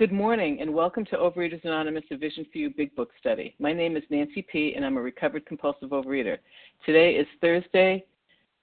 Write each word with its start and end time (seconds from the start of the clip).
Good 0.00 0.12
morning 0.12 0.62
and 0.62 0.72
welcome 0.72 1.04
to 1.04 1.16
Overeaters 1.18 1.62
Anonymous, 1.62 2.04
a 2.10 2.16
Vision 2.16 2.46
for 2.50 2.56
You 2.56 2.70
Big 2.70 2.96
Book 2.96 3.10
Study. 3.20 3.54
My 3.58 3.74
name 3.74 3.98
is 3.98 4.02
Nancy 4.08 4.40
P., 4.40 4.72
and 4.74 4.82
I'm 4.82 4.96
a 4.96 5.02
recovered 5.02 5.44
compulsive 5.44 5.90
overeater. 5.90 6.38
Today 6.86 7.16
is 7.16 7.26
Thursday, 7.42 8.06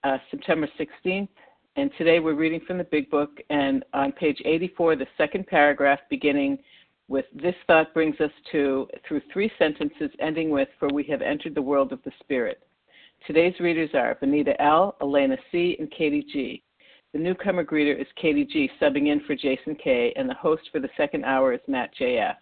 uh, 0.04 0.18
September 0.32 0.68
16th, 0.80 1.28
and 1.76 1.92
today 1.96 2.20
we're 2.20 2.34
reading 2.34 2.62
from 2.66 2.80
the 2.80 2.86
Big 2.86 3.12
Book. 3.12 3.38
And 3.52 3.86
on 3.94 4.14
page 4.14 4.42
84, 4.46 4.96
the 4.96 5.06
second 5.16 5.46
paragraph, 5.46 6.00
beginning 6.10 6.58
with 7.08 7.26
This 7.36 7.54
thought 7.68 7.94
brings 7.94 8.20
us 8.20 8.32
to, 8.52 8.88
through 9.08 9.22
three 9.32 9.52
sentences, 9.60 10.10
ending 10.20 10.50
with 10.50 10.70
For 10.80 10.90
we 10.92 11.04
have 11.04 11.22
entered 11.22 11.54
the 11.54 11.62
world 11.62 11.94
of 11.94 12.02
the 12.02 12.12
Spirit. 12.20 12.64
Today's 13.28 13.60
readers 13.60 13.92
are 13.94 14.18
Benita 14.20 14.60
L., 14.60 14.98
Elena 15.02 15.38
C., 15.52 15.76
and 15.78 15.92
Katie 15.92 16.26
G. 16.34 16.64
The 17.14 17.20
newcomer 17.20 17.64
greeter 17.64 18.00
is 18.00 18.08
Katie 18.22 18.44
G, 18.44 18.70
subbing 18.82 19.08
in 19.08 19.22
for 19.22 19.34
Jason 19.34 19.76
K, 19.76 20.14
and 20.18 20.30
the 20.30 20.34
host 20.34 20.64
for 20.72 20.80
the 20.80 20.90
second 20.98 21.24
hour 21.24 21.54
is 21.54 21.62
Matt 21.66 21.92
JF. 21.96 22.36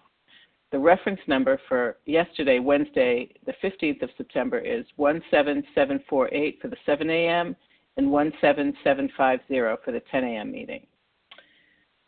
The 0.72 0.80
reference 0.80 1.22
number 1.28 1.60
for 1.70 1.98
yesterday, 2.06 2.58
Wednesday, 2.58 3.30
the 3.46 3.54
15th 3.64 4.02
of 4.02 4.10
September, 4.18 4.58
is 4.58 4.84
17748 4.98 6.60
for 6.62 6.68
the 6.68 6.78
7 6.84 7.10
a.m. 7.10 7.56
and 7.98 8.12
17750 8.12 9.84
for 9.86 9.92
the 9.92 10.02
10 10.12 10.24
a.m. 10.24 10.52
meeting. 10.52 10.88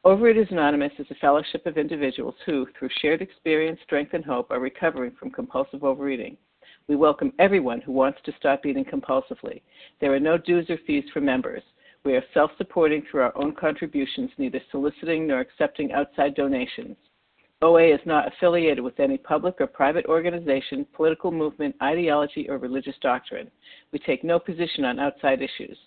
Overeaters 0.04 0.52
Anonymous 0.52 0.94
is 0.98 1.08
a 1.12 1.16
fellowship 1.16 1.66
of 1.68 1.78
individuals 1.78 2.36
who, 2.46 2.68
through 2.78 2.90
shared 3.02 3.22
experience, 3.22 3.80
strength, 3.84 4.16
and 4.16 4.26
hope, 4.26 4.50
are 4.50 4.60
recovering 4.60 5.12
from 5.12 5.30
compulsive 5.30 5.84
overeating. 5.84 6.38
We 6.88 6.96
welcome 6.96 7.34
everyone 7.38 7.82
who 7.82 7.92
wants 7.92 8.20
to 8.26 8.34
stop 8.40 8.66
eating 8.66 8.86
compulsively. 8.86 9.62
There 10.02 10.14
are 10.14 10.20
no 10.20 10.38
dues 10.40 10.70
or 10.70 10.78
fees 10.88 11.04
for 11.14 11.22
members. 11.22 11.64
We 12.06 12.16
are 12.16 12.24
self 12.34 12.52
supporting 12.58 13.04
through 13.10 13.22
our 13.22 13.38
own 13.38 13.54
contributions, 13.54 14.32
neither 14.38 14.62
soliciting 14.72 15.28
nor 15.28 15.40
accepting 15.40 15.92
outside 15.92 16.36
donations. 16.36 16.96
OA 17.62 17.94
is 17.94 18.00
not 18.06 18.28
affiliated 18.28 18.84
with 18.84 19.00
any 19.00 19.18
public 19.18 19.56
or 19.60 19.68
private 19.68 20.06
organization, 20.06 20.86
political 20.94 21.32
movement, 21.32 21.76
ideology, 21.82 22.48
or 22.50 22.60
religious 22.60 22.96
doctrine. 23.02 23.50
We 23.92 24.00
take 24.00 24.24
no 24.24 24.38
position 24.40 24.86
on 24.86 25.00
outside 25.00 25.42
issues. 25.42 25.78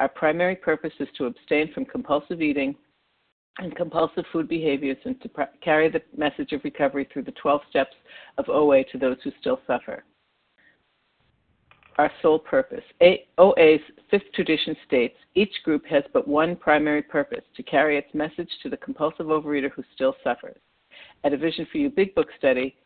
Our 0.00 0.08
primary 0.08 0.56
purpose 0.56 0.92
is 0.98 1.08
to 1.18 1.26
abstain 1.26 1.72
from 1.72 1.84
compulsive 1.84 2.42
eating 2.42 2.74
and 3.58 3.76
compulsive 3.76 4.24
food 4.32 4.48
behaviors 4.48 4.96
and 5.04 5.20
to 5.22 5.28
pr- 5.28 5.42
carry 5.62 5.88
the 5.88 6.02
message 6.16 6.52
of 6.52 6.64
recovery 6.64 7.08
through 7.12 7.24
the 7.24 7.32
12 7.32 7.60
steps 7.70 7.94
of 8.38 8.48
OA 8.48 8.82
to 8.84 8.98
those 8.98 9.18
who 9.22 9.30
still 9.40 9.60
suffer 9.66 10.04
our 11.98 12.10
sole 12.22 12.38
purpose. 12.38 12.84
OA's 13.38 13.80
fifth 14.10 14.32
tradition 14.34 14.76
states 14.86 15.16
each 15.34 15.52
group 15.64 15.84
has 15.86 16.02
but 16.12 16.26
one 16.26 16.56
primary 16.56 17.02
purpose 17.02 17.44
to 17.56 17.62
carry 17.62 17.98
its 17.98 18.12
message 18.14 18.48
to 18.62 18.70
the 18.70 18.76
compulsive 18.76 19.26
overeater 19.26 19.70
who 19.70 19.82
still 19.94 20.14
suffers. 20.24 20.58
At 21.24 21.32
a 21.32 21.36
Vision 21.36 21.66
for 21.70 21.78
You 21.78 21.90
Big 21.90 22.14
Book 22.14 22.28
study, 22.38 22.76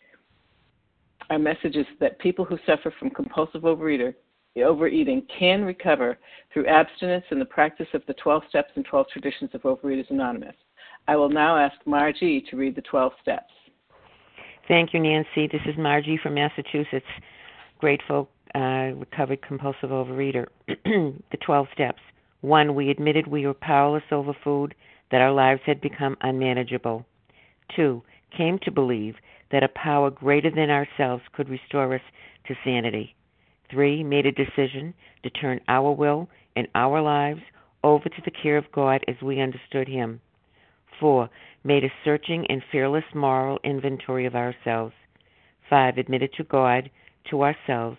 our 1.30 1.38
message 1.38 1.76
is 1.76 1.86
that 2.00 2.18
people 2.18 2.44
who 2.44 2.58
suffer 2.66 2.92
from 2.98 3.10
compulsive 3.10 3.62
overeater, 3.62 4.14
overeating 4.56 5.22
can 5.36 5.64
recover 5.64 6.18
through 6.52 6.66
abstinence 6.66 7.24
and 7.30 7.40
the 7.40 7.46
practice 7.46 7.88
of 7.94 8.02
the 8.06 8.14
12 8.14 8.42
steps 8.48 8.70
and 8.76 8.84
12 8.84 9.06
traditions 9.12 9.50
of 9.54 9.62
Overeaters 9.62 10.10
Anonymous. 10.10 10.54
I 11.08 11.16
will 11.16 11.28
now 11.28 11.56
ask 11.56 11.74
Margie 11.86 12.44
to 12.50 12.56
read 12.56 12.76
the 12.76 12.82
12 12.82 13.12
steps. 13.20 13.52
Thank 14.68 14.94
you, 14.94 15.00
Nancy. 15.00 15.48
This 15.50 15.60
is 15.66 15.76
Margie 15.76 16.18
from 16.22 16.34
Massachusetts. 16.34 17.04
Grateful 17.78 18.28
uh, 18.54 18.94
recovered 18.96 19.42
compulsive 19.42 19.90
overeater. 19.90 20.46
the 20.66 21.38
12 21.44 21.66
steps. 21.74 22.00
One, 22.40 22.74
we 22.74 22.90
admitted 22.90 23.26
we 23.26 23.46
were 23.46 23.54
powerless 23.54 24.04
over 24.12 24.32
food, 24.44 24.74
that 25.10 25.20
our 25.20 25.32
lives 25.32 25.62
had 25.64 25.80
become 25.80 26.16
unmanageable. 26.20 27.04
Two, 27.74 28.02
came 28.36 28.58
to 28.62 28.70
believe 28.70 29.14
that 29.50 29.62
a 29.62 29.68
power 29.68 30.10
greater 30.10 30.50
than 30.50 30.70
ourselves 30.70 31.22
could 31.32 31.48
restore 31.48 31.94
us 31.94 32.00
to 32.46 32.54
sanity. 32.64 33.14
Three, 33.70 34.02
made 34.02 34.26
a 34.26 34.32
decision 34.32 34.94
to 35.22 35.30
turn 35.30 35.60
our 35.68 35.92
will 35.92 36.28
and 36.56 36.68
our 36.74 37.00
lives 37.00 37.40
over 37.82 38.08
to 38.08 38.22
the 38.24 38.30
care 38.30 38.56
of 38.56 38.72
God 38.72 39.04
as 39.08 39.16
we 39.22 39.40
understood 39.40 39.88
Him. 39.88 40.20
Four, 41.00 41.30
made 41.64 41.84
a 41.84 41.92
searching 42.04 42.46
and 42.48 42.62
fearless 42.70 43.04
moral 43.14 43.58
inventory 43.64 44.26
of 44.26 44.34
ourselves. 44.34 44.94
Five, 45.68 45.98
admitted 45.98 46.32
to 46.34 46.44
God, 46.44 46.90
to 47.30 47.42
ourselves, 47.42 47.98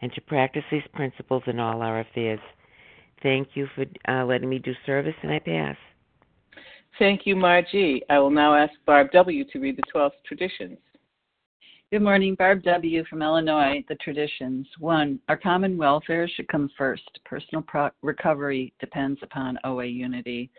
and 0.00 0.12
to 0.12 0.20
practice 0.22 0.64
these 0.70 0.82
principles 0.94 1.42
in 1.46 1.58
all 1.58 1.82
our 1.82 2.00
affairs. 2.00 2.40
Thank 3.22 3.48
you 3.54 3.68
for 3.74 3.84
uh, 4.08 4.24
letting 4.24 4.48
me 4.48 4.58
do 4.58 4.72
service, 4.86 5.14
and 5.22 5.32
I 5.32 5.38
pass. 5.40 5.76
Thank 6.98 7.26
you, 7.26 7.36
Margie. 7.36 8.02
I 8.10 8.18
will 8.18 8.30
now 8.30 8.54
ask 8.54 8.72
Barb 8.86 9.10
W. 9.12 9.44
to 9.52 9.58
read 9.58 9.76
the 9.76 9.82
12 9.90 10.12
traditions. 10.26 10.78
Good 11.90 12.02
morning, 12.02 12.34
Barb 12.34 12.62
W. 12.64 13.04
from 13.06 13.22
Illinois. 13.22 13.82
The 13.88 13.94
traditions. 13.96 14.66
One, 14.78 15.18
our 15.28 15.36
common 15.36 15.78
welfare 15.78 16.28
should 16.28 16.48
come 16.48 16.70
first. 16.76 17.08
Personal 17.24 17.62
pro- 17.62 17.90
recovery 18.02 18.74
depends 18.78 19.18
upon 19.22 19.58
OA 19.64 19.86
unity. 19.86 20.50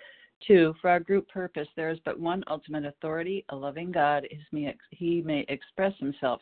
Two, 0.47 0.73
for 0.81 0.89
our 0.89 0.99
group 0.99 1.27
purpose, 1.27 1.67
there 1.75 1.89
is 1.89 1.99
but 2.05 2.19
one 2.19 2.43
ultimate 2.47 2.85
authority, 2.85 3.45
a 3.49 3.55
loving 3.55 3.91
God. 3.91 4.27
He 4.91 5.21
may 5.21 5.45
express 5.49 5.93
himself 5.99 6.41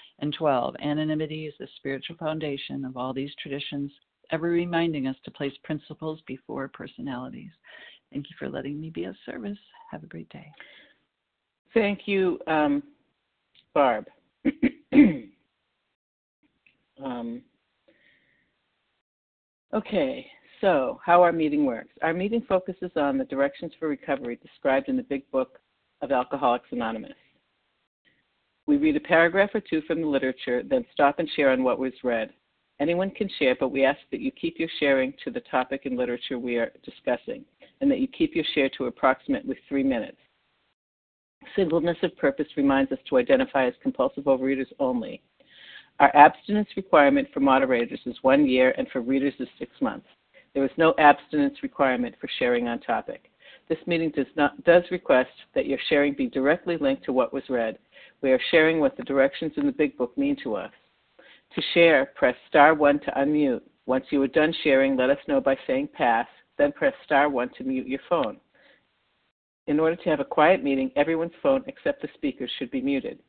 And 0.21 0.33
12, 0.37 0.75
anonymity 0.83 1.47
is 1.47 1.53
the 1.59 1.67
spiritual 1.77 2.15
foundation 2.17 2.85
of 2.85 2.95
all 2.95 3.11
these 3.11 3.31
traditions, 3.41 3.91
ever 4.31 4.49
reminding 4.49 5.07
us 5.07 5.15
to 5.25 5.31
place 5.31 5.53
principles 5.63 6.21
before 6.27 6.67
personalities. 6.67 7.49
Thank 8.13 8.27
you 8.29 8.35
for 8.37 8.47
letting 8.47 8.79
me 8.79 8.91
be 8.91 9.05
of 9.05 9.15
service. 9.25 9.57
Have 9.89 10.03
a 10.03 10.07
great 10.07 10.29
day. 10.29 10.45
Thank 11.73 12.01
you, 12.05 12.39
um, 12.45 12.83
Barb. 13.73 14.05
um, 17.03 17.41
okay, 19.73 20.27
so 20.59 20.99
how 21.03 21.23
our 21.23 21.31
meeting 21.31 21.65
works. 21.65 21.93
Our 22.03 22.13
meeting 22.13 22.45
focuses 22.47 22.91
on 22.95 23.17
the 23.17 23.25
directions 23.25 23.71
for 23.79 23.87
recovery 23.87 24.37
described 24.41 24.87
in 24.87 24.97
the 24.97 25.03
Big 25.03 25.29
Book 25.31 25.57
of 26.01 26.11
Alcoholics 26.11 26.67
Anonymous. 26.71 27.13
We 28.71 28.77
read 28.77 28.95
a 28.95 29.01
paragraph 29.01 29.49
or 29.53 29.59
two 29.59 29.81
from 29.81 29.99
the 29.99 30.07
literature, 30.07 30.63
then 30.63 30.85
stop 30.93 31.19
and 31.19 31.29
share 31.35 31.51
on 31.51 31.61
what 31.61 31.77
was 31.77 31.91
read. 32.05 32.31
Anyone 32.79 33.11
can 33.11 33.29
share, 33.37 33.53
but 33.59 33.67
we 33.67 33.83
ask 33.83 33.99
that 34.11 34.21
you 34.21 34.31
keep 34.31 34.57
your 34.57 34.69
sharing 34.79 35.13
to 35.25 35.29
the 35.29 35.41
topic 35.41 35.81
and 35.83 35.97
literature 35.97 36.39
we 36.39 36.55
are 36.55 36.71
discussing, 36.81 37.43
and 37.81 37.91
that 37.91 37.99
you 37.99 38.07
keep 38.07 38.33
your 38.33 38.45
share 38.55 38.69
to 38.77 38.85
approximately 38.85 39.57
three 39.67 39.83
minutes. 39.83 40.15
Singleness 41.53 41.97
of 42.01 42.15
purpose 42.15 42.47
reminds 42.55 42.93
us 42.93 42.99
to 43.09 43.17
identify 43.17 43.67
as 43.67 43.73
compulsive 43.83 44.23
overeaters 44.23 44.71
only. 44.79 45.21
Our 45.99 46.15
abstinence 46.15 46.69
requirement 46.77 47.27
for 47.33 47.41
moderators 47.41 47.99
is 48.05 48.15
one 48.21 48.47
year, 48.47 48.73
and 48.77 48.87
for 48.87 49.01
readers 49.01 49.33
is 49.39 49.49
six 49.59 49.69
months. 49.81 50.07
There 50.53 50.63
is 50.63 50.71
no 50.77 50.93
abstinence 50.97 51.57
requirement 51.61 52.15
for 52.21 52.29
sharing 52.39 52.69
on 52.69 52.79
topic. 52.79 53.31
This 53.67 53.79
meeting 53.85 54.11
does, 54.15 54.27
not, 54.37 54.63
does 54.63 54.83
request 54.91 55.31
that 55.55 55.65
your 55.65 55.79
sharing 55.89 56.13
be 56.13 56.27
directly 56.27 56.77
linked 56.77 57.03
to 57.03 57.11
what 57.11 57.33
was 57.33 57.43
read. 57.49 57.77
We 58.21 58.31
are 58.31 58.41
sharing 58.51 58.79
what 58.79 58.95
the 58.97 59.03
directions 59.03 59.53
in 59.57 59.65
the 59.65 59.71
Big 59.71 59.97
Book 59.97 60.17
mean 60.17 60.35
to 60.43 60.55
us. 60.55 60.71
To 61.55 61.61
share, 61.73 62.11
press 62.15 62.35
star 62.47 62.73
1 62.73 62.99
to 63.01 63.11
unmute. 63.11 63.61
Once 63.85 64.05
you 64.09 64.21
are 64.21 64.27
done 64.27 64.53
sharing, 64.63 64.95
let 64.95 65.09
us 65.09 65.17
know 65.27 65.41
by 65.41 65.57
saying 65.67 65.89
pass, 65.93 66.27
then 66.57 66.71
press 66.71 66.93
star 67.03 67.29
1 67.29 67.49
to 67.57 67.63
mute 67.63 67.87
your 67.87 67.99
phone. 68.07 68.37
In 69.67 69.79
order 69.79 69.95
to 69.95 70.09
have 70.09 70.19
a 70.19 70.25
quiet 70.25 70.63
meeting, 70.63 70.91
everyone's 70.95 71.31
phone 71.41 71.63
except 71.67 72.01
the 72.01 72.09
speaker's 72.13 72.51
should 72.57 72.71
be 72.71 72.81
muted. 72.81 73.19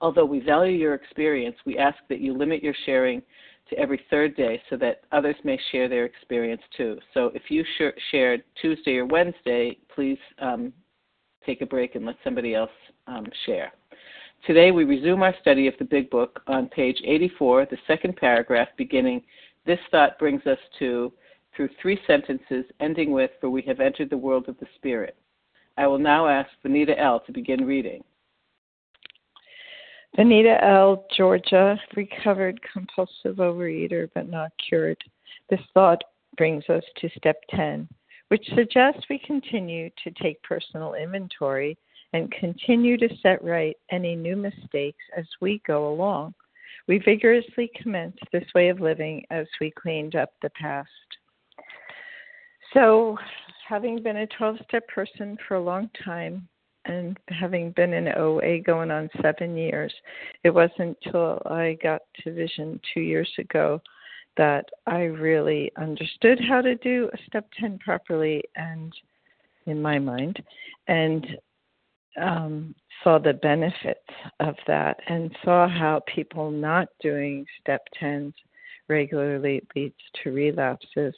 Although 0.00 0.24
we 0.24 0.40
value 0.40 0.76
your 0.76 0.94
experience, 0.94 1.56
we 1.64 1.78
ask 1.78 1.96
that 2.08 2.20
you 2.20 2.36
limit 2.36 2.62
your 2.62 2.74
sharing 2.86 3.22
to 3.70 3.78
every 3.78 4.00
third 4.10 4.36
day 4.36 4.60
so 4.68 4.76
that 4.76 5.02
others 5.12 5.36
may 5.44 5.58
share 5.70 5.88
their 5.88 6.04
experience 6.04 6.62
too. 6.76 6.98
So 7.14 7.30
if 7.34 7.42
you 7.48 7.64
sh- 7.78 8.00
shared 8.10 8.42
Tuesday 8.60 8.96
or 8.96 9.06
Wednesday, 9.06 9.78
please 9.94 10.18
um, 10.40 10.72
take 11.46 11.62
a 11.62 11.66
break 11.66 11.94
and 11.94 12.04
let 12.04 12.16
somebody 12.24 12.54
else 12.54 12.70
um, 13.06 13.26
share. 13.46 13.72
Today 14.46 14.70
we 14.70 14.84
resume 14.84 15.22
our 15.22 15.34
study 15.40 15.68
of 15.68 15.74
the 15.78 15.84
Big 15.84 16.10
Book 16.10 16.40
on 16.46 16.68
page 16.68 17.00
84, 17.04 17.66
the 17.70 17.76
second 17.86 18.16
paragraph 18.16 18.68
beginning, 18.76 19.22
This 19.66 19.78
thought 19.90 20.18
brings 20.18 20.44
us 20.46 20.58
to, 20.80 21.12
through 21.54 21.68
three 21.80 21.98
sentences 22.06 22.64
ending 22.80 23.12
with, 23.12 23.30
For 23.40 23.50
we 23.50 23.62
have 23.62 23.80
entered 23.80 24.10
the 24.10 24.16
world 24.16 24.48
of 24.48 24.58
the 24.58 24.66
Spirit. 24.76 25.16
I 25.76 25.86
will 25.86 25.98
now 25.98 26.26
ask 26.26 26.50
Vanita 26.64 26.98
L. 26.98 27.20
to 27.20 27.32
begin 27.32 27.64
reading. 27.64 28.02
Vanita 30.18 30.62
L., 30.62 31.06
Georgia, 31.16 31.78
recovered 31.96 32.60
compulsive 32.70 33.36
overeater 33.36 34.10
but 34.14 34.28
not 34.28 34.50
cured. 34.68 35.02
This 35.48 35.60
thought 35.72 36.02
brings 36.36 36.64
us 36.68 36.82
to 36.98 37.08
step 37.16 37.36
10, 37.50 37.88
which 38.28 38.46
suggests 38.54 39.04
we 39.08 39.18
continue 39.20 39.88
to 40.04 40.10
take 40.22 40.42
personal 40.42 40.94
inventory 40.94 41.78
and 42.12 42.30
continue 42.32 42.96
to 42.98 43.08
set 43.22 43.42
right 43.42 43.76
any 43.90 44.14
new 44.14 44.36
mistakes 44.36 45.02
as 45.16 45.26
we 45.40 45.62
go 45.66 45.88
along. 45.88 46.34
We 46.88 46.98
vigorously 46.98 47.70
commenced 47.80 48.24
this 48.32 48.44
way 48.54 48.68
of 48.68 48.80
living 48.80 49.24
as 49.30 49.46
we 49.60 49.70
cleaned 49.70 50.16
up 50.16 50.30
the 50.42 50.50
past. 50.50 50.88
So, 52.74 53.16
having 53.68 54.02
been 54.02 54.18
a 54.18 54.26
12 54.26 54.56
step 54.68 54.86
person 54.88 55.36
for 55.46 55.54
a 55.54 55.62
long 55.62 55.88
time 56.04 56.48
and 56.86 57.16
having 57.28 57.70
been 57.72 57.92
in 57.92 58.08
OA 58.08 58.58
going 58.60 58.90
on 58.90 59.08
seven 59.20 59.56
years, 59.56 59.92
it 60.42 60.50
wasn't 60.50 60.96
until 61.04 61.40
I 61.46 61.78
got 61.82 62.02
to 62.22 62.32
Vision 62.32 62.80
two 62.92 63.00
years 63.00 63.30
ago 63.38 63.80
that 64.36 64.64
I 64.86 65.02
really 65.02 65.70
understood 65.76 66.40
how 66.48 66.62
to 66.62 66.74
do 66.76 67.10
a 67.12 67.18
step 67.26 67.46
10 67.60 67.78
properly 67.78 68.42
and 68.56 68.92
in 69.66 69.80
my 69.80 69.98
mind. 69.98 70.42
And 70.88 71.26
um, 72.20 72.74
saw 73.02 73.18
the 73.18 73.34
benefits 73.34 74.00
of 74.40 74.54
that 74.66 74.98
and 75.08 75.34
saw 75.44 75.68
how 75.68 76.02
people 76.14 76.50
not 76.50 76.88
doing 77.00 77.46
step 77.60 77.82
10s 78.00 78.34
regularly 78.88 79.62
leads 79.74 79.94
to 80.22 80.32
relapses. 80.32 81.14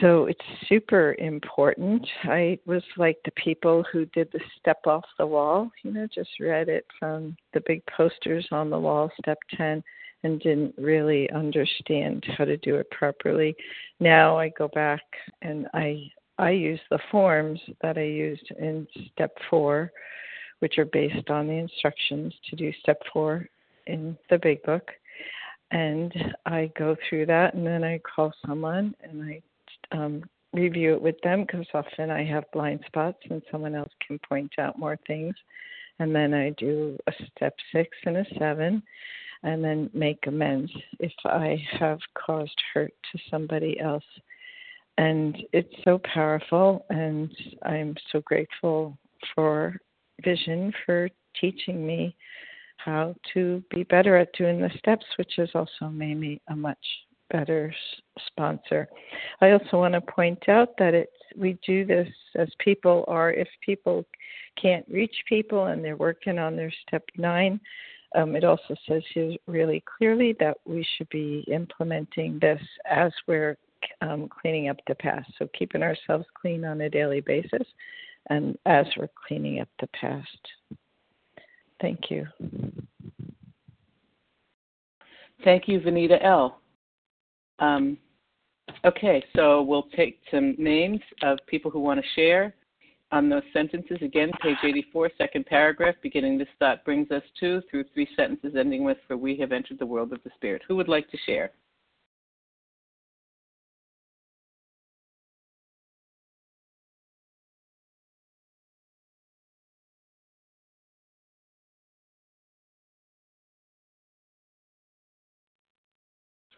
So 0.00 0.26
it's 0.26 0.40
super 0.68 1.16
important. 1.18 2.06
I 2.24 2.58
was 2.66 2.82
like 2.96 3.18
the 3.24 3.32
people 3.32 3.84
who 3.92 4.06
did 4.06 4.28
the 4.32 4.40
step 4.58 4.80
off 4.86 5.04
the 5.18 5.26
wall, 5.26 5.70
you 5.82 5.92
know, 5.92 6.06
just 6.14 6.30
read 6.40 6.68
it 6.68 6.86
from 6.98 7.36
the 7.52 7.62
big 7.66 7.82
posters 7.86 8.46
on 8.52 8.70
the 8.70 8.78
wall, 8.78 9.10
step 9.20 9.38
10, 9.56 9.82
and 10.22 10.40
didn't 10.40 10.74
really 10.78 11.28
understand 11.32 12.24
how 12.38 12.44
to 12.44 12.56
do 12.58 12.76
it 12.76 12.90
properly. 12.90 13.56
Now 13.98 14.38
I 14.38 14.50
go 14.50 14.68
back 14.68 15.02
and 15.42 15.66
I 15.74 16.10
I 16.38 16.50
use 16.50 16.80
the 16.90 16.98
forms 17.10 17.60
that 17.82 17.98
I 17.98 18.02
used 18.02 18.50
in 18.58 18.86
step 19.12 19.36
four, 19.50 19.92
which 20.60 20.78
are 20.78 20.86
based 20.86 21.30
on 21.30 21.46
the 21.46 21.54
instructions 21.54 22.34
to 22.48 22.56
do 22.56 22.72
step 22.80 23.00
four 23.12 23.48
in 23.86 24.16
the 24.30 24.38
big 24.38 24.62
book. 24.62 24.90
And 25.70 26.12
I 26.46 26.70
go 26.78 26.96
through 27.08 27.26
that 27.26 27.54
and 27.54 27.66
then 27.66 27.82
I 27.82 27.98
call 27.98 28.32
someone 28.46 28.94
and 29.02 29.22
I 29.22 29.42
um, 29.96 30.22
review 30.52 30.94
it 30.94 31.02
with 31.02 31.20
them 31.22 31.44
because 31.46 31.66
often 31.72 32.10
I 32.10 32.24
have 32.24 32.44
blind 32.52 32.80
spots 32.86 33.18
and 33.30 33.42
someone 33.50 33.74
else 33.74 33.92
can 34.06 34.18
point 34.28 34.52
out 34.58 34.78
more 34.78 34.98
things. 35.06 35.34
And 35.98 36.14
then 36.14 36.34
I 36.34 36.50
do 36.50 36.98
a 37.06 37.12
step 37.36 37.54
six 37.72 37.90
and 38.04 38.18
a 38.18 38.24
seven 38.38 38.82
and 39.42 39.64
then 39.64 39.90
make 39.92 40.26
amends 40.26 40.70
if 41.00 41.12
I 41.24 41.62
have 41.78 41.98
caused 42.14 42.60
hurt 42.72 42.92
to 43.12 43.18
somebody 43.30 43.78
else 43.80 44.04
and 45.02 45.36
it's 45.52 45.74
so 45.84 46.00
powerful 46.14 46.84
and 46.90 47.30
i'm 47.64 47.94
so 48.10 48.20
grateful 48.24 48.96
for 49.34 49.76
vision 50.24 50.72
for 50.86 51.08
teaching 51.40 51.84
me 51.86 52.14
how 52.76 53.14
to 53.32 53.62
be 53.70 53.82
better 53.84 54.16
at 54.16 54.32
doing 54.32 54.60
the 54.60 54.70
steps 54.78 55.06
which 55.16 55.32
has 55.36 55.48
also 55.54 55.88
made 55.88 56.18
me 56.18 56.40
a 56.48 56.56
much 56.56 56.84
better 57.30 57.74
sponsor. 58.26 58.86
I 59.40 59.52
also 59.52 59.78
want 59.78 59.94
to 59.94 60.00
point 60.02 60.48
out 60.48 60.76
that 60.78 60.92
it's 60.92 61.10
we 61.34 61.58
do 61.66 61.86
this 61.86 62.08
as 62.36 62.48
people 62.58 63.04
are 63.08 63.32
if 63.32 63.48
people 63.64 64.04
can't 64.60 64.84
reach 64.88 65.14
people 65.26 65.66
and 65.66 65.82
they're 65.82 65.96
working 65.96 66.38
on 66.38 66.56
their 66.56 66.72
step 66.86 67.04
nine 67.16 67.58
um, 68.14 68.36
it 68.36 68.44
also 68.44 68.74
says 68.86 69.02
here 69.14 69.34
really 69.46 69.82
clearly 69.96 70.36
that 70.38 70.58
we 70.66 70.86
should 70.94 71.08
be 71.08 71.44
implementing 71.50 72.38
this 72.38 72.60
as 72.90 73.12
we're 73.26 73.56
um, 74.00 74.28
cleaning 74.28 74.68
up 74.68 74.76
the 74.86 74.94
past. 74.94 75.30
So 75.38 75.48
keeping 75.56 75.82
ourselves 75.82 76.26
clean 76.40 76.64
on 76.64 76.80
a 76.80 76.90
daily 76.90 77.20
basis 77.20 77.66
and 78.30 78.56
as 78.66 78.86
we're 78.96 79.10
cleaning 79.26 79.60
up 79.60 79.68
the 79.80 79.88
past. 79.88 80.28
Thank 81.80 82.10
you. 82.10 82.26
Thank 85.44 85.66
you, 85.66 85.80
Vanita 85.80 86.24
L. 86.24 86.60
Um, 87.58 87.98
okay, 88.84 89.24
so 89.34 89.62
we'll 89.62 89.88
take 89.96 90.20
some 90.30 90.54
names 90.56 91.00
of 91.22 91.38
people 91.48 91.70
who 91.70 91.80
want 91.80 92.00
to 92.00 92.06
share 92.14 92.54
on 93.10 93.28
those 93.28 93.42
sentences. 93.52 93.98
Again, 94.00 94.30
page 94.40 94.56
84, 94.62 95.10
second 95.18 95.46
paragraph, 95.46 95.96
beginning 96.02 96.38
this 96.38 96.48
thought 96.58 96.84
brings 96.84 97.10
us 97.10 97.22
to, 97.40 97.60
through 97.70 97.84
three 97.92 98.08
sentences 98.16 98.54
ending 98.58 98.84
with, 98.84 98.98
for 99.06 99.16
we 99.16 99.36
have 99.36 99.52
entered 99.52 99.78
the 99.78 99.86
world 99.86 100.12
of 100.12 100.22
the 100.22 100.30
Spirit. 100.36 100.62
Who 100.68 100.76
would 100.76 100.88
like 100.88 101.10
to 101.10 101.18
share? 101.26 101.50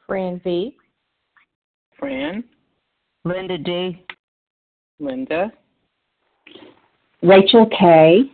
Fran 0.07 0.41
V. 0.45 0.77
Fran. 1.99 2.45
Linda 3.25 3.57
D. 3.57 4.05
Linda. 4.99 5.53
Rachel 7.23 7.67
K. 7.67 8.31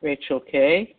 Rachel 0.00 0.40
K. 0.40 0.94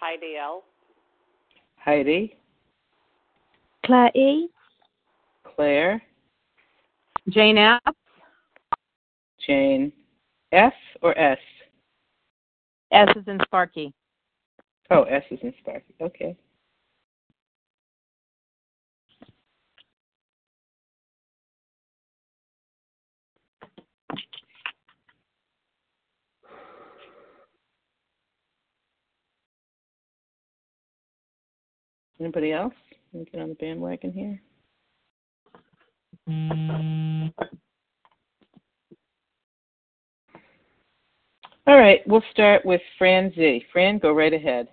Heidi 0.00 0.36
L. 0.36 0.62
Heidi. 1.76 2.36
Claire 3.84 4.10
E. 4.14 4.48
Claire. 5.44 6.02
Jane 7.30 7.58
F. 7.58 7.80
Jane. 9.46 9.92
F 10.52 10.72
or 11.02 11.18
S? 11.18 11.38
S 12.90 13.08
is 13.16 13.24
in 13.26 13.38
Sparky. 13.44 13.92
Oh, 14.90 15.02
S 15.02 15.22
is 15.30 15.38
in 15.42 15.52
Sparky. 15.60 15.94
Okay. 16.00 16.36
Anybody 32.20 32.52
else? 32.52 32.74
Let 33.12 33.20
me 33.20 33.30
get 33.30 33.40
on 33.40 33.48
the 33.50 33.54
bandwagon 33.54 34.12
here. 34.12 34.42
Mm, 36.28 37.32
All 41.68 41.76
right, 41.76 42.00
we'll 42.06 42.24
start 42.30 42.64
with 42.64 42.80
Fran 42.96 43.30
Z. 43.34 43.62
Fran, 43.70 43.98
go 43.98 44.14
right 44.14 44.32
ahead. 44.32 44.68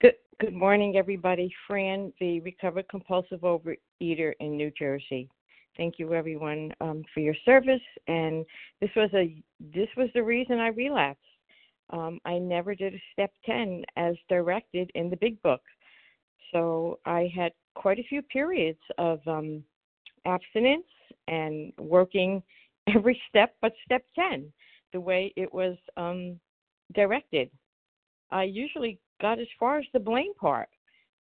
Good 0.00 0.14
good 0.40 0.52
morning, 0.52 0.96
everybody. 0.96 1.54
Fran, 1.68 2.12
the 2.18 2.40
recovered 2.40 2.88
compulsive 2.88 3.42
overeater 3.42 4.32
in 4.40 4.56
New 4.56 4.72
Jersey. 4.76 5.28
Thank 5.76 6.00
you, 6.00 6.14
everyone, 6.14 6.72
um, 6.80 7.04
for 7.14 7.20
your 7.20 7.36
service. 7.44 7.80
And 8.08 8.44
this 8.80 8.90
was 8.96 9.10
a 9.14 9.40
this 9.72 9.88
was 9.96 10.08
the 10.14 10.24
reason 10.24 10.58
I 10.58 10.70
relapsed. 10.70 11.22
Um, 11.90 12.18
I 12.24 12.38
never 12.38 12.74
did 12.74 12.94
a 12.94 13.02
step 13.12 13.30
ten 13.46 13.84
as 13.96 14.16
directed 14.28 14.90
in 14.96 15.10
the 15.10 15.16
Big 15.18 15.40
Book, 15.42 15.62
so 16.52 16.98
I 17.04 17.30
had 17.34 17.52
quite 17.74 17.98
a 17.98 18.04
few 18.04 18.22
periods 18.22 18.80
of 18.98 19.20
um, 19.26 19.62
abstinence 20.24 20.86
and 21.28 21.72
working 21.78 22.42
every 22.94 23.20
step 23.28 23.54
but 23.60 23.72
step 23.84 24.04
ten, 24.14 24.52
the 24.92 25.00
way 25.00 25.32
it 25.36 25.52
was 25.52 25.76
um, 25.96 26.38
directed. 26.94 27.50
I 28.30 28.44
usually 28.44 28.98
got 29.20 29.38
as 29.38 29.48
far 29.58 29.78
as 29.78 29.86
the 29.92 30.00
blame 30.00 30.34
part. 30.34 30.68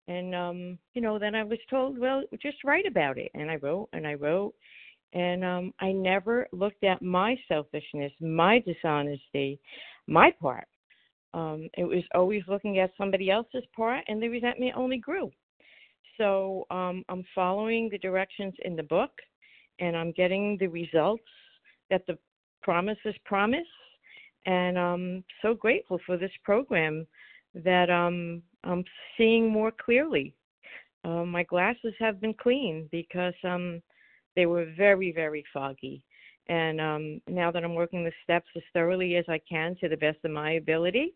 And 0.07 0.33
um, 0.33 0.77
you 0.93 1.01
know, 1.01 1.19
then 1.19 1.35
I 1.35 1.43
was 1.43 1.59
told, 1.69 1.99
well, 1.99 2.23
just 2.41 2.63
write 2.63 2.85
about 2.85 3.17
it. 3.17 3.29
And 3.33 3.51
I 3.51 3.55
wrote 3.57 3.89
and 3.91 4.07
I 4.07 4.13
wrote 4.13 4.53
and 5.13 5.43
um 5.43 5.73
I 5.79 5.91
never 5.91 6.47
looked 6.51 6.83
at 6.83 7.01
my 7.01 7.37
selfishness, 7.47 8.11
my 8.19 8.59
dishonesty, 8.59 9.59
my 10.07 10.31
part. 10.41 10.67
Um, 11.33 11.69
it 11.77 11.83
was 11.83 12.03
always 12.15 12.43
looking 12.47 12.79
at 12.79 12.91
somebody 12.97 13.29
else's 13.29 13.63
part 13.75 14.03
and 14.07 14.21
the 14.21 14.29
resentment 14.29 14.73
only 14.75 14.97
grew. 14.97 15.31
So 16.17 16.65
um 16.71 17.03
I'm 17.09 17.23
following 17.35 17.89
the 17.89 17.99
directions 17.99 18.53
in 18.65 18.75
the 18.75 18.83
book 18.83 19.11
and 19.79 19.95
I'm 19.95 20.11
getting 20.13 20.57
the 20.57 20.67
results 20.67 21.23
that 21.89 22.05
the 22.07 22.17
promises 22.63 23.15
promise 23.25 23.67
and 24.47 24.79
I'm 24.79 25.23
so 25.41 25.53
grateful 25.53 25.99
for 26.05 26.17
this 26.17 26.31
program 26.43 27.05
that 27.53 27.89
um, 27.89 28.41
I'm 28.63 28.83
seeing 29.17 29.49
more 29.49 29.71
clearly. 29.71 30.33
Uh, 31.03 31.25
my 31.25 31.43
glasses 31.43 31.93
have 31.99 32.21
been 32.21 32.33
cleaned 32.33 32.89
because 32.89 33.33
um, 33.43 33.81
they 34.35 34.45
were 34.45 34.71
very, 34.77 35.11
very 35.11 35.43
foggy. 35.53 36.01
And 36.49 36.79
um, 36.79 37.21
now 37.27 37.51
that 37.51 37.63
I'm 37.63 37.75
working 37.75 38.03
the 38.03 38.11
steps 38.23 38.47
as 38.55 38.63
thoroughly 38.73 39.15
as 39.17 39.25
I 39.27 39.39
can 39.49 39.75
to 39.81 39.89
the 39.89 39.97
best 39.97 40.17
of 40.23 40.31
my 40.31 40.53
ability, 40.53 41.13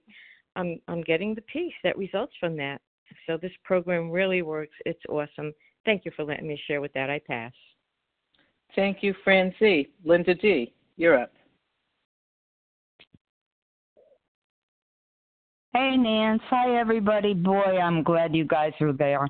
I'm 0.56 0.80
I'm 0.88 1.02
getting 1.02 1.34
the 1.34 1.42
peace 1.42 1.74
that 1.84 1.98
results 1.98 2.34
from 2.40 2.58
that. 2.58 2.82
So 3.28 3.38
this 3.38 3.52
program 3.64 4.10
really 4.10 4.42
works. 4.42 4.76
It's 4.86 5.02
awesome. 5.10 5.54
Thank 5.86 6.06
you 6.06 6.12
for 6.16 6.24
letting 6.24 6.48
me 6.48 6.62
share 6.68 6.82
with 6.82 6.94
that. 6.94 7.10
I 7.10 7.20
pass. 7.26 7.54
Thank 8.76 8.98
you, 9.02 9.14
Fran 9.24 9.54
Z. 9.60 9.90
Linda 10.06 10.36
D. 10.36 10.74
You're 10.98 11.20
up. 11.20 11.32
Hey, 15.74 15.96
Nance. 15.96 16.42
Hi, 16.50 16.78
everybody. 16.78 17.34
Boy, 17.34 17.80
I'm 17.80 18.04
glad 18.04 18.36
you 18.36 18.46
guys 18.46 18.74
are 18.82 18.94
there. 18.94 19.26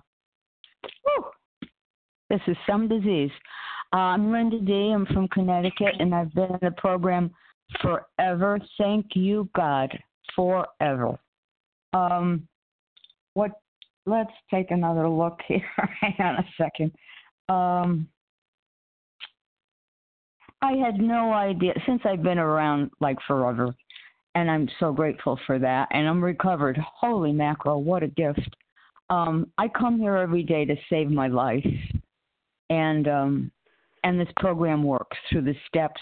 Whew. 1.04 1.26
This 2.30 2.42
is 2.48 2.58
some 2.68 2.88
disease. 2.88 3.32
Uh, 3.94 3.98
I'm 3.98 4.32
Linda 4.32 4.60
D. 4.60 4.92
I'm 4.94 5.06
from 5.08 5.28
Connecticut, 5.30 5.96
and 6.00 6.16
I've 6.16 6.34
been 6.34 6.46
in 6.46 6.60
the 6.62 6.72
program 6.78 7.32
forever. 7.82 8.60
Thank 8.78 9.08
you, 9.16 9.50
God, 9.56 9.98
forever. 10.36 11.20
Um, 11.94 12.48
what? 13.34 13.52
Let's 14.06 14.32
take 14.50 14.72
another 14.72 15.08
look 15.08 15.40
here. 15.48 15.64
Hang 16.00 16.16
on 16.20 16.36
a 16.36 16.46
second. 16.58 16.92
Um, 17.50 18.08
I 20.62 20.74
had 20.74 21.00
no 21.00 21.34
idea 21.34 21.74
since 21.86 22.02
I've 22.06 22.24
been 22.24 22.40
around 22.40 22.92
like 23.00 23.18
forever 23.28 23.76
and 24.36 24.50
I'm 24.50 24.70
so 24.80 24.94
grateful 24.94 25.40
for 25.46 25.60
that. 25.60 25.88
And 25.92 26.08
I'm 26.08 26.24
recovered. 26.24 26.80
Holy 27.00 27.32
mackerel, 27.32 27.84
what 27.84 28.04
a 28.04 28.08
gift! 28.08 28.56
Um, 29.10 29.52
I 29.58 29.68
come 29.68 30.00
here 30.00 30.16
every 30.16 30.44
day 30.44 30.64
to 30.66 30.76
save 30.90 31.12
my 31.12 31.28
life, 31.28 31.66
and 32.70 33.08
um, 33.08 33.52
and 34.04 34.20
this 34.20 34.32
program 34.38 34.84
works 34.84 35.18
through 35.30 35.44
the 35.44 35.56
steps, 35.68 36.02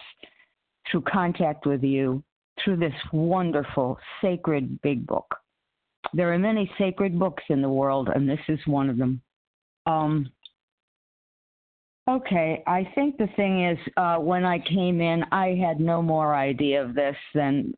through 0.90 1.02
contact 1.02 1.66
with 1.66 1.84
you, 1.84 2.24
through 2.64 2.78
this 2.78 2.94
wonderful 3.12 3.98
sacred 4.22 4.82
big 4.82 5.06
book. 5.06 5.36
There 6.14 6.34
are 6.34 6.40
many 6.40 6.72
sacred 6.78 7.20
books 7.20 7.44
in 7.50 7.62
the 7.62 7.70
world, 7.70 8.10
and 8.14 8.28
this 8.28 8.40
is 8.48 8.60
one 8.66 8.90
of 8.90 8.98
them. 8.98 9.22
Um, 9.86 10.32
Okay, 12.10 12.64
I 12.66 12.92
think 12.96 13.18
the 13.18 13.30
thing 13.36 13.66
is, 13.66 13.78
uh, 13.96 14.18
when 14.18 14.44
I 14.44 14.58
came 14.58 15.00
in, 15.00 15.24
I 15.32 15.50
had 15.50 15.80
no 15.80 16.02
more 16.02 16.34
idea 16.34 16.84
of 16.84 16.96
this 16.96 17.16
than 17.36 17.76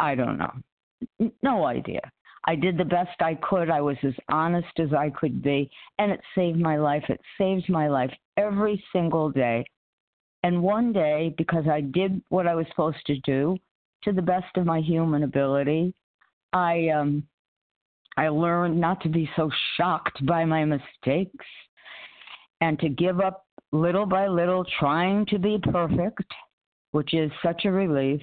I 0.00 0.14
don't 0.14 0.38
know. 0.38 1.30
No 1.42 1.66
idea. 1.66 2.00
I 2.46 2.54
did 2.54 2.76
the 2.76 2.84
best 2.84 3.20
I 3.20 3.34
could. 3.36 3.70
I 3.70 3.80
was 3.80 3.96
as 4.02 4.14
honest 4.28 4.78
as 4.78 4.92
I 4.92 5.10
could 5.10 5.42
be, 5.42 5.70
and 5.98 6.12
it 6.12 6.20
saved 6.34 6.58
my 6.58 6.76
life. 6.76 7.04
It 7.08 7.20
saves 7.38 7.68
my 7.68 7.88
life 7.88 8.12
every 8.36 8.82
single 8.92 9.30
day. 9.30 9.64
And 10.42 10.62
one 10.62 10.92
day, 10.92 11.34
because 11.38 11.66
I 11.66 11.80
did 11.80 12.20
what 12.28 12.46
I 12.46 12.54
was 12.54 12.66
supposed 12.68 13.04
to 13.06 13.18
do 13.20 13.56
to 14.02 14.12
the 14.12 14.20
best 14.20 14.56
of 14.56 14.66
my 14.66 14.80
human 14.80 15.22
ability, 15.22 15.94
I 16.52 16.88
um 16.88 17.26
I 18.16 18.28
learned 18.28 18.78
not 18.78 19.00
to 19.02 19.08
be 19.08 19.28
so 19.36 19.50
shocked 19.76 20.24
by 20.26 20.44
my 20.44 20.64
mistakes 20.64 21.46
and 22.60 22.78
to 22.78 22.88
give 22.88 23.20
up 23.20 23.46
little 23.72 24.06
by 24.06 24.28
little 24.28 24.64
trying 24.78 25.26
to 25.26 25.38
be 25.38 25.58
perfect, 25.58 26.30
which 26.92 27.12
is 27.14 27.30
such 27.42 27.64
a 27.64 27.72
relief. 27.72 28.20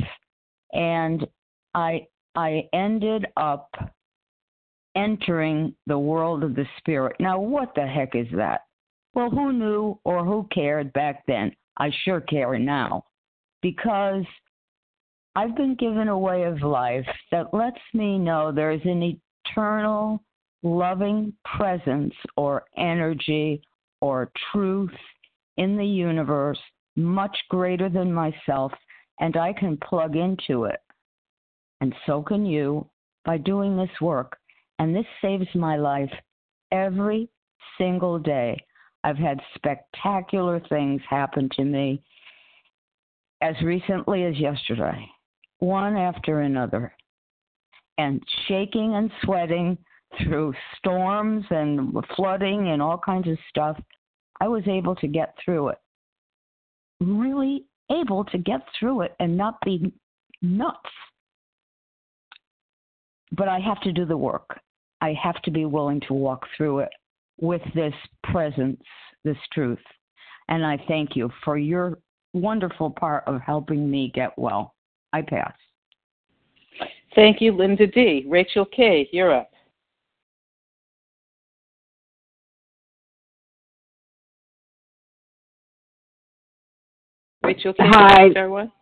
And 0.74 1.28
I 1.74 2.08
I 2.36 2.70
ended 2.72 3.25
up 3.36 3.70
entering 4.96 5.76
the 5.88 5.98
world 5.98 6.44
of 6.44 6.56
the 6.56 6.66
spirit. 6.78 7.16
Now, 7.20 7.40
what 7.40 7.74
the 7.76 7.86
heck 7.86 8.16
is 8.16 8.28
that? 8.36 8.62
Well, 9.14 9.30
who 9.30 9.54
knew 9.54 10.00
or 10.04 10.24
who 10.24 10.48
cared 10.54 10.94
back 10.94 11.24
then? 11.28 11.52
I 11.78 11.92
sure 12.04 12.22
care 12.22 12.58
now 12.60 13.06
because 13.62 14.26
I've 15.36 15.56
been 15.56 15.76
given 15.76 16.08
a 16.08 16.18
way 16.18 16.44
of 16.44 16.62
life 16.62 17.08
that 17.32 17.54
lets 17.54 17.80
me 17.94 18.18
know 18.18 18.52
there's 18.52 18.82
an 18.86 19.18
eternal 19.48 20.22
loving 20.64 21.34
presence 21.58 22.14
or 22.38 22.66
energy 22.78 23.62
or 24.02 24.32
truth 24.52 24.92
in 25.58 25.78
the 25.78 25.86
universe 25.86 26.60
much 26.96 27.36
greater 27.50 27.90
than 27.90 28.12
myself, 28.12 28.72
and 29.20 29.38
I 29.38 29.54
can 29.54 29.78
plug 29.78 30.16
into 30.16 30.66
it 30.66 30.82
and 31.82 31.94
so 32.06 32.22
can 32.22 32.46
you 32.46 32.88
by 33.26 33.38
doing 33.38 33.76
this 33.76 33.90
work. 34.00 34.38
And 34.82 34.96
this 34.96 35.06
saves 35.22 35.46
my 35.54 35.78
life 35.78 36.10
every 36.72 37.30
single 37.78 38.18
day. 38.18 38.58
I've 39.04 39.16
had 39.16 39.40
spectacular 39.54 40.60
things 40.70 41.04
happen 41.08 41.50
to 41.56 41.64
me 41.64 42.02
as 43.42 43.54
recently 43.62 44.24
as 44.24 44.40
yesterday, 44.40 45.08
one 45.60 45.96
after 45.96 46.42
another. 46.42 46.96
And 48.00 48.24
shaking 48.48 48.96
and 48.96 49.12
sweating 49.24 49.78
through 50.18 50.56
storms 50.80 51.46
and 51.52 51.94
flooding 52.16 52.70
and 52.70 52.82
all 52.82 52.98
kinds 52.98 53.28
of 53.28 53.38
stuff, 53.50 53.78
I 54.40 54.48
was 54.48 54.64
able 54.68 54.96
to 54.96 55.08
get 55.08 55.36
through 55.46 55.68
it. 55.70 55.78
Really 57.00 57.66
able 57.92 58.26
to 58.26 58.40
get 58.40 58.62
through 58.80 59.02
it 59.02 59.14
and 59.20 59.38
not 59.38 59.62
be 59.64 59.94
nuts 60.42 60.90
but 63.32 63.48
I 63.48 63.60
have 63.60 63.80
to 63.82 63.92
do 63.92 64.06
the 64.06 64.18
work. 64.18 64.60
I 65.01 65.13
have 65.22 65.41
to 65.41 65.51
be 65.51 65.65
willing 65.65 66.00
to 66.08 66.13
walk 66.13 66.46
through 66.55 66.79
it 66.79 66.91
with 67.39 67.62
this 67.74 67.93
presence, 68.24 68.81
this 69.24 69.38
truth. 69.51 69.79
And 70.48 70.65
I 70.65 70.77
thank 70.88 71.15
you 71.15 71.29
for 71.43 71.58
your 71.58 71.98
wonderful 72.34 72.91
part 72.91 73.24
of 73.27 73.41
helping 73.41 73.89
me 73.89 74.12
get 74.13 74.38
well. 74.38 74.75
I 75.12 75.22
pass. 75.22 75.53
Thank 77.15 77.41
you, 77.41 77.51
Linda 77.51 77.88
D. 77.88 78.25
Rachel 78.29 78.65
K., 78.65 79.10
you're 79.12 79.34
up. 79.36 79.51
Rachel 87.43 87.74
K. 87.74 87.84
Hi. 87.86 88.29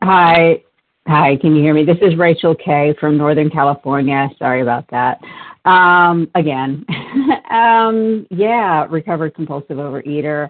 Hi. 0.03 0.63
Hi, 1.08 1.38
can 1.38 1.56
you 1.56 1.63
hear 1.63 1.74
me? 1.74 1.86
This 1.86 1.98
is 2.01 2.18
Rachel 2.18 2.53
K 2.53 2.94
from 3.00 3.18
Northern 3.18 3.50
California. 3.50 4.29
Sorry 4.38 4.62
about 4.62 4.86
that. 4.91 5.20
Um, 5.65 6.29
again, 6.36 6.86
um, 7.51 8.27
yeah, 8.29 8.86
recovered 8.89 9.34
compulsive 9.34 9.77
overeater. 9.77 10.50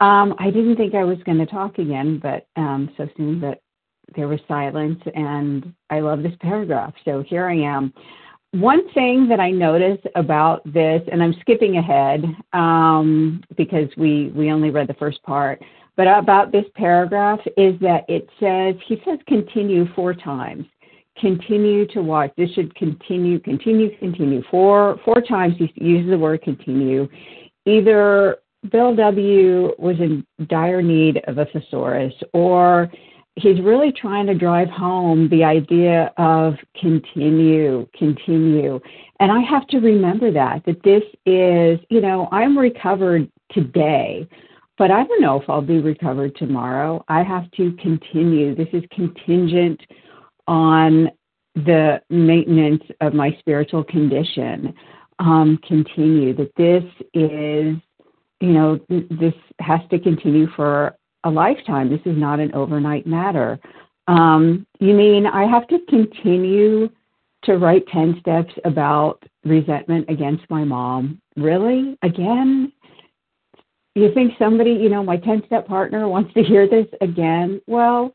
Um, 0.00 0.34
I 0.38 0.50
didn't 0.50 0.76
think 0.76 0.94
I 0.94 1.04
was 1.04 1.18
going 1.24 1.38
to 1.38 1.46
talk 1.46 1.78
again, 1.78 2.20
but 2.22 2.46
um, 2.56 2.90
so 2.96 3.08
soon 3.16 3.40
that 3.40 3.60
there 4.14 4.28
was 4.28 4.38
silence, 4.46 5.00
and 5.14 5.74
I 5.90 6.00
love 6.00 6.22
this 6.22 6.34
paragraph. 6.40 6.94
So 7.04 7.24
here 7.26 7.48
I 7.48 7.56
am. 7.56 7.92
One 8.52 8.88
thing 8.92 9.26
that 9.28 9.40
I 9.40 9.50
noticed 9.50 10.06
about 10.14 10.62
this, 10.70 11.02
and 11.10 11.22
I'm 11.22 11.34
skipping 11.40 11.78
ahead 11.78 12.24
um, 12.52 13.42
because 13.56 13.88
we 13.96 14.28
we 14.36 14.52
only 14.52 14.70
read 14.70 14.88
the 14.88 14.94
first 14.94 15.22
part, 15.22 15.60
but 15.96 16.06
about 16.06 16.52
this 16.52 16.64
paragraph 16.74 17.40
is 17.56 17.78
that 17.80 18.04
it 18.08 18.28
says 18.40 18.74
he 18.86 19.00
says 19.04 19.18
continue 19.26 19.86
four 19.94 20.14
times. 20.14 20.66
Continue 21.18 21.86
to 21.88 22.00
watch. 22.00 22.32
This 22.36 22.50
should 22.52 22.74
continue, 22.74 23.38
continue, 23.38 23.96
continue. 23.98 24.42
Four 24.50 24.98
four 25.04 25.20
times 25.20 25.54
he 25.58 25.72
uses 25.76 26.10
the 26.10 26.18
word 26.18 26.42
continue. 26.42 27.08
Either 27.66 28.38
Bill 28.70 28.94
W. 28.94 29.72
was 29.78 29.96
in 29.98 30.24
dire 30.48 30.82
need 30.82 31.20
of 31.26 31.38
a 31.38 31.46
thesaurus, 31.46 32.14
or 32.32 32.90
he's 33.36 33.60
really 33.60 33.92
trying 33.92 34.26
to 34.26 34.34
drive 34.34 34.68
home 34.68 35.28
the 35.30 35.42
idea 35.42 36.12
of 36.16 36.54
continue, 36.78 37.86
continue. 37.96 38.78
And 39.20 39.32
I 39.32 39.40
have 39.40 39.66
to 39.68 39.78
remember 39.78 40.30
that, 40.32 40.64
that 40.66 40.82
this 40.82 41.02
is, 41.26 41.80
you 41.90 42.00
know, 42.00 42.28
I'm 42.30 42.56
recovered 42.56 43.30
today, 43.50 44.28
but 44.82 44.90
I 44.90 45.04
don't 45.04 45.20
know 45.20 45.40
if 45.40 45.48
I'll 45.48 45.62
be 45.62 45.78
recovered 45.78 46.34
tomorrow. 46.34 47.04
I 47.06 47.22
have 47.22 47.48
to 47.52 47.70
continue. 47.80 48.52
This 48.52 48.66
is 48.72 48.82
contingent 48.92 49.80
on 50.48 51.08
the 51.54 52.02
maintenance 52.10 52.82
of 53.00 53.14
my 53.14 53.36
spiritual 53.38 53.84
condition. 53.84 54.74
Um, 55.20 55.60
continue, 55.68 56.34
that 56.34 56.50
this 56.56 56.82
is, 57.14 57.76
you 58.40 58.52
know, 58.52 58.80
th- 58.88 59.06
this 59.08 59.34
has 59.60 59.78
to 59.92 60.00
continue 60.00 60.48
for 60.56 60.96
a 61.22 61.30
lifetime. 61.30 61.88
This 61.88 62.00
is 62.04 62.18
not 62.18 62.40
an 62.40 62.52
overnight 62.52 63.06
matter. 63.06 63.60
Um, 64.08 64.66
you 64.80 64.94
mean 64.94 65.28
I 65.28 65.46
have 65.46 65.68
to 65.68 65.78
continue 65.88 66.90
to 67.44 67.58
write 67.58 67.86
10 67.86 68.16
steps 68.18 68.52
about 68.64 69.22
resentment 69.44 70.06
against 70.08 70.42
my 70.50 70.64
mom? 70.64 71.20
Really? 71.36 71.96
Again? 72.02 72.72
You 73.94 74.12
think 74.14 74.32
somebody, 74.38 74.70
you 74.70 74.88
know, 74.88 75.02
my 75.02 75.18
10 75.18 75.42
step 75.46 75.66
partner 75.66 76.08
wants 76.08 76.32
to 76.34 76.42
hear 76.42 76.68
this 76.68 76.86
again? 77.00 77.60
Well, 77.66 78.12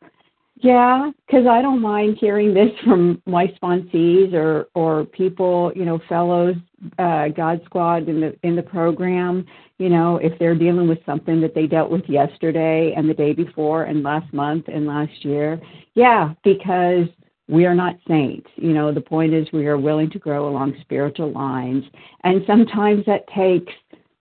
yeah, 0.60 1.10
because 1.26 1.46
I 1.46 1.62
don't 1.62 1.80
mind 1.80 2.18
hearing 2.20 2.52
this 2.52 2.70
from 2.84 3.22
my 3.26 3.46
sponsees 3.62 4.32
or 4.32 4.68
or 4.74 5.04
people, 5.04 5.72
you 5.76 5.84
know, 5.84 6.00
fellows, 6.08 6.56
uh, 6.98 7.28
God 7.28 7.60
Squad 7.64 8.08
in 8.08 8.20
the 8.20 8.36
in 8.42 8.56
the 8.56 8.62
program. 8.62 9.46
You 9.78 9.88
know, 9.88 10.16
if 10.16 10.36
they're 10.40 10.56
dealing 10.56 10.88
with 10.88 10.98
something 11.06 11.40
that 11.42 11.54
they 11.54 11.68
dealt 11.68 11.90
with 11.90 12.08
yesterday 12.08 12.92
and 12.96 13.08
the 13.08 13.14
day 13.14 13.32
before 13.32 13.84
and 13.84 14.02
last 14.02 14.32
month 14.32 14.64
and 14.66 14.86
last 14.86 15.24
year, 15.24 15.60
yeah, 15.94 16.34
because 16.42 17.06
we 17.48 17.64
are 17.64 17.74
not 17.74 17.96
saints. 18.08 18.50
You 18.56 18.72
know, 18.72 18.92
the 18.92 19.00
point 19.00 19.34
is 19.34 19.46
we 19.52 19.66
are 19.68 19.78
willing 19.78 20.10
to 20.10 20.18
grow 20.18 20.48
along 20.48 20.74
spiritual 20.80 21.30
lines, 21.30 21.84
and 22.24 22.42
sometimes 22.48 23.06
that 23.06 23.28
takes 23.28 23.72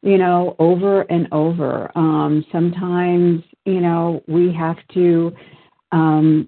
you 0.08 0.18
know 0.18 0.56
over 0.58 1.02
and 1.02 1.28
over. 1.34 1.92
Um, 1.96 2.46
sometimes 2.52 3.44
you 3.66 3.82
know 3.82 4.24
we 4.28 4.54
have 4.54 4.78
to 4.94 5.36
um, 5.92 6.48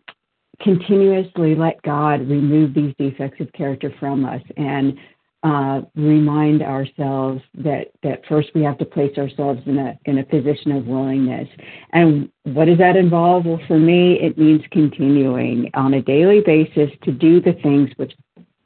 continuously 0.61 1.55
let 1.55 1.81
God 1.81 2.27
remove 2.29 2.73
these 2.73 2.93
defects 2.97 3.41
of 3.41 3.51
character 3.51 3.93
from 3.99 4.23
us 4.23 4.41
and 4.55 4.97
uh, 5.43 5.81
remind 5.95 6.61
ourselves 6.61 7.41
that 7.53 7.87
that 8.01 8.21
first 8.29 8.49
we 8.55 8.63
have 8.63 8.77
to 8.77 8.85
place 8.85 9.17
ourselves 9.17 9.61
in 9.65 9.77
a 9.77 9.99
in 10.05 10.19
a 10.19 10.23
position 10.23 10.71
of 10.71 10.85
willingness. 10.85 11.49
And 11.91 12.29
what 12.43 12.65
does 12.65 12.77
that 12.77 12.95
involve? 12.95 13.45
Well, 13.45 13.59
for 13.67 13.77
me, 13.77 14.21
it 14.21 14.37
means 14.37 14.61
continuing 14.71 15.69
on 15.73 15.95
a 15.95 16.01
daily 16.01 16.39
basis 16.45 16.91
to 17.03 17.11
do 17.11 17.41
the 17.41 17.53
things 17.61 17.89
which 17.97 18.13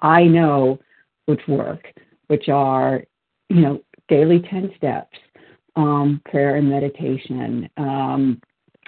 I 0.01 0.25
know 0.25 0.79
which 1.25 1.41
work, 1.47 1.88
which 2.27 2.47
are 2.47 3.03
you 3.49 3.62
know 3.62 3.82
daily 4.08 4.39
ten 4.50 4.72
steps, 4.78 5.18
um, 5.76 6.22
prayer 6.30 6.56
and 6.56 6.70
meditation. 6.70 7.70
Um, 7.78 8.42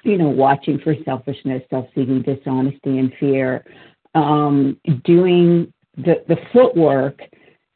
you 0.03 0.19
know, 0.19 0.29
watching 0.29 0.79
for 0.79 0.95
selfishness, 1.03 1.63
self-seeking, 1.71 2.21
dishonesty, 2.21 2.99
and 2.99 3.11
fear, 3.19 3.65
um, 4.13 4.79
doing 5.03 5.73
the, 5.97 6.23
the 6.27 6.37
footwork, 6.53 7.21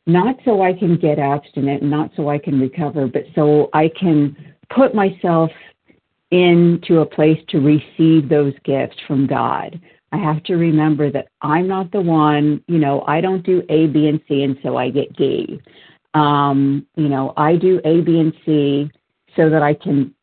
not 0.06 0.36
so 0.45 0.62
I 0.62 0.73
can 0.73 0.95
get 0.95 1.17
abstinent, 1.17 1.82
not 1.82 2.12
so 2.15 2.30
I 2.30 2.38
can 2.38 2.60
recover, 2.60 3.08
but 3.08 3.23
so 3.34 3.69
I 3.73 3.89
can 3.99 4.38
put 4.69 4.93
myself 4.93 5.49
into 6.30 6.99
a 6.99 7.06
place 7.06 7.39
to 7.49 7.60
receive 7.60 8.30
those 8.30 8.54
gifts 8.63 8.97
from 9.08 9.25
God. 9.25 9.82
I 10.12 10.17
have 10.17 10.43
to 10.43 10.56
remember 10.56 11.12
that 11.12 11.30
I'm 11.41 11.67
not 11.67 11.91
the 11.91 12.02
one, 12.02 12.63
you 12.67 12.78
know, 12.78 13.04
I 13.08 13.21
don't 13.21 13.43
do 13.43 13.63
A, 13.69 13.88
B, 13.88 14.08
and 14.08 14.21
C, 14.28 14.43
and 14.43 14.58
so 14.62 14.78
I 14.78 14.91
get 14.91 15.15
D. 15.15 15.60
Um, 16.13 16.85
you 16.95 17.09
know, 17.09 17.33
I 17.37 17.55
do 17.55 17.79
A, 17.85 18.01
B, 18.01 18.19
and 18.19 18.33
C 18.45 18.91
so 19.35 19.49
that 19.49 19.61
I 19.61 19.73
can 19.73 20.13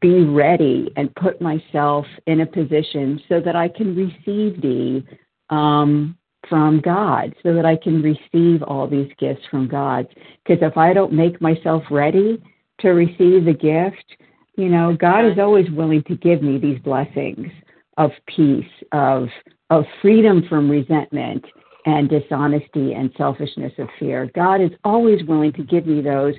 be 0.00 0.24
ready 0.24 0.90
and 0.96 1.14
put 1.16 1.40
myself 1.40 2.06
in 2.26 2.40
a 2.40 2.46
position 2.46 3.20
so 3.28 3.40
that 3.40 3.54
I 3.54 3.68
can 3.68 3.94
receive 3.94 4.60
D 4.60 5.04
um, 5.50 6.16
from 6.48 6.80
God, 6.80 7.34
so 7.42 7.54
that 7.54 7.66
I 7.66 7.76
can 7.76 8.02
receive 8.02 8.62
all 8.62 8.86
these 8.86 9.10
gifts 9.18 9.42
from 9.50 9.68
God. 9.68 10.06
Because 10.44 10.62
if 10.62 10.76
I 10.76 10.92
don't 10.92 11.12
make 11.12 11.40
myself 11.40 11.82
ready 11.90 12.42
to 12.80 12.90
receive 12.90 13.44
the 13.44 13.52
gift, 13.58 14.16
you 14.56 14.68
know, 14.68 14.96
God 14.98 15.24
is 15.24 15.38
always 15.38 15.70
willing 15.70 16.02
to 16.04 16.16
give 16.16 16.42
me 16.42 16.58
these 16.58 16.78
blessings 16.80 17.48
of 17.96 18.10
peace, 18.26 18.64
of 18.92 19.28
of 19.70 19.84
freedom 20.02 20.44
from 20.48 20.70
resentment 20.70 21.44
and 21.86 22.08
dishonesty 22.08 22.94
and 22.94 23.12
selfishness 23.16 23.72
of 23.78 23.88
fear. 23.98 24.30
God 24.34 24.60
is 24.60 24.70
always 24.84 25.22
willing 25.24 25.52
to 25.54 25.62
give 25.62 25.86
me 25.86 26.00
those 26.00 26.34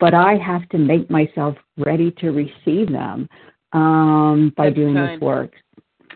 but 0.00 0.14
I 0.14 0.36
have 0.36 0.68
to 0.70 0.78
make 0.78 1.10
myself 1.10 1.56
ready 1.76 2.10
to 2.18 2.30
receive 2.30 2.90
them 2.90 3.28
um, 3.72 4.52
by 4.56 4.66
That's 4.66 4.76
doing 4.76 4.94
kind. 4.94 5.20
this 5.20 5.24
work. 5.24 5.52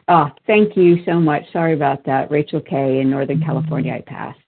Oh, 0.09 0.31
thank 0.47 0.77
you 0.77 1.05
so 1.05 1.15
much. 1.15 1.43
Sorry 1.53 1.75
about 1.75 2.05
that. 2.07 2.31
Rachel 2.31 2.61
K. 2.61 3.01
in 3.01 3.11
Northern 3.11 3.41
California, 3.41 3.95
I 3.95 4.01
passed. 4.01 4.39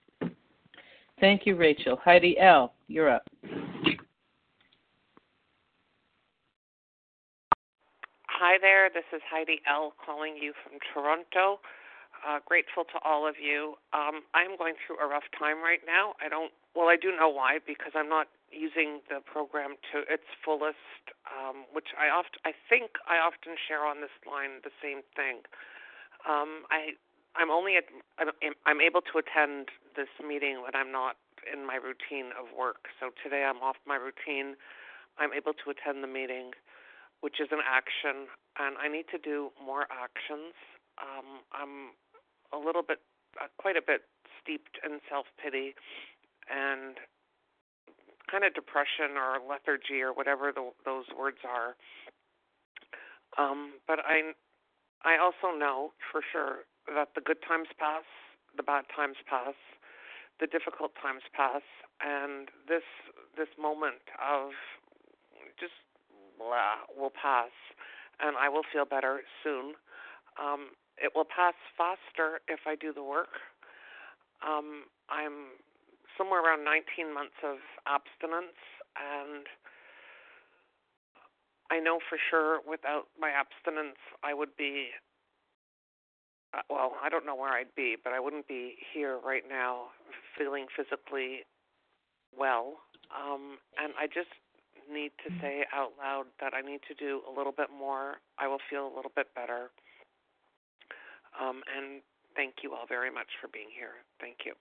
Thank 1.19 1.45
you, 1.45 1.55
Rachel. 1.55 1.97
Heidi 2.03 2.37
L., 2.39 2.73
you're 2.87 3.09
up. 3.09 3.23
Hi 8.27 8.57
there, 8.61 8.89
this 8.93 9.05
is 9.15 9.21
Heidi 9.31 9.61
L. 9.67 9.93
calling 10.05 10.35
you 10.39 10.51
from 10.63 10.77
Toronto. 10.93 11.61
Uh, 12.25 12.41
grateful 12.41 12.81
to 12.89 12.97
all 13.05 13.29
of 13.29 13.37
you. 13.37 13.77
Um, 13.93 14.25
I'm 14.33 14.57
going 14.57 14.73
through 14.81 14.97
a 14.97 15.05
rough 15.05 15.29
time 15.37 15.61
right 15.61 15.85
now. 15.85 16.17
I 16.17 16.25
don't, 16.25 16.49
well, 16.73 16.89
I 16.89 16.97
do 16.97 17.13
know 17.13 17.29
why 17.29 17.61
because 17.61 17.93
I'm 17.93 18.09
not 18.09 18.25
using 18.49 19.05
the 19.13 19.21
program 19.21 19.77
to 19.93 20.01
its 20.09 20.25
fullest, 20.41 21.05
um, 21.29 21.69
which 21.69 21.93
I 21.93 22.09
oft, 22.09 22.41
I 22.41 22.57
think 22.65 22.97
I 23.05 23.21
often 23.21 23.53
share 23.69 23.85
on 23.85 24.01
this 24.01 24.13
line 24.25 24.65
the 24.65 24.73
same 24.81 25.05
thing. 25.13 25.45
Um, 26.25 26.65
I, 26.73 26.97
I'm 27.37 27.53
only 27.53 27.77
at, 27.77 27.85
I'm, 28.17 28.33
I'm 28.65 28.81
able 28.81 29.05
to 29.05 29.21
attend 29.21 29.69
this 29.93 30.09
meeting 30.17 30.65
when 30.65 30.73
I'm 30.73 30.89
not 30.89 31.21
in 31.45 31.61
my 31.61 31.77
routine 31.77 32.33
of 32.33 32.49
work. 32.57 32.89
So 32.97 33.13
today 33.21 33.45
I'm 33.45 33.61
off 33.61 33.77
my 33.85 34.01
routine. 34.01 34.57
I'm 35.21 35.29
able 35.29 35.53
to 35.53 35.65
attend 35.69 36.01
the 36.01 36.09
meeting, 36.09 36.57
which 37.21 37.37
is 37.37 37.53
an 37.53 37.61
action, 37.61 38.33
and 38.57 38.81
I 38.81 38.89
need 38.89 39.05
to 39.13 39.21
do 39.21 39.53
more 39.61 39.85
actions. 39.93 40.57
Um, 40.97 41.45
I'm 41.53 41.93
a 42.55 42.59
little 42.59 42.83
bit, 42.83 42.99
uh, 43.41 43.47
quite 43.57 43.75
a 43.75 43.83
bit 43.85 44.01
steeped 44.41 44.79
in 44.85 44.99
self 45.09 45.25
pity 45.41 45.75
and 46.49 46.97
kind 48.31 48.43
of 48.43 48.53
depression 48.53 49.17
or 49.17 49.37
lethargy 49.43 50.01
or 50.01 50.13
whatever 50.13 50.51
the, 50.51 50.71
those 50.85 51.05
words 51.17 51.43
are. 51.45 51.75
Um, 53.37 53.73
but 53.87 53.99
I, 53.99 54.31
I 55.03 55.19
also 55.19 55.55
know 55.57 55.91
for 56.11 56.21
sure 56.31 56.65
that 56.87 57.09
the 57.15 57.21
good 57.21 57.41
times 57.47 57.67
pass, 57.77 58.03
the 58.55 58.63
bad 58.63 58.85
times 58.95 59.17
pass, 59.27 59.55
the 60.39 60.47
difficult 60.47 60.91
times 61.01 61.23
pass, 61.33 61.63
and 62.03 62.49
this 62.67 62.83
this 63.37 63.51
moment 63.59 64.03
of 64.19 64.51
just 65.59 65.75
blah 66.37 66.83
will 66.95 67.11
pass, 67.11 67.51
and 68.19 68.35
I 68.37 68.49
will 68.49 68.63
feel 68.71 68.85
better 68.85 69.21
soon. 69.43 69.75
Um, 70.39 70.75
it 70.97 71.11
will 71.15 71.25
pass 71.25 71.53
faster 71.77 72.39
if 72.47 72.61
I 72.65 72.75
do 72.75 72.93
the 72.93 73.03
work. 73.03 73.41
Um, 74.45 74.85
I'm 75.09 75.57
somewhere 76.17 76.43
around 76.43 76.63
19 76.63 77.13
months 77.13 77.35
of 77.43 77.57
abstinence, 77.87 78.55
and 78.95 79.45
I 81.71 81.79
know 81.79 81.99
for 81.99 82.17
sure 82.29 82.59
without 82.67 83.07
my 83.19 83.31
abstinence, 83.31 83.99
I 84.23 84.33
would 84.33 84.55
be. 84.57 84.89
Uh, 86.53 86.61
well, 86.69 86.93
I 87.03 87.09
don't 87.09 87.25
know 87.25 87.35
where 87.35 87.51
I'd 87.51 87.75
be, 87.75 87.97
but 88.01 88.13
I 88.13 88.19
wouldn't 88.19 88.47
be 88.47 88.75
here 88.93 89.19
right 89.19 89.43
now 89.47 89.91
feeling 90.37 90.67
physically 90.71 91.43
well. 92.37 92.79
Um, 93.11 93.57
and 93.81 93.93
I 93.99 94.07
just 94.07 94.31
need 94.91 95.11
to 95.25 95.31
mm-hmm. 95.31 95.41
say 95.41 95.65
out 95.73 95.93
loud 95.97 96.25
that 96.39 96.53
I 96.53 96.61
need 96.61 96.81
to 96.87 96.93
do 96.93 97.21
a 97.27 97.31
little 97.35 97.51
bit 97.51 97.67
more. 97.75 98.21
I 98.39 98.47
will 98.47 98.61
feel 98.69 98.85
a 98.85 98.93
little 98.95 99.11
bit 99.15 99.27
better. 99.35 99.71
Um, 101.41 101.61
and 101.77 102.01
thank 102.35 102.55
you 102.63 102.73
all 102.73 102.85
very 102.87 103.11
much 103.11 103.27
for 103.41 103.47
being 103.47 103.67
here. 103.77 103.91
Thank 104.19 104.37
you. 104.45 104.53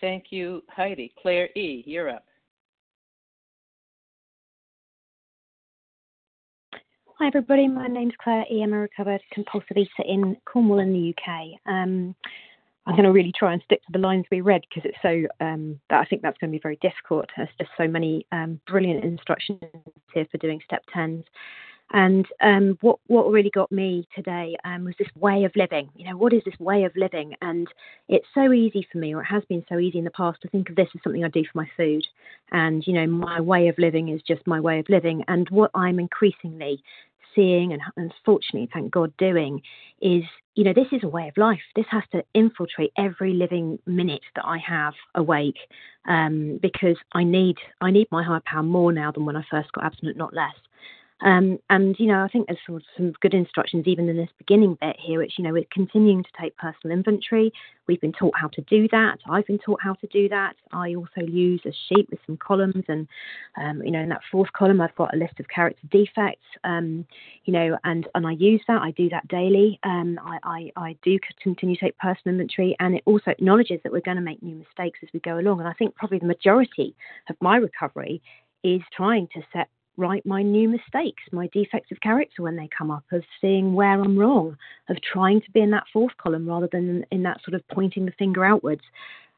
Thank 0.00 0.26
you, 0.30 0.62
Heidi. 0.68 1.12
Claire 1.20 1.48
E., 1.56 1.82
you're 1.86 2.10
up. 2.10 2.24
Hi, 7.18 7.28
everybody. 7.28 7.66
My 7.66 7.86
name's 7.86 8.12
Claire 8.22 8.44
E. 8.52 8.62
I'm 8.62 8.74
a 8.74 8.78
recovered 8.78 9.22
compulsive 9.32 9.76
eater 9.76 10.04
in 10.06 10.36
Cornwall 10.44 10.80
in 10.80 10.92
the 10.92 11.14
UK. 11.14 11.58
Um, 11.66 12.14
I'm 12.86 12.94
going 12.94 13.04
to 13.04 13.10
really 13.10 13.32
try 13.36 13.54
and 13.54 13.62
stick 13.64 13.80
to 13.86 13.92
the 13.92 13.98
lines 13.98 14.26
we 14.30 14.42
read 14.42 14.60
because 14.68 14.88
it's 14.88 14.98
so 15.00 15.26
um, 15.44 15.80
that 15.88 15.98
I 15.98 16.04
think 16.04 16.20
that's 16.20 16.36
going 16.38 16.50
to 16.52 16.56
be 16.56 16.62
very 16.62 16.78
difficult. 16.82 17.24
There's 17.34 17.48
just 17.58 17.70
so 17.78 17.88
many 17.88 18.26
um, 18.32 18.60
brilliant 18.66 19.02
instructions 19.02 19.60
here 20.12 20.26
for 20.30 20.36
doing 20.38 20.60
step 20.64 20.82
tens. 20.92 21.24
And 21.92 22.26
um, 22.40 22.78
what 22.80 22.98
what 23.06 23.30
really 23.30 23.50
got 23.50 23.70
me 23.70 24.08
today 24.14 24.56
um, 24.64 24.84
was 24.84 24.94
this 24.98 25.08
way 25.14 25.44
of 25.44 25.54
living. 25.54 25.88
You 25.94 26.10
know, 26.10 26.16
what 26.16 26.32
is 26.32 26.42
this 26.44 26.58
way 26.58 26.84
of 26.84 26.96
living? 26.96 27.34
And 27.42 27.68
it's 28.08 28.26
so 28.34 28.52
easy 28.52 28.86
for 28.90 28.98
me, 28.98 29.14
or 29.14 29.22
it 29.22 29.26
has 29.26 29.44
been 29.48 29.64
so 29.68 29.78
easy 29.78 29.98
in 29.98 30.04
the 30.04 30.10
past, 30.10 30.42
to 30.42 30.48
think 30.48 30.68
of 30.68 30.76
this 30.76 30.88
as 30.94 31.00
something 31.02 31.24
I 31.24 31.28
do 31.28 31.44
for 31.44 31.58
my 31.58 31.68
food. 31.76 32.04
And 32.50 32.84
you 32.86 32.92
know, 32.92 33.06
my 33.06 33.40
way 33.40 33.68
of 33.68 33.78
living 33.78 34.08
is 34.08 34.20
just 34.22 34.46
my 34.46 34.60
way 34.60 34.80
of 34.80 34.88
living. 34.88 35.24
And 35.28 35.48
what 35.50 35.70
I'm 35.74 36.00
increasingly 36.00 36.82
seeing 37.36 37.72
and 37.72 37.82
unfortunately, 37.96 38.68
thank 38.72 38.90
God, 38.90 39.12
doing 39.18 39.62
is, 40.00 40.24
you 40.54 40.64
know, 40.64 40.72
this 40.72 40.88
is 40.90 41.04
a 41.04 41.08
way 41.08 41.28
of 41.28 41.36
life. 41.36 41.60
This 41.76 41.86
has 41.90 42.02
to 42.12 42.24
infiltrate 42.34 42.92
every 42.98 43.34
living 43.34 43.78
minute 43.86 44.22
that 44.34 44.44
I 44.44 44.58
have 44.58 44.94
awake, 45.14 45.58
um, 46.08 46.58
because 46.60 46.96
I 47.12 47.22
need 47.22 47.58
I 47.80 47.92
need 47.92 48.08
my 48.10 48.24
higher 48.24 48.42
power 48.44 48.64
more 48.64 48.92
now 48.92 49.12
than 49.12 49.24
when 49.24 49.36
I 49.36 49.44
first 49.48 49.70
got 49.72 49.84
abstinent, 49.84 50.16
not 50.16 50.34
less. 50.34 50.54
Um, 51.22 51.58
and 51.70 51.96
you 51.98 52.06
know, 52.06 52.22
I 52.22 52.28
think 52.28 52.46
there's 52.46 52.58
some, 52.66 52.80
some 52.96 53.12
good 53.22 53.32
instructions 53.32 53.86
even 53.86 54.08
in 54.08 54.16
this 54.16 54.28
beginning 54.36 54.76
bit 54.80 54.96
here, 54.98 55.18
which 55.18 55.34
you 55.38 55.44
know 55.44 55.52
we're 55.52 55.64
continuing 55.72 56.22
to 56.22 56.28
take 56.38 56.56
personal 56.58 56.94
inventory. 56.96 57.52
We've 57.88 58.00
been 58.00 58.12
taught 58.12 58.34
how 58.38 58.48
to 58.48 58.60
do 58.62 58.86
that. 58.92 59.18
I've 59.28 59.46
been 59.46 59.58
taught 59.58 59.80
how 59.82 59.94
to 59.94 60.06
do 60.08 60.28
that. 60.28 60.56
I 60.72 60.94
also 60.94 61.22
use 61.26 61.62
a 61.64 61.72
sheet 61.88 62.08
with 62.10 62.18
some 62.26 62.36
columns, 62.36 62.84
and 62.88 63.08
um, 63.56 63.82
you 63.82 63.90
know, 63.90 64.00
in 64.00 64.10
that 64.10 64.20
fourth 64.30 64.52
column, 64.52 64.80
I've 64.82 64.94
got 64.96 65.14
a 65.14 65.16
list 65.16 65.40
of 65.40 65.48
character 65.48 65.86
defects. 65.90 66.44
Um, 66.64 67.06
you 67.44 67.52
know, 67.52 67.78
and 67.84 68.06
and 68.14 68.26
I 68.26 68.32
use 68.32 68.60
that. 68.68 68.82
I 68.82 68.90
do 68.90 69.08
that 69.08 69.26
daily. 69.28 69.80
Um, 69.84 70.20
I, 70.22 70.38
I 70.42 70.72
I 70.76 70.96
do 71.02 71.18
continue 71.42 71.76
to 71.76 71.84
take 71.86 71.96
personal 71.98 72.34
inventory, 72.34 72.76
and 72.78 72.94
it 72.94 73.02
also 73.06 73.30
acknowledges 73.30 73.80
that 73.84 73.92
we're 73.92 74.00
going 74.00 74.18
to 74.18 74.22
make 74.22 74.42
new 74.42 74.56
mistakes 74.56 74.98
as 75.02 75.08
we 75.14 75.20
go 75.20 75.38
along. 75.38 75.60
And 75.60 75.68
I 75.68 75.72
think 75.72 75.94
probably 75.94 76.18
the 76.18 76.26
majority 76.26 76.94
of 77.30 77.36
my 77.40 77.56
recovery 77.56 78.20
is 78.62 78.82
trying 78.94 79.28
to 79.28 79.40
set 79.52 79.68
right 79.96 80.24
my 80.26 80.42
new 80.42 80.68
mistakes, 80.68 81.22
my 81.32 81.48
defects 81.48 81.90
of 81.90 82.00
character 82.00 82.42
when 82.42 82.56
they 82.56 82.68
come 82.76 82.90
up, 82.90 83.04
of 83.12 83.22
seeing 83.40 83.74
where 83.74 84.00
I'm 84.00 84.18
wrong, 84.18 84.56
of 84.88 84.96
trying 85.02 85.40
to 85.42 85.50
be 85.50 85.60
in 85.60 85.70
that 85.70 85.84
fourth 85.92 86.16
column 86.18 86.48
rather 86.48 86.68
than 86.70 87.04
in 87.10 87.22
that 87.22 87.40
sort 87.44 87.54
of 87.54 87.66
pointing 87.68 88.06
the 88.06 88.12
finger 88.12 88.44
outwards. 88.44 88.82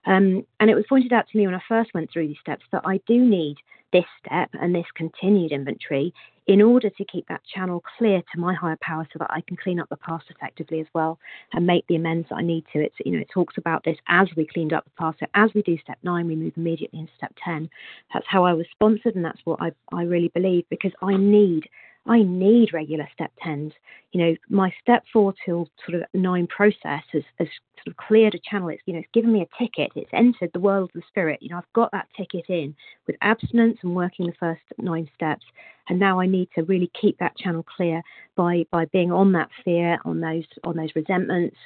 Um, 0.06 0.46
and 0.60 0.70
it 0.70 0.74
was 0.74 0.84
pointed 0.88 1.12
out 1.12 1.28
to 1.28 1.38
me 1.38 1.46
when 1.46 1.54
I 1.54 1.62
first 1.68 1.92
went 1.94 2.10
through 2.10 2.28
these 2.28 2.40
steps 2.40 2.64
that 2.72 2.82
I 2.84 3.00
do 3.06 3.18
need 3.18 3.56
this 3.92 4.04
step 4.24 4.50
and 4.52 4.74
this 4.74 4.86
continued 4.94 5.52
inventory 5.52 6.12
in 6.48 6.62
order 6.62 6.88
to 6.88 7.04
keep 7.04 7.28
that 7.28 7.42
channel 7.54 7.84
clear 7.98 8.22
to 8.32 8.40
my 8.40 8.54
higher 8.54 8.78
power 8.80 9.06
so 9.12 9.18
that 9.18 9.30
I 9.30 9.42
can 9.42 9.56
clean 9.56 9.78
up 9.78 9.90
the 9.90 9.98
past 9.98 10.24
effectively 10.30 10.80
as 10.80 10.86
well 10.94 11.18
and 11.52 11.66
make 11.66 11.86
the 11.86 11.96
amends 11.96 12.26
that 12.30 12.36
I 12.36 12.42
need 12.42 12.64
to. 12.72 12.80
It's 12.80 12.94
you 13.04 13.12
know, 13.12 13.18
it 13.18 13.28
talks 13.32 13.58
about 13.58 13.84
this 13.84 13.98
as 14.08 14.28
we 14.34 14.46
cleaned 14.46 14.72
up 14.72 14.84
the 14.84 14.90
past. 14.98 15.20
So 15.20 15.26
as 15.34 15.50
we 15.54 15.60
do 15.62 15.76
step 15.78 15.98
nine, 16.02 16.26
we 16.26 16.34
move 16.34 16.54
immediately 16.56 17.00
into 17.00 17.12
step 17.18 17.34
ten. 17.44 17.68
That's 18.14 18.26
how 18.26 18.44
I 18.44 18.54
was 18.54 18.66
sponsored 18.72 19.14
and 19.14 19.24
that's 19.24 19.40
what 19.44 19.60
I 19.60 19.72
I 19.92 20.02
really 20.02 20.28
believe 20.28 20.64
because 20.70 20.92
I 21.02 21.16
need 21.16 21.68
I 22.08 22.22
need 22.22 22.72
regular 22.72 23.06
step 23.12 23.30
10s. 23.44 23.72
You 24.12 24.24
know, 24.24 24.36
my 24.48 24.72
step 24.80 25.04
four 25.12 25.34
till 25.44 25.68
sort 25.86 26.00
of 26.00 26.08
nine 26.14 26.46
process 26.46 27.02
has, 27.12 27.22
has 27.38 27.48
sort 27.76 27.88
of 27.88 27.96
cleared 27.98 28.34
a 28.34 28.38
channel. 28.38 28.70
It's, 28.70 28.82
you 28.86 28.94
know, 28.94 29.00
it's 29.00 29.08
given 29.12 29.32
me 29.32 29.42
a 29.42 29.62
ticket. 29.62 29.92
It's 29.94 30.10
entered 30.14 30.50
the 30.54 30.60
world 30.60 30.90
of 30.94 31.00
the 31.00 31.06
spirit. 31.08 31.42
You 31.42 31.50
know, 31.50 31.58
I've 31.58 31.72
got 31.74 31.92
that 31.92 32.08
ticket 32.16 32.46
in 32.48 32.74
with 33.06 33.16
abstinence 33.20 33.78
and 33.82 33.94
working 33.94 34.26
the 34.26 34.32
first 34.40 34.62
nine 34.78 35.08
steps. 35.14 35.44
And 35.90 35.98
now 36.00 36.18
I 36.18 36.26
need 36.26 36.48
to 36.54 36.62
really 36.62 36.90
keep 36.98 37.18
that 37.18 37.36
channel 37.36 37.64
clear 37.76 38.02
by, 38.36 38.64
by 38.70 38.86
being 38.86 39.12
on 39.12 39.32
that 39.32 39.50
fear, 39.62 39.98
on 40.06 40.20
those, 40.20 40.44
on 40.64 40.76
those 40.76 40.90
resentments, 40.94 41.56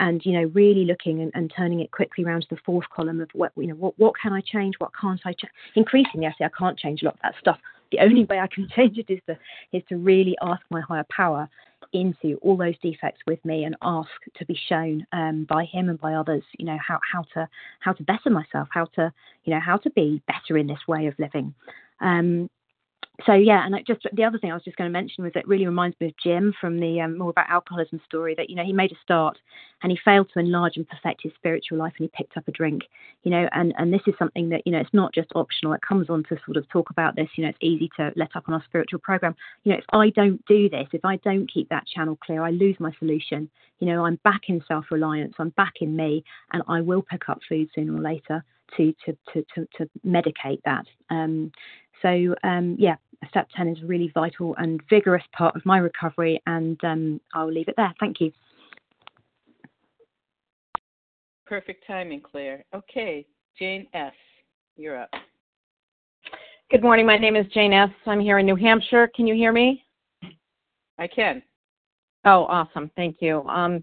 and 0.00 0.24
you 0.24 0.32
know 0.32 0.48
really 0.54 0.84
looking 0.84 1.22
and, 1.22 1.32
and, 1.34 1.52
turning 1.56 1.80
it 1.80 1.90
quickly 1.90 2.22
around 2.22 2.42
to 2.42 2.46
the 2.50 2.60
fourth 2.64 2.88
column 2.94 3.20
of 3.20 3.28
what 3.32 3.50
you 3.56 3.66
know 3.66 3.74
what, 3.74 3.98
what 3.98 4.14
can 4.20 4.32
I 4.32 4.40
change, 4.40 4.76
what 4.78 4.92
can't 4.94 5.20
I 5.24 5.32
change. 5.32 5.52
Increasingly, 5.74 6.28
I 6.28 6.30
say 6.38 6.44
I 6.44 6.50
can't 6.56 6.78
change 6.78 7.02
a 7.02 7.06
lot 7.06 7.14
of 7.14 7.20
that 7.24 7.34
stuff 7.40 7.58
the 7.90 8.00
only 8.00 8.24
way 8.24 8.38
I 8.38 8.46
can 8.46 8.68
change 8.76 8.98
it 8.98 9.10
is 9.10 9.20
to 9.26 9.38
is 9.72 9.82
to 9.88 9.96
really 9.96 10.36
ask 10.42 10.62
my 10.70 10.80
higher 10.80 11.06
power 11.10 11.48
into 11.92 12.36
all 12.42 12.56
those 12.56 12.78
defects 12.82 13.20
with 13.26 13.42
me 13.44 13.64
and 13.64 13.76
ask 13.82 14.10
to 14.36 14.44
be 14.44 14.58
shown 14.68 15.06
um, 15.12 15.46
by 15.48 15.64
him 15.64 15.88
and 15.88 15.98
by 16.00 16.14
others, 16.14 16.42
you 16.58 16.66
know, 16.66 16.76
how, 16.86 16.98
how 17.12 17.22
to 17.34 17.48
how 17.80 17.92
to 17.92 18.02
better 18.02 18.30
myself, 18.30 18.68
how 18.70 18.84
to 18.96 19.12
you 19.44 19.54
know 19.54 19.60
how 19.60 19.76
to 19.78 19.90
be 19.90 20.22
better 20.26 20.58
in 20.58 20.66
this 20.66 20.86
way 20.86 21.06
of 21.06 21.14
living. 21.18 21.54
Um, 22.00 22.50
so 23.26 23.32
yeah, 23.34 23.66
and 23.66 23.74
just 23.84 24.06
the 24.12 24.22
other 24.22 24.38
thing 24.38 24.52
I 24.52 24.54
was 24.54 24.62
just 24.62 24.76
going 24.76 24.88
to 24.88 24.92
mention 24.92 25.24
was 25.24 25.32
it 25.34 25.48
really 25.48 25.66
reminds 25.66 25.98
me 26.00 26.06
of 26.06 26.14
Jim 26.22 26.54
from 26.60 26.78
the 26.78 27.00
um, 27.00 27.18
more 27.18 27.30
about 27.30 27.50
alcoholism 27.50 28.00
story 28.06 28.34
that 28.36 28.48
you 28.48 28.54
know 28.54 28.64
he 28.64 28.72
made 28.72 28.92
a 28.92 28.96
start 29.02 29.36
and 29.82 29.90
he 29.90 29.98
failed 30.04 30.28
to 30.32 30.38
enlarge 30.38 30.76
and 30.76 30.88
perfect 30.88 31.22
his 31.22 31.32
spiritual 31.34 31.78
life 31.78 31.94
and 31.98 32.08
he 32.08 32.16
picked 32.16 32.36
up 32.36 32.46
a 32.46 32.52
drink, 32.52 32.82
you 33.24 33.32
know, 33.32 33.48
and 33.52 33.74
and 33.76 33.92
this 33.92 34.02
is 34.06 34.14
something 34.20 34.50
that 34.50 34.62
you 34.64 34.72
know 34.72 34.78
it's 34.78 34.94
not 34.94 35.12
just 35.12 35.32
optional. 35.34 35.72
It 35.72 35.82
comes 35.82 36.08
on 36.08 36.22
to 36.28 36.36
sort 36.44 36.56
of 36.56 36.68
talk 36.68 36.90
about 36.90 37.16
this. 37.16 37.28
You 37.34 37.42
know, 37.42 37.50
it's 37.50 37.58
easy 37.60 37.90
to 37.96 38.12
let 38.14 38.36
up 38.36 38.44
on 38.46 38.54
our 38.54 38.62
spiritual 38.64 39.00
program. 39.00 39.34
You 39.64 39.72
know, 39.72 39.78
if 39.78 39.84
I 39.92 40.10
don't 40.10 40.44
do 40.46 40.68
this, 40.68 40.86
if 40.92 41.04
I 41.04 41.16
don't 41.16 41.52
keep 41.52 41.68
that 41.70 41.88
channel 41.88 42.16
clear, 42.24 42.42
I 42.42 42.50
lose 42.50 42.76
my 42.78 42.92
solution. 43.00 43.50
You 43.80 43.88
know, 43.88 44.06
I'm 44.06 44.20
back 44.22 44.42
in 44.46 44.62
self 44.68 44.86
reliance. 44.92 45.34
I'm 45.40 45.50
back 45.50 45.74
in 45.80 45.96
me, 45.96 46.22
and 46.52 46.62
I 46.68 46.82
will 46.82 47.02
pick 47.02 47.28
up 47.28 47.40
food 47.48 47.68
sooner 47.74 47.96
or 47.96 48.00
later 48.00 48.44
to 48.76 48.94
to 49.04 49.16
to 49.32 49.44
to, 49.54 49.68
to 49.76 49.90
medicate 50.06 50.60
that. 50.64 50.84
Um, 51.10 51.50
so 52.02 52.34
um, 52.44 52.76
yeah, 52.78 52.96
step 53.28 53.48
10 53.56 53.68
is 53.68 53.82
a 53.82 53.86
really 53.86 54.10
vital 54.14 54.54
and 54.56 54.80
vigorous 54.88 55.24
part 55.32 55.56
of 55.56 55.64
my 55.66 55.78
recovery, 55.78 56.40
and 56.46 56.82
um, 56.84 57.20
I'll 57.34 57.52
leave 57.52 57.68
it 57.68 57.74
there. 57.76 57.92
Thank 57.98 58.20
you. 58.20 58.32
Perfect 61.46 61.84
timing, 61.86 62.20
Claire. 62.20 62.64
Okay, 62.74 63.26
Jane 63.58 63.86
S., 63.94 64.12
you're 64.76 65.00
up. 65.00 65.10
Good 66.70 66.82
morning. 66.82 67.06
My 67.06 67.16
name 67.16 67.34
is 67.34 67.46
Jane 67.54 67.72
S. 67.72 67.88
I'm 68.06 68.20
here 68.20 68.38
in 68.38 68.46
New 68.46 68.54
Hampshire. 68.54 69.10
Can 69.16 69.26
you 69.26 69.34
hear 69.34 69.52
me? 69.52 69.82
I 70.98 71.06
can. 71.06 71.42
Oh, 72.24 72.44
awesome. 72.44 72.90
Thank 72.94 73.16
you. 73.20 73.42
Um, 73.48 73.82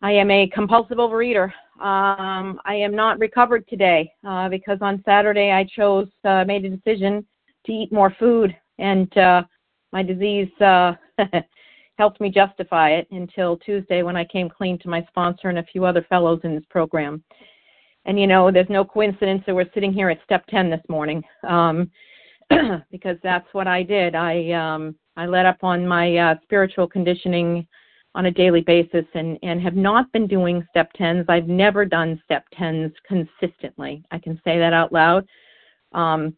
I 0.00 0.12
am 0.12 0.30
a 0.30 0.48
compulsive 0.48 0.96
overeater. 0.98 1.52
Um, 1.80 2.60
I 2.64 2.76
am 2.76 2.94
not 2.94 3.18
recovered 3.18 3.68
today 3.68 4.10
uh, 4.26 4.48
because 4.48 4.78
on 4.80 5.02
Saturday 5.04 5.50
I 5.50 5.64
chose, 5.64 6.08
uh, 6.24 6.44
made 6.46 6.64
a 6.64 6.70
decision 6.70 7.26
to 7.66 7.72
eat 7.72 7.92
more 7.92 8.14
food 8.18 8.56
and 8.78 9.16
uh, 9.16 9.42
my 9.92 10.02
disease 10.02 10.50
uh, 10.60 10.94
helped 11.98 12.20
me 12.20 12.30
justify 12.30 12.90
it 12.90 13.06
until 13.10 13.56
Tuesday 13.56 14.02
when 14.02 14.16
I 14.16 14.24
came 14.24 14.48
clean 14.48 14.78
to 14.80 14.88
my 14.88 15.04
sponsor 15.08 15.48
and 15.48 15.58
a 15.58 15.64
few 15.64 15.84
other 15.84 16.04
fellows 16.08 16.40
in 16.44 16.54
this 16.54 16.64
program. 16.70 17.22
And 18.06 18.18
you 18.18 18.26
know, 18.26 18.50
there's 18.50 18.68
no 18.68 18.84
coincidence 18.84 19.42
that 19.46 19.54
we're 19.54 19.70
sitting 19.72 19.92
here 19.92 20.10
at 20.10 20.22
step 20.24 20.44
10 20.48 20.70
this 20.70 20.82
morning, 20.88 21.22
um, 21.48 21.90
because 22.90 23.16
that's 23.22 23.48
what 23.52 23.66
I 23.66 23.82
did. 23.82 24.14
I 24.14 24.50
um, 24.50 24.96
I 25.16 25.26
let 25.26 25.46
up 25.46 25.58
on 25.62 25.86
my 25.86 26.16
uh, 26.16 26.34
spiritual 26.42 26.86
conditioning 26.86 27.66
on 28.14 28.26
a 28.26 28.30
daily 28.30 28.60
basis 28.60 29.06
and 29.14 29.38
and 29.42 29.60
have 29.62 29.76
not 29.76 30.12
been 30.12 30.26
doing 30.26 30.66
step 30.70 30.90
10s. 31.00 31.24
I've 31.28 31.48
never 31.48 31.84
done 31.84 32.20
step 32.24 32.44
10s 32.58 32.92
consistently. 33.06 34.04
I 34.10 34.18
can 34.18 34.40
say 34.44 34.58
that 34.58 34.72
out 34.72 34.92
loud 34.92 35.26
um, 35.92 36.36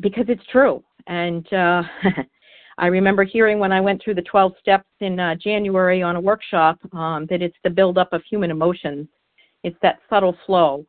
because 0.00 0.26
it's 0.28 0.44
true. 0.52 0.84
And 1.06 1.50
uh, 1.52 1.82
I 2.78 2.86
remember 2.86 3.24
hearing 3.24 3.58
when 3.58 3.72
I 3.72 3.80
went 3.80 4.02
through 4.02 4.14
the 4.14 4.22
12 4.22 4.52
steps 4.60 4.88
in 5.00 5.20
uh, 5.20 5.34
January 5.34 6.02
on 6.02 6.16
a 6.16 6.20
workshop 6.20 6.78
um, 6.92 7.26
that 7.30 7.42
it's 7.42 7.56
the 7.64 7.70
buildup 7.70 8.12
of 8.12 8.22
human 8.28 8.50
emotions. 8.50 9.06
It's 9.62 9.76
that 9.82 9.98
subtle 10.08 10.36
flow 10.46 10.86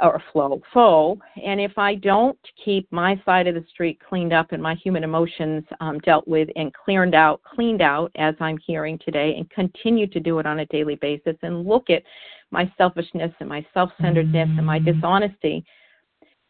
or 0.00 0.22
flow, 0.32 0.60
flow. 0.72 1.18
And 1.42 1.60
if 1.60 1.78
I 1.78 1.94
don't 1.94 2.38
keep 2.62 2.86
my 2.90 3.20
side 3.24 3.46
of 3.46 3.54
the 3.54 3.64
street 3.70 3.98
cleaned 4.06 4.32
up 4.32 4.52
and 4.52 4.62
my 4.62 4.74
human 4.74 5.04
emotions 5.04 5.64
um, 5.80 5.98
dealt 6.00 6.28
with 6.28 6.48
and 6.56 6.72
cleared 6.72 7.14
out, 7.14 7.40
cleaned 7.42 7.80
out, 7.80 8.10
as 8.16 8.34
I'm 8.40 8.58
hearing 8.66 8.98
today, 9.04 9.34
and 9.36 9.48
continue 9.50 10.06
to 10.08 10.20
do 10.20 10.38
it 10.38 10.46
on 10.46 10.60
a 10.60 10.66
daily 10.66 10.96
basis, 10.96 11.36
and 11.42 11.66
look 11.66 11.88
at 11.88 12.02
my 12.50 12.70
selfishness 12.76 13.32
and 13.40 13.48
my 13.48 13.64
self-centeredness 13.72 14.50
and 14.56 14.66
my 14.66 14.78
dishonesty, 14.78 15.64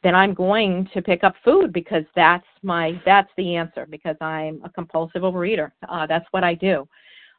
then 0.02 0.14
I'm 0.14 0.34
going 0.34 0.88
to 0.94 1.02
pick 1.02 1.24
up 1.24 1.34
food 1.44 1.72
because 1.72 2.04
that's 2.14 2.46
my 2.62 3.00
that's 3.04 3.30
the 3.36 3.56
answer 3.56 3.86
because 3.88 4.16
I'm 4.20 4.60
a 4.64 4.70
compulsive 4.70 5.22
overeater. 5.22 5.72
Uh, 5.88 6.06
that's 6.06 6.26
what 6.30 6.44
I 6.44 6.54
do. 6.54 6.86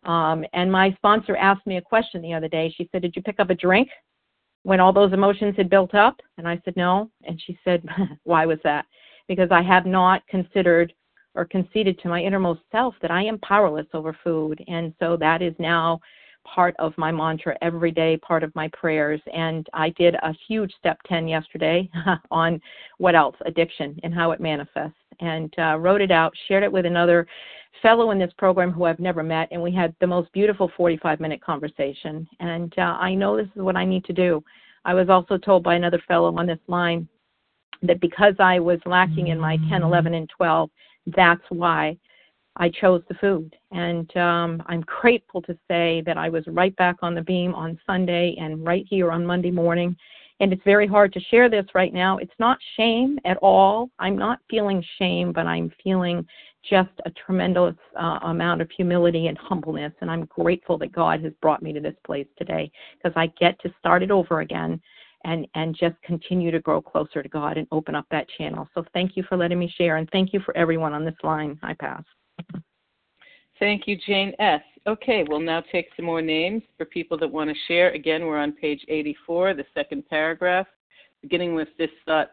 Um, 0.05 0.45
and 0.53 0.71
my 0.71 0.91
sponsor 0.95 1.35
asked 1.35 1.65
me 1.67 1.77
a 1.77 1.81
question 1.81 2.21
the 2.21 2.33
other 2.33 2.47
day. 2.47 2.73
She 2.75 2.89
said, 2.91 3.01
"Did 3.01 3.15
you 3.15 3.21
pick 3.21 3.39
up 3.39 3.49
a 3.49 3.55
drink 3.55 3.89
when 4.63 4.79
all 4.79 4.93
those 4.93 5.13
emotions 5.13 5.55
had 5.57 5.69
built 5.69 5.93
up?" 5.95 6.19
And 6.37 6.47
I 6.47 6.59
said, 6.65 6.75
"No." 6.75 7.09
And 7.23 7.41
she 7.41 7.57
said, 7.63 7.87
"Why 8.23 8.45
was 8.45 8.59
that?" 8.63 8.85
Because 9.27 9.49
I 9.51 9.61
have 9.61 9.85
not 9.85 10.25
considered 10.27 10.93
or 11.35 11.45
conceded 11.45 11.99
to 11.99 12.09
my 12.09 12.21
innermost 12.21 12.61
self 12.71 12.95
that 13.01 13.11
I 13.11 13.23
am 13.23 13.37
powerless 13.39 13.87
over 13.93 14.17
food, 14.23 14.63
and 14.67 14.93
so 14.99 15.17
that 15.17 15.41
is 15.41 15.53
now 15.59 15.99
part 16.53 16.75
of 16.79 16.97
my 16.97 17.12
mantra 17.12 17.55
every 17.62 17.91
day, 17.91 18.17
part 18.17 18.43
of 18.43 18.55
my 18.55 18.69
prayers. 18.69 19.21
And 19.33 19.67
I 19.73 19.89
did 19.91 20.15
a 20.15 20.33
huge 20.47 20.73
step 20.79 20.97
10 21.07 21.27
yesterday 21.27 21.89
on 22.31 22.62
what 22.97 23.15
else? 23.15 23.36
Addiction 23.45 23.99
and 24.03 24.13
how 24.13 24.31
it 24.31 24.39
manifests. 24.39 24.97
And 25.19 25.53
uh, 25.57 25.77
wrote 25.77 26.01
it 26.01 26.12
out, 26.12 26.33
shared 26.47 26.63
it 26.63 26.71
with 26.71 26.86
another 26.86 27.27
fellow 27.81 28.12
in 28.12 28.19
this 28.19 28.31
program 28.38 28.71
who 28.71 28.86
I've 28.86 28.99
never 28.99 29.23
met, 29.23 29.47
and 29.51 29.62
we 29.62 29.73
had 29.73 29.95
the 29.99 30.07
most 30.07 30.31
beautiful 30.31 30.71
45 30.77 31.19
minute 31.19 31.41
conversation. 31.41 32.27
And 32.39 32.73
uh, 32.77 32.97
I 32.99 33.13
know 33.13 33.36
this 33.36 33.47
is 33.55 33.62
what 33.62 33.75
I 33.75 33.86
need 33.86 34.05
to 34.05 34.13
do. 34.13 34.43
I 34.86 34.93
was 34.93 35.10
also 35.10 35.38
told 35.38 35.63
by 35.63 35.75
another 35.75 36.01
fellow 36.07 36.36
on 36.38 36.45
this 36.45 36.60
line 36.67 37.07
that 37.83 37.99
because 37.99 38.36
I 38.39 38.60
was 38.60 38.79
lacking 38.86 39.27
in 39.27 39.39
my 39.39 39.57
10, 39.69 39.83
11, 39.83 40.13
and 40.13 40.29
12, 40.29 40.69
that's 41.15 41.43
why 41.49 41.97
I 42.57 42.69
chose 42.69 43.01
the 43.07 43.15
food. 43.15 43.55
And 43.71 44.15
um, 44.17 44.63
I'm 44.67 44.81
grateful 44.81 45.41
to 45.43 45.57
say 45.67 46.01
that 46.05 46.17
I 46.17 46.29
was 46.29 46.43
right 46.47 46.75
back 46.75 46.97
on 47.01 47.15
the 47.15 47.21
beam 47.21 47.55
on 47.55 47.79
Sunday 47.85 48.35
and 48.39 48.65
right 48.65 48.85
here 48.89 49.11
on 49.11 49.25
Monday 49.25 49.51
morning. 49.51 49.95
And 50.39 50.53
it's 50.53 50.63
very 50.63 50.85
hard 50.85 51.13
to 51.13 51.19
share 51.19 51.49
this 51.49 51.65
right 51.73 51.93
now. 51.93 52.17
It's 52.17 52.33
not 52.39 52.59
shame 52.75 53.17
at 53.25 53.37
all. 53.37 53.89
I'm 53.97 54.17
not 54.17 54.39
feeling 54.49 54.83
shame, 54.99 55.31
but 55.33 55.47
I'm 55.47 55.71
feeling 55.83 56.25
just 56.69 56.91
a 57.05 57.11
tremendous 57.11 57.75
uh, 57.99 58.19
amount 58.23 58.61
of 58.61 58.69
humility 58.75 59.27
and 59.27 59.37
humbleness. 59.37 59.93
And 60.01 60.11
I'm 60.11 60.25
grateful 60.25 60.77
that 60.79 60.91
God 60.91 61.23
has 61.23 61.33
brought 61.41 61.63
me 61.63 61.73
to 61.73 61.79
this 61.79 61.95
place 62.05 62.27
today 62.37 62.71
because 62.97 63.15
I 63.15 63.27
get 63.39 63.59
to 63.61 63.73
start 63.79 64.03
it 64.03 64.11
over 64.11 64.41
again 64.41 64.81
and 65.23 65.47
and 65.55 65.75
just 65.75 65.95
continue 66.03 66.51
to 66.51 66.59
grow 66.59 66.79
closer 66.79 67.23
to 67.23 67.29
God 67.29 67.57
and 67.57 67.67
open 67.71 67.95
up 67.95 68.05
that 68.11 68.27
channel. 68.37 68.67
So 68.75 68.85
thank 68.93 69.17
you 69.17 69.23
for 69.27 69.37
letting 69.37 69.57
me 69.57 69.73
share 69.75 69.97
and 69.97 70.07
thank 70.11 70.33
you 70.33 70.39
for 70.41 70.55
everyone 70.55 70.93
on 70.93 71.03
this 71.03 71.15
line. 71.23 71.57
I 71.63 71.73
pass. 71.73 72.03
Thank 73.60 73.88
you, 73.88 73.97
Jane 74.06 74.34
S. 74.39 74.62
Okay, 74.86 75.26
we'll 75.28 75.39
now 75.39 75.63
take 75.71 75.88
some 75.95 76.06
more 76.06 76.21
names 76.21 76.62
for 76.78 76.86
people 76.86 77.17
that 77.17 77.32
want 77.32 77.50
to 77.50 77.56
share. 77.67 77.89
Again, 77.91 78.26
we're 78.26 78.38
on 78.38 78.52
page 78.52 78.86
84, 78.88 79.56
the 79.56 79.65
second 79.73 80.08
paragraph, 80.08 80.67
beginning 81.21 81.56
with 81.56 81.69
this 81.78 81.89
thought 82.06 82.32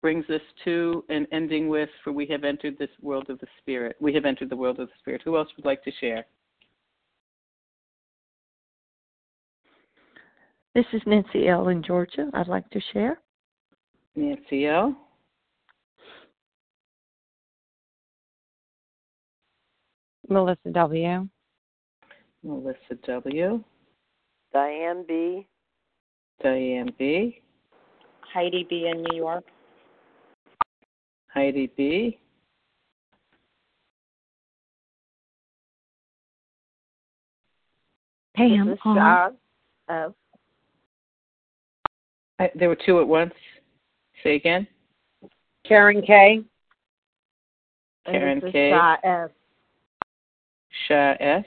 brings 0.00 0.24
us 0.30 0.40
to 0.64 1.04
and 1.08 1.26
ending 1.32 1.68
with 1.68 1.88
for 2.04 2.12
we 2.12 2.24
have 2.26 2.44
entered 2.44 2.78
this 2.78 2.90
world 3.02 3.28
of 3.30 3.38
the 3.40 3.48
spirit. 3.58 3.96
We 4.00 4.14
have 4.14 4.24
entered 4.24 4.48
the 4.48 4.56
world 4.56 4.78
of 4.78 4.88
the 4.88 4.94
spirit. 5.00 5.22
Who 5.24 5.36
else 5.36 5.48
would 5.56 5.66
like 5.66 5.82
to 5.84 5.92
share? 6.00 6.24
This 10.74 10.86
is 10.92 11.02
Nancy 11.06 11.48
L. 11.48 11.68
in 11.68 11.82
Georgia. 11.82 12.30
I'd 12.34 12.46
like 12.46 12.70
to 12.70 12.80
share. 12.92 13.20
Nancy 14.14 14.66
L. 14.66 14.96
Melissa 20.28 20.70
W. 20.72 21.28
Melissa 22.42 22.94
W. 23.06 23.64
Diane 24.52 25.04
B. 25.06 25.46
Diane 26.42 26.92
B. 26.98 27.40
Heidi 28.32 28.66
B. 28.68 28.88
in 28.90 29.02
New 29.02 29.16
York. 29.16 29.44
Heidi 31.28 31.70
B. 31.76 32.18
Pam 38.36 38.66
this 38.66 38.74
is 38.74 38.78
uh-huh. 38.84 38.94
Shad 38.94 39.34
uh, 39.88 40.06
F. 40.06 40.12
I, 42.38 42.50
there 42.54 42.68
were 42.68 42.78
two 42.86 43.00
at 43.00 43.08
once. 43.08 43.34
Say 44.22 44.36
again. 44.36 44.66
Karen 45.66 46.02
K. 46.02 46.42
Karen 48.06 48.40
K. 48.52 48.68
Is 48.68 48.72
Shah 48.72 48.96
F. 49.02 49.30
Shah 50.88 51.14
S. 51.20 51.44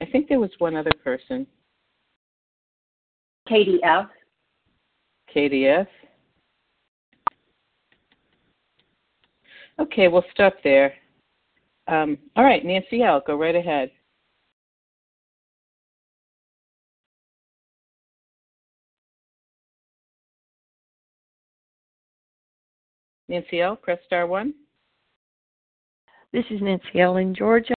I 0.00 0.06
think 0.06 0.28
there 0.28 0.40
was 0.40 0.50
one 0.58 0.74
other 0.74 0.90
person. 1.04 1.46
Katie 3.46 3.80
F. 3.84 4.06
Katie 5.32 5.66
F. 5.66 5.86
Okay, 9.78 10.08
we'll 10.08 10.24
stop 10.32 10.54
there. 10.64 10.94
Um, 11.86 12.18
all 12.34 12.44
right, 12.44 12.64
Nancy 12.64 13.02
L., 13.02 13.22
go 13.24 13.36
right 13.36 13.54
ahead. 13.54 13.90
Nancy 23.28 23.60
L., 23.60 23.76
press 23.76 23.98
star 24.06 24.26
one. 24.26 24.54
This 26.32 26.44
is 26.50 26.60
Nancy 26.60 27.00
L. 27.00 27.16
in 27.16 27.34
Georgia. 27.34 27.74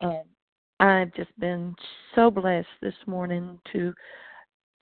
Um, 0.00 0.22
I've 0.80 1.14
just 1.14 1.38
been 1.38 1.74
so 2.14 2.30
blessed 2.30 2.68
this 2.82 2.94
morning 3.06 3.58
to 3.72 3.94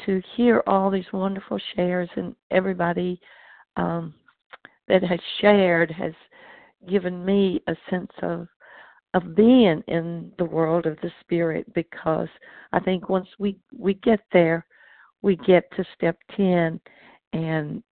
to 0.04 0.20
hear 0.36 0.62
all 0.66 0.90
these 0.90 1.12
wonderful 1.12 1.58
shares 1.74 2.08
and 2.16 2.34
everybody 2.50 3.20
um, 3.76 4.12
that 4.88 5.04
has 5.04 5.20
shared 5.40 5.90
has 5.92 6.12
given 6.88 7.24
me 7.24 7.62
a 7.68 7.76
sense 7.90 8.10
of 8.22 8.48
of 9.14 9.36
being 9.36 9.82
in 9.86 10.32
the 10.38 10.44
world 10.44 10.86
of 10.86 10.98
the 11.00 11.10
spirit 11.20 11.72
because 11.74 12.28
I 12.72 12.80
think 12.80 13.08
once 13.08 13.28
we 13.38 13.56
we 13.76 13.94
get 13.94 14.20
there, 14.32 14.66
we 15.22 15.36
get 15.36 15.64
to 15.76 15.84
step 15.96 16.18
ten 16.36 16.80
and 17.32 17.82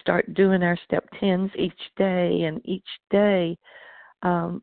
start 0.00 0.32
doing 0.34 0.62
our 0.62 0.78
step 0.84 1.04
tens 1.18 1.50
each 1.56 1.80
day 1.96 2.44
and 2.44 2.60
each 2.64 2.88
day 3.10 3.58
um, 4.22 4.62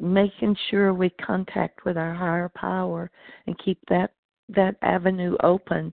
making 0.00 0.56
sure 0.70 0.94
we 0.94 1.10
contact 1.10 1.84
with 1.84 1.96
our 1.96 2.14
higher 2.14 2.50
power 2.54 3.10
and 3.46 3.58
keep 3.58 3.78
that 3.88 4.12
that 4.48 4.76
avenue 4.82 5.36
open. 5.42 5.92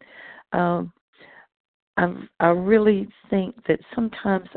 Um, 0.54 0.92
I 1.98 2.14
I 2.40 2.48
really 2.48 3.08
think 3.30 3.56
that 3.68 3.80
sometimes 3.94 4.48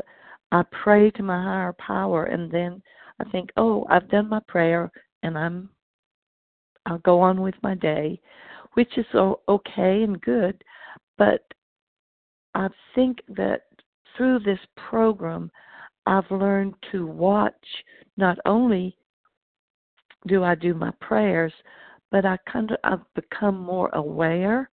I 0.51 0.63
pray 0.83 1.11
to 1.11 1.23
my 1.23 1.41
higher 1.41 1.73
power 1.73 2.25
and 2.25 2.51
then 2.51 2.81
I 3.19 3.29
think, 3.29 3.51
oh, 3.57 3.85
I've 3.89 4.09
done 4.09 4.29
my 4.29 4.41
prayer 4.47 4.91
and 5.23 5.37
I'm 5.37 5.69
I'll 6.85 6.99
go 6.99 7.21
on 7.21 7.41
with 7.41 7.55
my 7.61 7.75
day, 7.75 8.19
which 8.73 8.97
is 8.97 9.05
okay 9.47 10.03
and 10.03 10.19
good, 10.21 10.63
but 11.17 11.41
I 12.55 12.69
think 12.95 13.19
that 13.29 13.61
through 14.17 14.39
this 14.39 14.59
program 14.89 15.51
I've 16.07 16.29
learned 16.31 16.73
to 16.91 17.05
watch 17.05 17.53
not 18.17 18.37
only 18.45 18.97
do 20.27 20.43
I 20.43 20.55
do 20.55 20.73
my 20.73 20.91
prayers, 21.01 21.53
but 22.11 22.25
I 22.25 22.37
kind 22.51 22.71
of 22.71 22.77
I've 22.83 23.13
become 23.15 23.57
more 23.59 23.89
aware 23.93 24.69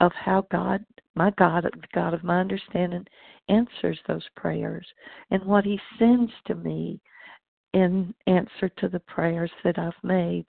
of 0.00 0.12
how 0.12 0.46
God, 0.52 0.84
my 1.14 1.30
God, 1.38 1.64
the 1.64 1.86
God 1.94 2.14
of 2.14 2.22
my 2.22 2.40
understanding, 2.40 3.06
answers 3.48 3.98
those 4.06 4.26
prayers 4.36 4.86
and 5.30 5.42
what 5.44 5.64
He 5.64 5.80
sends 5.98 6.32
to 6.46 6.54
me 6.54 7.00
in 7.72 8.14
answer 8.26 8.68
to 8.78 8.88
the 8.88 9.00
prayers 9.00 9.50
that 9.64 9.78
I've 9.78 9.92
made. 10.02 10.44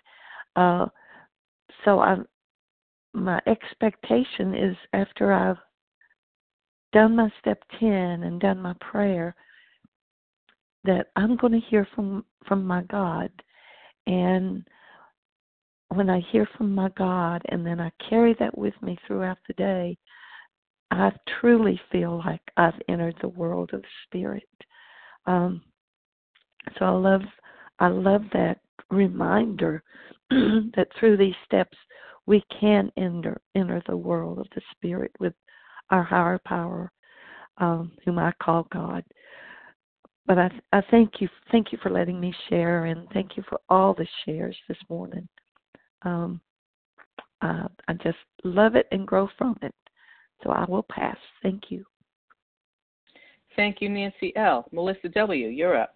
Uh, 0.56 0.88
so 1.84 2.00
I, 2.00 2.18
my 3.14 3.42
expectation 3.48 4.56
is 4.56 4.76
after 4.94 5.34
I've 5.34 5.58
done 6.94 7.16
my 7.16 7.30
step 7.40 7.62
ten 7.80 8.24
and 8.24 8.40
done 8.40 8.62
my 8.62 8.74
prayer, 8.80 9.36
that 10.84 11.08
I'm 11.16 11.36
going 11.36 11.54
to 11.54 11.68
hear 11.68 11.88
from 11.96 12.24
from 12.48 12.66
my 12.66 12.82
God 12.84 13.30
and 14.08 14.66
when 15.90 16.10
I 16.10 16.22
hear 16.32 16.48
from 16.58 16.74
my 16.74 16.90
God 16.98 17.42
and 17.50 17.66
then 17.66 17.80
I 17.80 17.92
carry 18.10 18.36
that 18.40 18.58
with 18.58 18.74
me 18.82 18.98
throughout 19.06 19.38
the 19.48 19.54
day, 19.54 19.98
I 20.92 21.12
truly 21.40 21.80
feel 21.92 22.22
like 22.26 22.42
I've 22.56 22.80
entered 22.88 23.16
the 23.22 23.28
world 23.28 23.72
of 23.74 23.84
spirit. 24.06 24.48
Um, 25.26 25.62
so 26.78 26.86
I 26.86 26.90
love 26.90 27.22
I 27.80 27.88
love 27.88 28.24
that 28.34 28.60
reminder 28.90 29.84
that 30.30 30.88
through 30.98 31.18
these 31.18 31.36
steps 31.46 31.78
we 32.26 32.44
can 32.60 32.92
enter 32.98 33.42
enter 33.56 33.82
the 33.88 33.98
world 33.98 34.40
of 34.40 34.48
the 34.56 34.62
spirit 34.72 35.12
with 35.20 35.34
our 35.90 36.04
higher 36.04 36.40
power, 36.46 36.92
um, 37.58 37.92
whom 38.06 38.20
I 38.20 38.32
call 38.42 38.68
God 38.72 39.04
but 40.28 40.38
I, 40.38 40.52
I 40.74 40.82
thank 40.92 41.22
you, 41.22 41.30
thank 41.52 41.72
you 41.72 41.80
for 41.82 41.90
letting 41.90 42.20
me 42.20 42.34
share, 42.50 42.86
and 42.86 43.08
thank 43.14 43.38
you 43.38 43.44
for 43.48 43.60
all 43.70 43.94
the 43.94 44.08
shares 44.26 44.56
this 44.68 44.78
morning. 44.90 45.28
Um, 46.04 46.42
uh, 47.42 47.68
I 47.88 47.94
just 47.94 48.18
love 48.44 48.76
it 48.76 48.88
and 48.92 49.08
grow 49.08 49.30
from 49.38 49.58
it. 49.62 49.74
So 50.44 50.52
I 50.52 50.66
will 50.68 50.86
pass. 50.90 51.18
Thank 51.42 51.64
you. 51.70 51.86
Thank 53.56 53.82
you, 53.82 53.90
Nancy 53.90 54.36
L. 54.36 54.68
Melissa 54.72 55.10
W., 55.10 55.48
you're 55.48 55.80
up. 55.80 55.94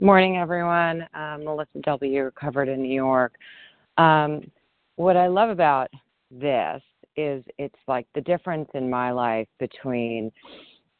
Morning, 0.00 0.38
everyone. 0.38 1.06
Um, 1.14 1.44
Melissa 1.44 1.78
W., 1.84 2.24
recovered 2.24 2.68
in 2.68 2.82
New 2.82 2.94
York. 2.94 3.34
Um, 3.98 4.50
what 4.96 5.16
I 5.16 5.26
love 5.26 5.50
about 5.50 5.90
this 6.30 6.82
is 7.16 7.44
it's 7.58 7.78
like 7.88 8.06
the 8.14 8.20
difference 8.20 8.68
in 8.74 8.88
my 8.88 9.10
life 9.10 9.48
between 9.58 10.30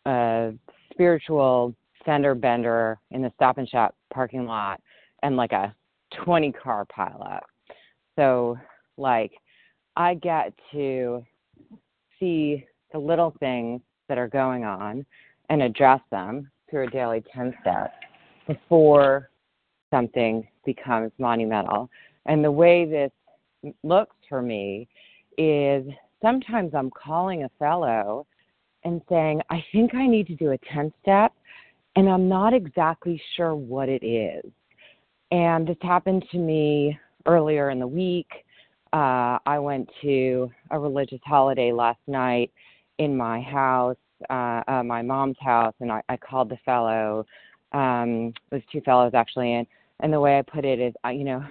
a 0.06 0.52
spiritual 0.92 1.74
fender 2.04 2.34
bender 2.34 2.98
in 3.10 3.22
the 3.22 3.32
stop 3.34 3.58
and 3.58 3.68
shop 3.68 3.94
parking 4.12 4.46
lot 4.46 4.80
and 5.22 5.36
like 5.36 5.52
a 5.52 5.74
20 6.24 6.52
car 6.52 6.86
pileup. 6.86 7.40
So, 8.16 8.58
like, 8.96 9.32
I 9.96 10.14
get 10.14 10.52
to 10.72 11.24
see 12.18 12.66
the 12.92 12.98
little 12.98 13.34
things 13.40 13.80
that 14.08 14.18
are 14.18 14.28
going 14.28 14.64
on 14.64 15.04
and 15.48 15.62
address 15.62 16.00
them 16.10 16.50
through 16.68 16.86
a 16.86 16.90
daily 16.90 17.22
10 17.34 17.54
step 17.60 17.92
before 18.46 19.30
something 19.90 20.46
becomes 20.64 21.12
monumental. 21.18 21.88
And 22.26 22.44
the 22.44 22.50
way 22.50 22.84
this 22.84 23.72
looks 23.82 24.16
for 24.28 24.42
me 24.42 24.88
is 25.40 25.86
sometimes 26.20 26.74
I'm 26.74 26.90
calling 26.90 27.44
a 27.44 27.50
fellow 27.58 28.26
and 28.84 29.00
saying, 29.08 29.40
I 29.48 29.64
think 29.72 29.94
I 29.94 30.06
need 30.06 30.26
to 30.26 30.34
do 30.34 30.52
a 30.52 30.58
10 30.72 30.92
step, 31.02 31.32
and 31.96 32.08
I'm 32.08 32.28
not 32.28 32.52
exactly 32.52 33.20
sure 33.36 33.54
what 33.54 33.88
it 33.88 34.04
is. 34.04 34.44
And 35.30 35.66
this 35.66 35.76
happened 35.80 36.24
to 36.32 36.38
me 36.38 36.98
earlier 37.26 37.70
in 37.70 37.78
the 37.78 37.86
week. 37.86 38.28
Uh, 38.92 39.38
I 39.46 39.58
went 39.58 39.88
to 40.02 40.50
a 40.70 40.78
religious 40.78 41.20
holiday 41.24 41.72
last 41.72 42.00
night 42.06 42.50
in 42.98 43.16
my 43.16 43.40
house, 43.40 43.96
uh, 44.28 44.62
uh, 44.68 44.82
my 44.84 45.00
mom's 45.00 45.38
house, 45.40 45.74
and 45.80 45.90
I, 45.90 46.02
I 46.08 46.16
called 46.16 46.50
the 46.50 46.58
fellow. 46.64 47.24
Um, 47.72 48.34
there's 48.50 48.64
two 48.70 48.80
fellows 48.82 49.12
actually, 49.14 49.54
and 49.54 49.66
and 50.00 50.12
the 50.12 50.20
way 50.20 50.38
I 50.38 50.42
put 50.42 50.64
it 50.64 50.80
is, 50.80 50.94
I, 51.04 51.12
you 51.12 51.24
know, 51.24 51.44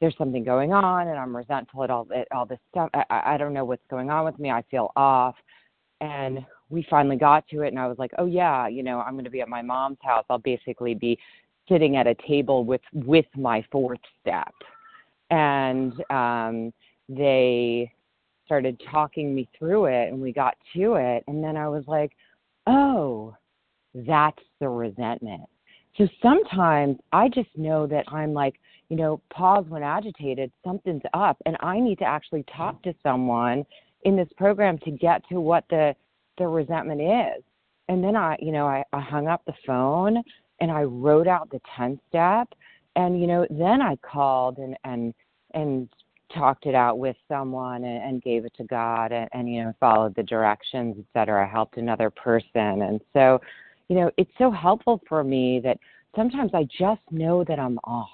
there's 0.00 0.16
something 0.18 0.44
going 0.44 0.72
on, 0.72 1.08
and 1.08 1.18
I'm 1.18 1.34
resentful 1.36 1.84
at 1.84 1.90
all 1.90 2.06
at 2.14 2.28
all 2.32 2.46
this 2.46 2.58
stuff. 2.70 2.90
I, 2.94 3.04
I 3.10 3.36
don't 3.36 3.54
know 3.54 3.64
what's 3.64 3.86
going 3.90 4.10
on 4.10 4.24
with 4.24 4.38
me. 4.38 4.50
I 4.50 4.62
feel 4.70 4.92
off, 4.96 5.36
and 6.00 6.44
we 6.68 6.86
finally 6.90 7.16
got 7.16 7.46
to 7.48 7.62
it, 7.62 7.68
and 7.68 7.78
I 7.78 7.86
was 7.86 7.98
like, 7.98 8.12
oh 8.18 8.26
yeah, 8.26 8.68
you 8.68 8.82
know, 8.82 9.00
I'm 9.00 9.14
going 9.14 9.24
to 9.24 9.30
be 9.30 9.40
at 9.40 9.48
my 9.48 9.62
mom's 9.62 9.98
house. 10.02 10.24
I'll 10.28 10.38
basically 10.38 10.94
be 10.94 11.18
sitting 11.68 11.96
at 11.96 12.06
a 12.06 12.14
table 12.26 12.64
with 12.64 12.82
with 12.92 13.26
my 13.36 13.64
fourth 13.72 14.00
step 14.20 14.52
and 15.30 15.92
um 16.10 16.72
they 17.08 17.92
started 18.44 18.80
talking 18.90 19.34
me 19.34 19.48
through 19.58 19.86
it 19.86 20.08
and 20.08 20.20
we 20.20 20.32
got 20.32 20.56
to 20.74 20.94
it 20.94 21.24
and 21.26 21.42
then 21.42 21.56
I 21.56 21.68
was 21.68 21.84
like, 21.86 22.12
"Oh, 22.66 23.36
that's 23.94 24.42
the 24.60 24.68
resentment." 24.68 25.42
So 25.96 26.08
sometimes 26.22 26.98
I 27.12 27.28
just 27.28 27.48
know 27.56 27.86
that 27.86 28.04
I'm 28.08 28.32
like, 28.32 28.54
you 28.88 28.96
know, 28.96 29.20
pause 29.30 29.64
when 29.68 29.82
agitated, 29.82 30.52
something's 30.64 31.02
up 31.14 31.36
and 31.46 31.56
I 31.60 31.80
need 31.80 31.98
to 31.98 32.04
actually 32.04 32.44
talk 32.56 32.82
to 32.82 32.94
someone 33.02 33.64
in 34.04 34.16
this 34.16 34.28
program 34.36 34.78
to 34.78 34.90
get 34.90 35.26
to 35.28 35.40
what 35.40 35.64
the 35.70 35.94
the 36.38 36.46
resentment 36.46 37.00
is. 37.00 37.42
And 37.88 38.04
then 38.04 38.14
I, 38.14 38.36
you 38.40 38.52
know, 38.52 38.66
I, 38.66 38.84
I 38.92 39.00
hung 39.00 39.26
up 39.26 39.42
the 39.46 39.54
phone 39.66 40.22
and 40.60 40.70
I 40.70 40.82
wrote 40.82 41.26
out 41.26 41.50
the 41.50 41.60
10 41.76 41.98
step 42.08 42.48
and 42.96 43.20
you 43.20 43.26
know 43.26 43.46
then 43.50 43.80
I 43.80 43.96
called 43.96 44.58
and 44.58 44.76
and 44.84 45.14
and 45.54 45.88
talked 46.34 46.66
it 46.66 46.74
out 46.74 46.98
with 46.98 47.16
someone 47.28 47.84
and, 47.84 48.02
and 48.02 48.22
gave 48.22 48.44
it 48.44 48.52
to 48.56 48.64
God 48.64 49.12
and, 49.12 49.28
and 49.32 49.48
you 49.52 49.62
know 49.62 49.72
followed 49.78 50.14
the 50.16 50.22
directions 50.22 50.96
etc 50.98 51.46
I 51.46 51.48
helped 51.48 51.76
another 51.76 52.10
person 52.10 52.82
and 52.82 53.00
so 53.12 53.40
you 53.88 53.96
know 53.96 54.10
it's 54.16 54.30
so 54.38 54.50
helpful 54.50 55.00
for 55.08 55.22
me 55.22 55.60
that 55.62 55.78
sometimes 56.16 56.50
I 56.54 56.64
just 56.64 57.02
know 57.10 57.44
that 57.44 57.58
I'm 57.58 57.78
off 57.84 58.08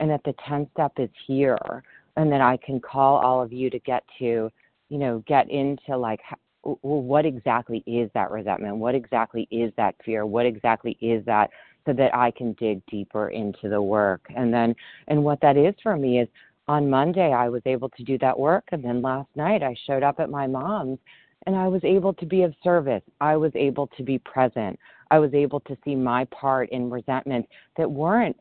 and 0.00 0.10
that 0.10 0.22
the 0.24 0.34
10 0.46 0.68
step 0.72 0.92
is 0.98 1.10
here 1.26 1.82
and 2.16 2.30
that 2.32 2.40
I 2.40 2.56
can 2.58 2.80
call 2.80 3.18
all 3.18 3.42
of 3.42 3.52
you 3.52 3.70
to 3.70 3.78
get 3.80 4.04
to 4.18 4.50
you 4.88 4.98
know 4.98 5.22
get 5.26 5.50
into 5.50 5.96
like 5.96 6.20
well, 6.62 7.02
what 7.02 7.24
exactly 7.24 7.82
is 7.86 8.10
that 8.14 8.30
resentment? 8.30 8.76
What 8.76 8.94
exactly 8.94 9.46
is 9.50 9.72
that 9.76 9.94
fear? 10.04 10.26
What 10.26 10.46
exactly 10.46 10.98
is 11.00 11.24
that 11.26 11.50
so 11.86 11.92
that 11.94 12.14
I 12.14 12.30
can 12.30 12.52
dig 12.54 12.84
deeper 12.86 13.28
into 13.28 13.68
the 13.68 13.80
work. 13.80 14.20
And 14.36 14.52
then, 14.52 14.74
and 15.06 15.24
what 15.24 15.40
that 15.40 15.56
is 15.56 15.74
for 15.82 15.96
me 15.96 16.20
is 16.20 16.28
on 16.66 16.90
Monday, 16.90 17.32
I 17.32 17.48
was 17.48 17.62
able 17.64 17.88
to 17.90 18.02
do 18.02 18.18
that 18.18 18.38
work. 18.38 18.64
And 18.72 18.84
then 18.84 19.00
last 19.00 19.28
night, 19.36 19.62
I 19.62 19.74
showed 19.86 20.02
up 20.02 20.20
at 20.20 20.28
my 20.28 20.46
mom's 20.46 20.98
and 21.46 21.56
I 21.56 21.68
was 21.68 21.82
able 21.84 22.12
to 22.14 22.26
be 22.26 22.42
of 22.42 22.52
service. 22.62 23.02
I 23.20 23.36
was 23.36 23.52
able 23.54 23.86
to 23.96 24.02
be 24.02 24.18
present. 24.18 24.78
I 25.10 25.18
was 25.18 25.32
able 25.32 25.60
to 25.60 25.78
see 25.84 25.94
my 25.94 26.26
part 26.26 26.68
in 26.70 26.90
resentments 26.90 27.48
that 27.78 27.90
weren't 27.90 28.36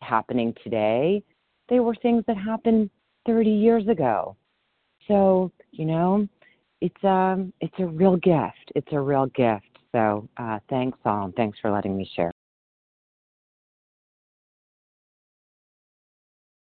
happening 0.00 0.54
today. 0.62 1.22
They 1.68 1.80
were 1.80 1.94
things 1.96 2.24
that 2.26 2.36
happened 2.36 2.90
30 3.26 3.50
years 3.50 3.86
ago. 3.88 4.36
So, 5.06 5.52
you 5.70 5.84
know, 5.84 6.28
it's 6.80 7.04
um 7.04 7.52
it's 7.60 7.74
a 7.78 7.86
real 7.86 8.16
gift. 8.16 8.72
It's 8.74 8.92
a 8.92 9.00
real 9.00 9.26
gift. 9.26 9.66
So, 9.92 10.28
uh 10.36 10.58
thanks 10.68 10.98
all. 11.04 11.24
And 11.24 11.34
thanks 11.34 11.58
for 11.60 11.70
letting 11.70 11.96
me 11.96 12.08
share. 12.14 12.30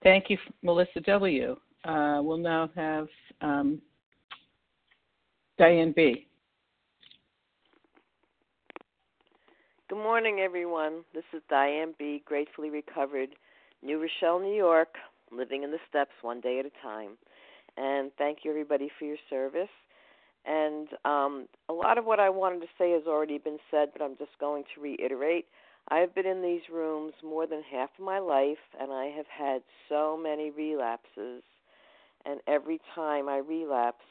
Thank 0.03 0.31
you, 0.31 0.39
Melissa 0.63 1.01
W. 1.01 1.57
Uh, 1.85 2.21
we'll 2.23 2.39
now 2.39 2.71
have 2.75 3.09
um, 3.41 3.81
Diane 5.59 5.93
B. 5.95 6.27
Good 9.93 10.03
morning, 10.03 10.41
everyone. 10.41 11.05
This 11.13 11.25
is 11.35 11.43
Diane 11.51 11.93
B., 11.99 12.23
gratefully 12.25 12.71
recovered, 12.71 13.29
New 13.83 14.01
Rochelle, 14.01 14.41
New 14.41 14.57
York, 14.57 14.95
living 15.31 15.65
in 15.65 15.71
the 15.71 15.77
steps 15.87 16.13
one 16.23 16.41
day 16.41 16.59
at 16.59 16.65
a 16.65 16.71
time. 16.83 17.19
And 17.77 18.11
thank 18.17 18.39
you, 18.43 18.51
everybody, 18.51 18.91
for 18.99 19.05
your 19.05 19.19
service. 19.29 19.69
And 20.47 20.89
um, 21.05 21.47
a 21.69 21.75
lot 21.75 21.99
of 21.99 22.07
what 22.07 22.21
I 22.21 22.31
wanted 22.31 22.61
to 22.61 22.69
say 22.79 22.93
has 22.93 23.03
already 23.07 23.37
been 23.37 23.59
said, 23.71 23.91
but 23.93 24.03
I'm 24.03 24.17
just 24.17 24.31
going 24.41 24.65
to 24.75 24.81
reiterate. 24.81 25.45
I've 25.89 26.15
been 26.15 26.27
in 26.27 26.41
these 26.41 26.63
rooms 26.73 27.13
more 27.23 27.47
than 27.47 27.61
half 27.71 27.91
of 27.99 28.03
my 28.03 28.19
life, 28.19 28.65
and 28.81 28.93
I 28.93 29.13
have 29.15 29.27
had 29.27 29.61
so 29.91 30.19
many 30.19 30.51
relapses. 30.51 31.43
And 32.25 32.41
every 32.47 32.81
time 32.95 33.29
I 33.29 33.43
relapse, 33.47 34.07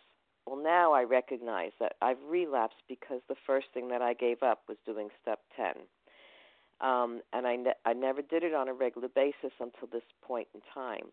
well, 0.46 0.62
now 0.62 0.94
I 0.94 1.04
recognize 1.04 1.72
that 1.80 1.94
I've 2.02 2.22
relapsed 2.28 2.84
because 2.88 3.22
the 3.28 3.36
first 3.46 3.68
thing 3.74 3.90
that 3.90 4.02
I 4.02 4.14
gave 4.14 4.44
up 4.44 4.64
was 4.68 4.78
doing 4.86 5.10
step 5.22 5.40
10. 5.56 5.74
Um, 6.82 7.22
and 7.32 7.46
I, 7.46 7.56
ne- 7.58 7.80
I 7.86 7.94
never 7.94 8.22
did 8.22 8.44
it 8.44 8.54
on 8.54 8.68
a 8.68 8.74
regular 8.74 9.08
basis 9.08 9.54
until 9.60 9.88
this 9.92 10.04
point 10.24 10.48
in 10.54 10.62
time. 10.74 11.12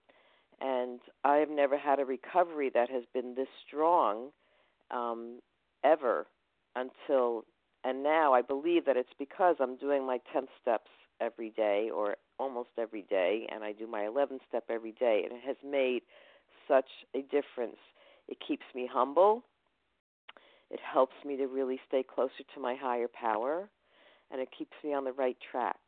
And 0.61 1.01
I 1.25 1.37
have 1.37 1.51
never 1.51 1.77
had 1.79 2.01
a 2.01 2.05
recovery 2.05 2.71
that 2.75 2.91
has 2.91 3.05
been 3.13 3.35
this 3.35 3.49
strong 3.67 4.31
um, 4.91 5.41
ever 5.85 6.27
until 6.75 7.45
and 7.85 8.03
now 8.03 8.35
I 8.35 8.43
believe 8.43 8.85
that 8.87 8.97
it's 8.97 9.15
because 9.19 9.57
I'm 9.61 9.77
doing 9.77 10.07
my 10.07 10.19
10 10.33 10.47
steps 10.61 10.91
every 11.21 11.51
day 11.51 11.91
or 11.95 12.17
almost 12.39 12.71
every 12.79 13.03
day, 13.03 13.47
and 13.53 13.65
I 13.65 13.73
do 13.73 13.87
my 13.87 14.07
11 14.07 14.41
step 14.49 14.65
every 14.69 14.93
day, 14.93 15.23
and 15.25 15.33
it 15.33 15.45
has 15.47 15.57
made 15.65 16.03
such 16.67 16.89
a 17.15 17.23
difference. 17.23 17.79
It 18.29 18.39
keeps 18.47 18.65
me 18.75 18.89
humble. 18.91 19.43
It 20.71 20.81
helps 20.81 21.15
me 21.25 21.37
to 21.39 21.47
really 21.47 21.81
stay 21.89 22.03
closer 22.03 22.45
to 22.55 22.61
my 22.61 22.75
higher 22.75 23.09
power, 23.09 23.69
and 24.31 24.41
it 24.41 24.49
keeps 24.57 24.75
me 24.85 24.93
on 24.93 25.05
the 25.05 25.13
right 25.13 25.37
track. 25.51 25.79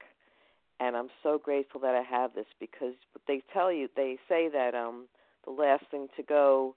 And 0.78 0.96
I'm 0.96 1.10
so 1.22 1.38
grateful 1.38 1.80
that 1.82 1.94
I 1.94 2.02
have 2.02 2.34
this 2.34 2.46
because 2.58 2.94
they 3.28 3.42
tell 3.52 3.70
you, 3.70 3.88
they 3.94 4.18
say 4.28 4.48
that 4.48 4.74
um, 4.74 5.06
the 5.44 5.50
last 5.50 5.84
thing 5.90 6.08
to 6.16 6.22
go 6.22 6.74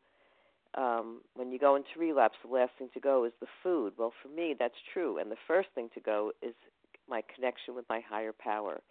um, 0.75 1.21
when 1.35 1.51
you 1.51 1.59
go 1.59 1.75
into 1.75 1.99
relapse, 1.99 2.35
the 2.43 2.51
last 2.51 2.71
thing 2.79 2.89
to 2.93 2.99
go 2.99 3.25
is 3.25 3.31
the 3.39 3.47
food. 3.61 3.93
Well, 3.97 4.13
for 4.21 4.29
me, 4.29 4.55
that's 4.57 4.73
true. 4.93 5.19
And 5.19 5.31
the 5.31 5.37
first 5.47 5.69
thing 5.75 5.89
to 5.93 5.99
go 5.99 6.31
is 6.41 6.55
my 7.07 7.21
connection 7.33 7.75
with 7.75 7.85
my 7.89 8.01
higher 8.07 8.33
power. 8.33 8.81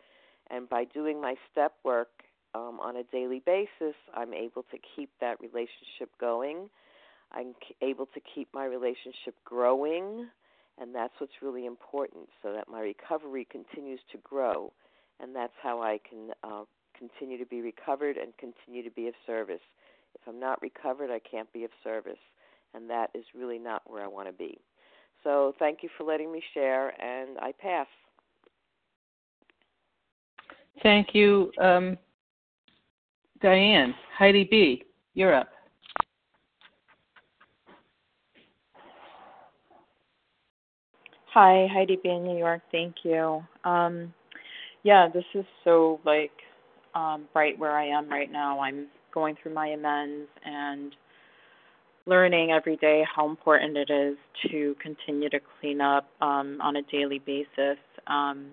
And 0.51 0.69
by 0.69 0.85
doing 0.85 1.21
my 1.21 1.35
step 1.51 1.73
work 1.85 2.11
um, 2.55 2.81
on 2.81 2.97
a 2.97 3.03
daily 3.05 3.43
basis, 3.45 3.97
I'm 4.15 4.35
able 4.35 4.63
to 4.65 4.79
keep 4.97 5.11
that 5.21 5.41
relationship 5.41 6.11
going. 6.21 6.69
I'm 7.33 7.55
able 7.81 8.07
to 8.07 8.21
keep 8.35 8.49
my 8.53 8.65
relationship 8.65 9.35
growing. 9.45 10.29
And 10.81 10.95
that's 10.95 11.13
what's 11.19 11.33
really 11.43 11.67
important 11.67 12.29
so 12.43 12.53
that 12.53 12.69
my 12.69 12.81
recovery 12.81 13.47
continues 13.51 14.01
to 14.13 14.19
grow. 14.19 14.73
And 15.21 15.35
that's 15.35 15.53
how 15.63 15.83
I 15.83 15.99
can 16.09 16.31
uh, 16.43 16.65
continue 16.99 17.39
to 17.39 17.47
be 17.47 17.61
recovered 17.61 18.17
and 18.17 18.33
continue 18.39 18.83
to 18.83 18.91
be 18.91 19.09
of 19.09 19.15
service. 19.27 19.61
If 20.15 20.29
I'm 20.29 20.41
not 20.41 20.61
recovered, 20.63 21.11
I 21.11 21.19
can't 21.19 21.53
be 21.53 21.65
of 21.65 21.71
service, 21.83 22.19
and 22.75 22.89
that 22.91 23.11
is 23.15 23.25
really 23.35 23.59
not 23.59 23.83
where 23.87 24.05
I 24.05 24.07
want 24.07 24.29
to 24.29 24.33
be. 24.33 24.59
So 25.25 25.55
thank 25.59 25.83
you 25.83 25.89
for 25.97 26.05
letting 26.05 26.33
me 26.33 26.43
share, 26.55 26.89
and 27.01 27.39
I 27.39 27.53
pass. 27.53 27.87
Thank 30.83 31.15
you, 31.15 31.53
um, 31.61 31.99
Diane. 33.43 33.95
Heidi 34.17 34.45
B., 34.49 34.85
you're 35.15 35.35
up. 35.35 35.49
Hi, 41.35 41.67
Heidi 41.73 41.99
B 42.03 42.09
in 42.09 42.25
New 42.25 42.39
York. 42.39 42.61
Thank 42.71 42.97
you. 43.05 43.43
Um, 43.65 44.13
yeah, 44.85 45.09
this 45.13 45.25
is 45.35 45.45
so 45.65 45.99
like 46.05 46.31
um, 46.95 47.25
right 47.35 47.59
where 47.59 47.77
I 47.77 47.87
am 47.87 48.09
right 48.09 48.31
now. 48.31 48.61
I'm 48.61 48.87
going 49.13 49.37
through 49.43 49.55
my 49.55 49.69
amends 49.69 50.29
and 50.45 50.95
learning 52.07 52.51
every 52.51 52.77
day 52.77 53.03
how 53.15 53.29
important 53.29 53.77
it 53.77 53.91
is 53.91 54.17
to 54.51 54.77
continue 54.81 55.31
to 55.31 55.41
clean 55.61 55.81
up 55.81 56.09
um, 56.21 56.59
on 56.61 56.77
a 56.77 56.83
daily 56.83 57.21
basis. 57.21 57.79
Um, 58.07 58.49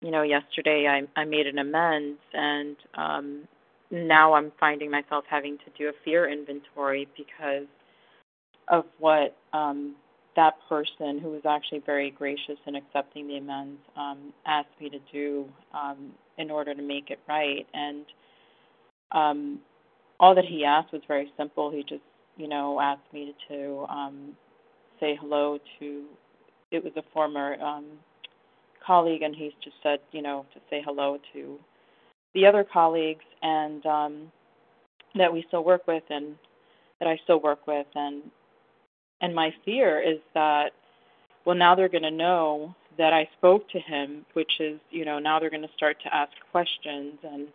you 0.00 0.10
know, 0.10 0.22
yesterday 0.22 0.86
I, 0.88 1.20
I 1.20 1.24
made 1.24 1.46
an 1.46 1.58
amends, 1.58 2.20
and 2.32 2.76
um, 2.96 3.48
now 3.90 4.34
I'm 4.34 4.52
finding 4.58 4.90
myself 4.90 5.24
having 5.28 5.58
to 5.58 5.64
do 5.76 5.88
a 5.88 5.92
fear 6.04 6.30
inventory 6.30 7.08
because 7.16 7.66
of 8.68 8.84
what 8.98 9.36
um, 9.52 9.94
that 10.36 10.54
person, 10.68 11.18
who 11.18 11.30
was 11.30 11.42
actually 11.48 11.82
very 11.84 12.10
gracious 12.10 12.58
in 12.66 12.76
accepting 12.76 13.26
the 13.26 13.38
amends, 13.38 13.80
um, 13.96 14.32
asked 14.46 14.68
me 14.80 14.90
to 14.90 14.98
do 15.12 15.46
um, 15.74 16.12
in 16.36 16.50
order 16.50 16.74
to 16.74 16.82
make 16.82 17.10
it 17.10 17.18
right. 17.28 17.66
And 17.74 18.04
um, 19.12 19.58
all 20.20 20.34
that 20.34 20.44
he 20.44 20.64
asked 20.64 20.92
was 20.92 21.02
very 21.08 21.32
simple. 21.36 21.70
He 21.70 21.82
just, 21.82 22.04
you 22.36 22.46
know, 22.46 22.80
asked 22.80 23.12
me 23.12 23.34
to 23.48 23.86
um, 23.88 24.36
say 25.00 25.18
hello 25.20 25.58
to. 25.80 26.04
It 26.70 26.84
was 26.84 26.92
a 26.96 27.02
former 27.12 27.54
um, 27.62 27.86
colleague, 28.86 29.22
and 29.22 29.34
he 29.34 29.54
just 29.64 29.76
said, 29.82 30.00
you 30.12 30.22
know, 30.22 30.44
to 30.54 30.60
say 30.70 30.82
hello 30.84 31.18
to 31.32 31.58
the 32.34 32.46
other 32.46 32.64
colleagues 32.64 33.24
and 33.42 33.84
um, 33.86 34.32
that 35.14 35.32
we 35.32 35.44
still 35.48 35.64
work 35.64 35.86
with 35.86 36.02
and 36.10 36.36
that 37.00 37.08
I 37.08 37.18
still 37.24 37.40
work 37.40 37.66
with, 37.66 37.86
and 37.94 38.22
and 39.20 39.34
my 39.34 39.52
fear 39.64 40.00
is 40.00 40.18
that 40.34 40.70
well 41.44 41.56
now 41.56 41.74
they're 41.74 41.88
going 41.88 42.02
to 42.02 42.10
know 42.10 42.74
that 42.98 43.12
I 43.12 43.28
spoke 43.36 43.68
to 43.70 43.78
him, 43.78 44.26
which 44.32 44.60
is 44.60 44.80
you 44.90 45.04
know 45.04 45.18
now 45.18 45.38
they're 45.38 45.50
going 45.50 45.62
to 45.62 45.74
start 45.76 45.96
to 46.02 46.14
ask 46.14 46.32
questions. 46.50 47.14
And 47.22 47.48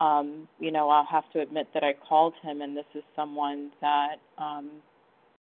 um, 0.00 0.48
you 0.58 0.72
know 0.72 0.88
I'll 0.88 1.06
have 1.06 1.30
to 1.32 1.40
admit 1.40 1.68
that 1.74 1.84
I 1.84 1.94
called 2.08 2.34
him, 2.42 2.62
and 2.62 2.76
this 2.76 2.86
is 2.94 3.02
someone 3.14 3.70
that 3.80 4.16
um, 4.38 4.70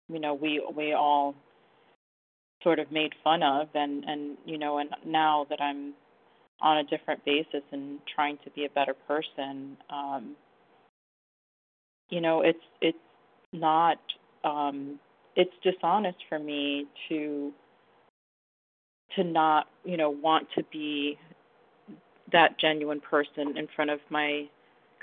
you 0.09 0.19
know 0.19 0.33
we 0.33 0.63
we 0.75 0.93
all 0.93 1.35
sort 2.63 2.79
of 2.79 2.91
made 2.91 3.13
fun 3.23 3.43
of 3.43 3.69
and 3.73 4.03
and 4.05 4.37
you 4.45 4.57
know 4.57 4.77
and 4.79 4.89
now 5.05 5.45
that 5.49 5.61
I'm 5.61 5.93
on 6.61 6.79
a 6.79 6.83
different 6.85 7.23
basis 7.25 7.63
and 7.71 7.99
trying 8.13 8.37
to 8.43 8.49
be 8.51 8.65
a 8.65 8.69
better 8.69 8.95
person 9.07 9.77
um 9.89 10.35
you 12.09 12.21
know 12.21 12.41
it's 12.41 12.59
it's 12.81 12.97
not 13.53 13.99
um 14.43 14.99
it's 15.35 15.53
dishonest 15.63 16.17
for 16.29 16.39
me 16.39 16.85
to 17.09 17.51
to 19.15 19.23
not 19.23 19.67
you 19.85 19.97
know 19.97 20.09
want 20.09 20.47
to 20.55 20.63
be 20.71 21.17
that 22.31 22.59
genuine 22.59 23.01
person 23.01 23.57
in 23.57 23.67
front 23.75 23.91
of 23.91 23.99
my 24.09 24.45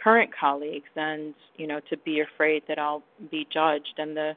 current 0.03 0.31
colleagues 0.39 0.89
and 0.97 1.35
you 1.57 1.67
know 1.67 1.81
to 1.91 1.97
be 1.99 2.21
afraid 2.21 2.63
that 2.69 2.79
I'll 2.79 3.03
be 3.31 3.47
judged 3.53 3.95
and 3.99 4.17
the 4.17 4.35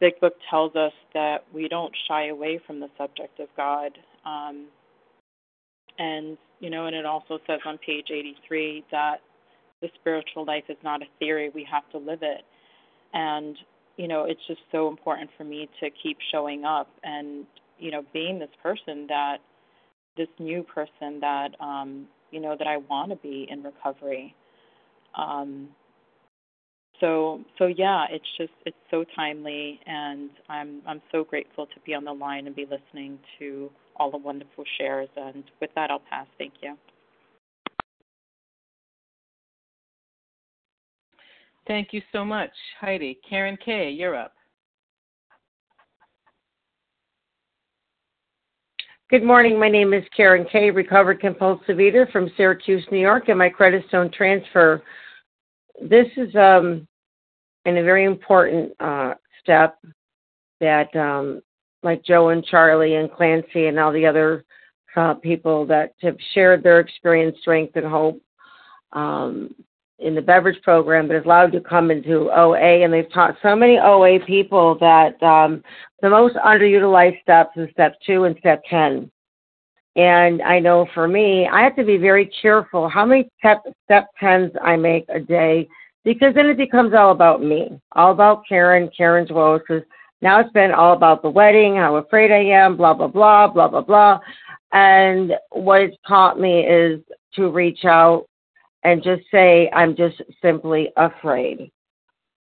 big 0.00 0.18
book 0.20 0.34
tells 0.50 0.74
us 0.76 0.92
that 1.14 1.44
we 1.52 1.68
don't 1.68 1.94
shy 2.08 2.28
away 2.28 2.60
from 2.66 2.80
the 2.80 2.90
subject 2.98 3.40
of 3.40 3.48
God. 3.56 3.92
Um, 4.24 4.66
and, 5.98 6.36
you 6.60 6.70
know, 6.70 6.86
and 6.86 6.96
it 6.96 7.06
also 7.06 7.38
says 7.46 7.60
on 7.66 7.78
page 7.78 8.08
83 8.10 8.84
that 8.90 9.16
the 9.80 9.88
spiritual 10.00 10.44
life 10.44 10.64
is 10.68 10.76
not 10.82 11.02
a 11.02 11.06
theory, 11.18 11.50
we 11.54 11.66
have 11.70 11.88
to 11.90 11.98
live 11.98 12.20
it. 12.22 12.42
And, 13.12 13.56
you 13.96 14.08
know, 14.08 14.24
it's 14.24 14.40
just 14.46 14.60
so 14.72 14.88
important 14.88 15.30
for 15.36 15.44
me 15.44 15.68
to 15.80 15.90
keep 16.02 16.18
showing 16.32 16.64
up 16.64 16.88
and, 17.02 17.46
you 17.78 17.90
know, 17.90 18.02
being 18.12 18.38
this 18.38 18.50
person 18.62 19.06
that, 19.08 19.38
this 20.16 20.28
new 20.38 20.62
person 20.62 21.20
that, 21.20 21.50
um, 21.60 22.06
you 22.30 22.40
know, 22.40 22.56
that 22.58 22.66
I 22.66 22.78
want 22.78 23.10
to 23.10 23.16
be 23.16 23.46
in 23.50 23.62
recovery. 23.62 24.34
Um, 25.16 25.68
so 27.00 27.40
so 27.58 27.66
yeah 27.66 28.06
it's 28.10 28.24
just 28.38 28.52
it's 28.66 28.76
so 28.90 29.04
timely 29.16 29.80
and 29.86 30.30
i'm 30.48 30.80
i'm 30.86 31.02
so 31.10 31.24
grateful 31.24 31.66
to 31.66 31.80
be 31.84 31.94
on 31.94 32.04
the 32.04 32.12
line 32.12 32.46
and 32.46 32.54
be 32.54 32.66
listening 32.70 33.18
to 33.38 33.70
all 33.96 34.10
the 34.10 34.16
wonderful 34.16 34.64
shares 34.78 35.08
and 35.16 35.44
with 35.60 35.70
that 35.74 35.90
i'll 35.90 36.02
pass. 36.10 36.26
Thank 36.38 36.54
you. 36.62 36.76
Thank 41.66 41.92
you 41.92 42.02
so 42.12 42.24
much 42.24 42.52
heidi. 42.80 43.18
Karen 43.28 43.56
k 43.64 43.90
you're 43.90 44.16
up. 44.16 44.32
Good 49.10 49.22
morning. 49.22 49.60
My 49.60 49.68
name 49.68 49.92
is 49.92 50.02
Karen 50.16 50.46
Kay, 50.50 50.70
recovered 50.70 51.20
compulsive 51.20 51.78
eater 51.78 52.08
from 52.10 52.30
Syracuse, 52.36 52.84
New 52.90 52.98
York, 52.98 53.28
and 53.28 53.38
my 53.38 53.50
credit 53.50 53.84
stone 53.88 54.10
transfer 54.10 54.82
this 55.80 56.06
is 56.16 56.34
um, 56.36 56.86
and 57.64 57.78
a 57.78 57.82
very 57.82 58.04
important 58.04 58.72
uh, 58.80 59.14
step 59.42 59.78
that, 60.60 60.94
um, 60.96 61.42
like 61.82 62.04
Joe 62.04 62.30
and 62.30 62.44
Charlie 62.44 62.96
and 62.96 63.12
Clancy 63.12 63.66
and 63.66 63.78
all 63.78 63.92
the 63.92 64.06
other 64.06 64.44
uh, 64.96 65.14
people 65.14 65.66
that 65.66 65.94
have 66.00 66.16
shared 66.32 66.62
their 66.62 66.80
experience, 66.80 67.36
strength, 67.40 67.76
and 67.76 67.86
hope 67.86 68.20
um, 68.92 69.54
in 69.98 70.14
the 70.14 70.22
beverage 70.22 70.60
program, 70.62 71.06
but 71.06 71.16
is 71.16 71.24
allowed 71.24 71.52
to 71.52 71.60
come 71.60 71.90
into 71.90 72.30
OA. 72.30 72.84
And 72.84 72.92
they've 72.92 73.12
taught 73.12 73.36
so 73.42 73.54
many 73.56 73.78
OA 73.78 74.18
people 74.24 74.78
that 74.78 75.20
um, 75.22 75.62
the 76.00 76.10
most 76.10 76.36
underutilized 76.36 77.20
steps 77.22 77.56
is 77.56 77.68
step 77.72 77.96
two 78.06 78.24
and 78.24 78.36
step 78.38 78.62
10. 78.68 79.10
And 79.96 80.42
I 80.42 80.58
know 80.58 80.88
for 80.92 81.06
me, 81.06 81.48
I 81.48 81.62
have 81.62 81.76
to 81.76 81.84
be 81.84 81.98
very 81.98 82.30
careful 82.42 82.88
how 82.88 83.06
many 83.06 83.28
step 83.38 83.62
step 83.84 84.08
tens 84.18 84.50
I 84.62 84.76
make 84.76 85.04
a 85.08 85.20
day 85.20 85.68
because 86.04 86.34
then 86.34 86.46
it 86.46 86.56
becomes 86.56 86.94
all 86.94 87.12
about 87.12 87.42
me, 87.42 87.80
all 87.92 88.10
about 88.10 88.42
Karen, 88.48 88.90
Karen's 88.96 89.30
woes. 89.30 89.60
Because 89.60 89.84
now 90.20 90.40
it's 90.40 90.52
been 90.52 90.72
all 90.72 90.94
about 90.94 91.22
the 91.22 91.30
wedding, 91.30 91.76
how 91.76 91.96
afraid 91.96 92.32
I 92.32 92.44
am, 92.56 92.76
blah 92.76 92.94
blah 92.94 93.06
blah, 93.06 93.46
blah 93.46 93.68
blah 93.68 93.82
blah. 93.82 94.18
And 94.72 95.32
what 95.50 95.82
it's 95.82 95.96
taught 96.08 96.40
me 96.40 96.66
is 96.66 97.00
to 97.34 97.48
reach 97.48 97.84
out 97.84 98.26
and 98.82 99.02
just 99.02 99.22
say 99.30 99.70
I'm 99.72 99.94
just 99.94 100.20
simply 100.42 100.90
afraid. 100.96 101.70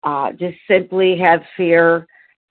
Uh, 0.05 0.33
just 0.33 0.57
simply 0.69 1.19
have 1.19 1.43
fear 1.57 2.07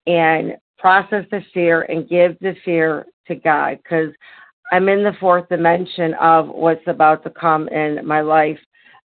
and 0.08 0.56
process 0.78 1.26
the 1.32 1.42
fear 1.54 1.82
and 1.84 2.08
give 2.10 2.38
the 2.40 2.56
fear 2.66 3.06
to 3.28 3.36
God 3.36 3.80
because 3.84 4.14
I'm 4.72 4.90
in 4.90 5.04
the 5.04 5.14
fourth 5.20 5.50
dimension 5.50 6.14
of 6.16 6.48
what's 6.48 6.86
about 6.88 7.24
to 7.24 7.30
come 7.30 7.68
in 7.70 8.06
my 8.06 8.22
life 8.22 8.60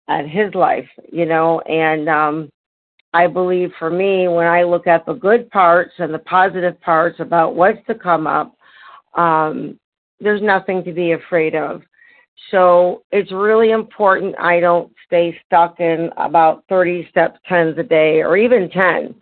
and 0.08 0.28
his 0.28 0.54
life, 0.54 0.88
you 1.10 1.26
know, 1.26 1.60
and 1.60 2.08
um 2.08 2.50
I 3.14 3.26
believe 3.26 3.70
for 3.78 3.90
me 3.90 4.28
when 4.28 4.46
I 4.46 4.62
look 4.62 4.86
at 4.86 5.04
the 5.04 5.12
good 5.12 5.50
parts 5.50 5.92
and 5.98 6.12
the 6.14 6.18
positive 6.20 6.80
parts 6.80 7.20
about 7.20 7.54
what's 7.54 7.84
to 7.86 7.94
come 7.94 8.26
up, 8.26 8.56
um, 9.14 9.78
there's 10.18 10.40
nothing 10.40 10.82
to 10.84 10.92
be 10.92 11.12
afraid 11.12 11.54
of. 11.54 11.82
So 12.50 13.02
it's 13.12 13.30
really 13.30 13.70
important 13.70 14.38
I 14.38 14.60
don't 14.60 14.90
stay 15.06 15.38
stuck 15.46 15.78
in 15.78 16.10
about 16.16 16.64
30 16.68 17.06
steps, 17.10 17.38
10s 17.50 17.78
a 17.78 17.82
day, 17.82 18.22
or 18.22 18.36
even 18.36 18.70
10, 18.70 19.14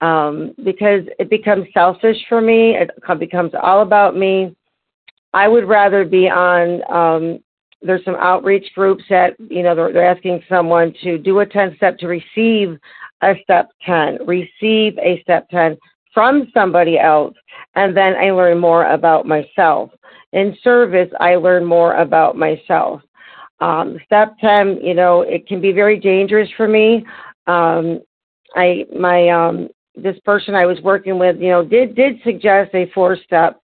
um, 0.00 0.54
because 0.64 1.02
it 1.18 1.30
becomes 1.30 1.66
selfish 1.72 2.16
for 2.28 2.40
me. 2.40 2.76
It 2.76 2.90
becomes 3.20 3.52
all 3.62 3.82
about 3.82 4.16
me. 4.16 4.54
I 5.38 5.46
would 5.46 5.68
rather 5.68 6.04
be 6.04 6.28
on. 6.28 6.82
Um, 6.92 7.38
there's 7.80 8.04
some 8.04 8.16
outreach 8.16 8.66
groups 8.74 9.04
that 9.08 9.36
you 9.38 9.62
know 9.62 9.72
they're, 9.76 9.92
they're 9.92 10.10
asking 10.10 10.42
someone 10.48 10.92
to 11.04 11.16
do 11.16 11.38
a 11.38 11.46
10 11.46 11.76
step 11.76 11.96
to 11.98 12.08
receive 12.08 12.76
a 13.22 13.34
step 13.44 13.70
10, 13.86 14.26
receive 14.26 14.98
a 14.98 15.20
step 15.22 15.48
10 15.50 15.76
from 16.12 16.50
somebody 16.52 16.98
else, 16.98 17.36
and 17.76 17.96
then 17.96 18.16
I 18.16 18.32
learn 18.32 18.58
more 18.58 18.86
about 18.86 19.26
myself. 19.26 19.90
In 20.32 20.56
service, 20.64 21.08
I 21.20 21.36
learn 21.36 21.64
more 21.64 21.94
about 21.94 22.36
myself. 22.36 23.00
Um, 23.60 23.96
step 24.06 24.36
10, 24.40 24.80
you 24.82 24.94
know, 24.94 25.22
it 25.22 25.46
can 25.46 25.60
be 25.60 25.70
very 25.70 26.00
dangerous 26.00 26.48
for 26.56 26.66
me. 26.66 27.06
Um, 27.46 28.00
I 28.56 28.86
my 28.98 29.28
um, 29.28 29.68
this 29.94 30.18
person 30.24 30.56
I 30.56 30.66
was 30.66 30.80
working 30.80 31.16
with, 31.16 31.36
you 31.38 31.50
know, 31.50 31.64
did 31.64 31.94
did 31.94 32.16
suggest 32.24 32.74
a 32.74 32.90
four 32.92 33.16
step 33.24 33.60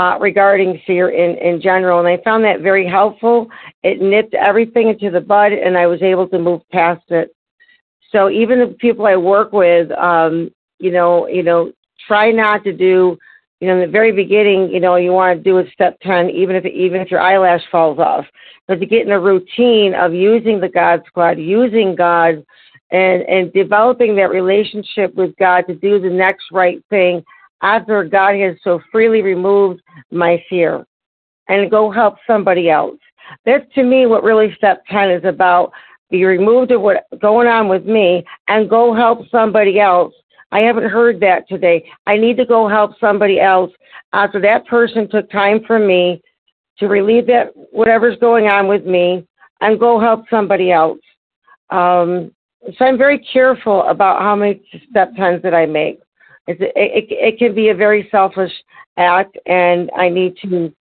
uh, 0.00 0.18
regarding 0.18 0.80
fear 0.86 1.10
in, 1.10 1.36
in 1.36 1.60
general. 1.60 1.98
And 1.98 2.08
I 2.08 2.16
found 2.24 2.42
that 2.44 2.60
very 2.60 2.88
helpful. 2.88 3.48
It 3.82 4.00
nipped 4.00 4.32
everything 4.32 4.88
into 4.88 5.10
the 5.10 5.20
bud, 5.20 5.52
and 5.52 5.76
I 5.76 5.86
was 5.86 6.00
able 6.00 6.26
to 6.28 6.38
move 6.38 6.62
past 6.72 7.02
it. 7.10 7.36
So 8.10 8.30
even 8.30 8.60
the 8.60 8.68
people 8.78 9.06
I 9.06 9.16
work 9.16 9.52
with, 9.52 9.90
um, 9.92 10.50
you 10.78 10.90
know, 10.90 11.28
you 11.28 11.42
know, 11.42 11.72
try 12.08 12.30
not 12.30 12.64
to 12.64 12.72
do, 12.72 13.18
you 13.60 13.68
know, 13.68 13.74
in 13.74 13.80
the 13.82 13.92
very 13.92 14.10
beginning, 14.10 14.70
you 14.70 14.80
know, 14.80 14.96
you 14.96 15.12
want 15.12 15.38
to 15.38 15.44
do 15.44 15.58
a 15.58 15.70
step 15.70 16.00
ten, 16.00 16.30
even 16.30 16.56
if 16.56 16.64
even 16.64 17.02
if 17.02 17.10
your 17.10 17.20
eyelash 17.20 17.62
falls 17.70 17.98
off, 17.98 18.24
but 18.66 18.80
to 18.80 18.86
get 18.86 19.04
in 19.04 19.12
a 19.12 19.20
routine 19.20 19.94
of 19.94 20.14
using 20.14 20.60
the 20.60 20.68
God 20.68 21.02
Squad, 21.08 21.38
using 21.38 21.94
God, 21.94 22.42
and 22.90 23.22
and 23.24 23.52
developing 23.52 24.16
that 24.16 24.30
relationship 24.30 25.14
with 25.14 25.36
God 25.36 25.64
to 25.68 25.74
do 25.74 26.00
the 26.00 26.08
next 26.08 26.46
right 26.52 26.82
thing 26.88 27.22
after 27.62 28.04
God 28.04 28.36
has 28.36 28.56
so 28.62 28.80
freely 28.90 29.22
removed 29.22 29.82
my 30.10 30.42
fear 30.48 30.86
and 31.48 31.70
go 31.70 31.90
help 31.90 32.16
somebody 32.26 32.70
else. 32.70 32.98
That's 33.44 33.66
to 33.74 33.82
me 33.82 34.06
what 34.06 34.22
really 34.22 34.54
step 34.56 34.84
10 34.86 35.10
is 35.10 35.24
about. 35.24 35.72
Be 36.10 36.24
removed 36.24 36.72
of 36.72 36.80
what's 36.80 37.00
going 37.20 37.48
on 37.48 37.68
with 37.68 37.84
me 37.84 38.24
and 38.48 38.70
go 38.70 38.94
help 38.94 39.28
somebody 39.30 39.78
else. 39.78 40.14
I 40.52 40.64
haven't 40.64 40.90
heard 40.90 41.20
that 41.20 41.48
today. 41.48 41.88
I 42.06 42.16
need 42.16 42.36
to 42.38 42.46
go 42.46 42.68
help 42.68 42.98
somebody 42.98 43.40
else 43.40 43.70
after 44.12 44.40
that 44.40 44.66
person 44.66 45.08
took 45.08 45.30
time 45.30 45.62
for 45.64 45.78
me 45.78 46.20
to 46.78 46.88
relieve 46.88 47.26
that 47.28 47.52
whatever's 47.54 48.18
going 48.18 48.48
on 48.48 48.66
with 48.66 48.84
me 48.84 49.26
and 49.60 49.78
go 49.78 50.00
help 50.00 50.24
somebody 50.28 50.72
else. 50.72 50.98
Um, 51.70 52.32
so 52.76 52.84
I'm 52.84 52.98
very 52.98 53.18
careful 53.18 53.82
about 53.84 54.20
how 54.20 54.34
many 54.34 54.62
step 54.90 55.14
tens 55.14 55.42
that 55.42 55.54
I 55.54 55.66
make. 55.66 56.00
It, 56.50 56.72
it, 56.74 57.06
it 57.10 57.38
can 57.38 57.54
be 57.54 57.68
a 57.68 57.74
very 57.74 58.08
selfish 58.10 58.50
act, 58.96 59.38
and 59.46 59.88
I 59.96 60.08
need 60.08 60.36
to 60.42 60.74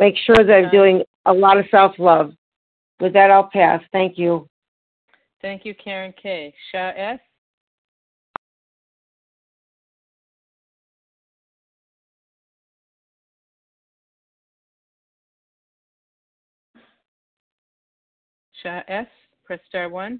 make 0.00 0.16
sure 0.16 0.44
that 0.44 0.52
I'm 0.52 0.64
uh, 0.66 0.70
doing 0.70 1.02
a 1.26 1.32
lot 1.32 1.56
of 1.56 1.66
self 1.70 1.96
love. 1.98 2.32
With 3.00 3.12
that, 3.12 3.30
I'll 3.30 3.48
pass. 3.52 3.80
Thank 3.92 4.18
you. 4.18 4.48
Thank 5.40 5.64
you, 5.64 5.74
Karen 5.74 6.12
K. 6.20 6.52
Shah 6.72 6.92
S. 6.96 7.20
Shah 18.62 18.80
S. 18.88 19.06
Press 19.44 19.60
star 19.68 19.88
one. 19.88 20.18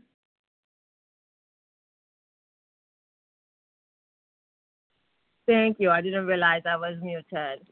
Thank 5.46 5.78
you. 5.78 5.90
I 5.90 6.00
didn't 6.00 6.26
realize 6.26 6.62
I 6.64 6.76
was 6.76 6.96
muted. 7.02 7.66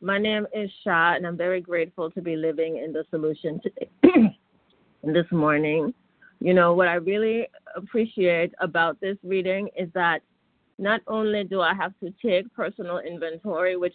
My 0.00 0.18
name 0.18 0.46
is 0.54 0.70
Shah, 0.84 1.14
and 1.14 1.26
I'm 1.26 1.36
very 1.36 1.60
grateful 1.60 2.10
to 2.12 2.22
be 2.22 2.36
living 2.36 2.76
in 2.76 2.92
the 2.92 3.04
solution 3.10 3.60
today, 3.60 3.90
this 5.02 5.26
morning. 5.32 5.92
You 6.40 6.54
know, 6.54 6.72
what 6.74 6.86
I 6.86 6.94
really 6.94 7.48
appreciate 7.74 8.52
about 8.60 9.00
this 9.00 9.16
reading 9.24 9.68
is 9.76 9.88
that 9.94 10.20
not 10.78 11.00
only 11.08 11.42
do 11.42 11.60
I 11.60 11.74
have 11.74 11.92
to 12.04 12.14
take 12.24 12.52
personal 12.54 12.98
inventory, 12.98 13.76
which 13.76 13.94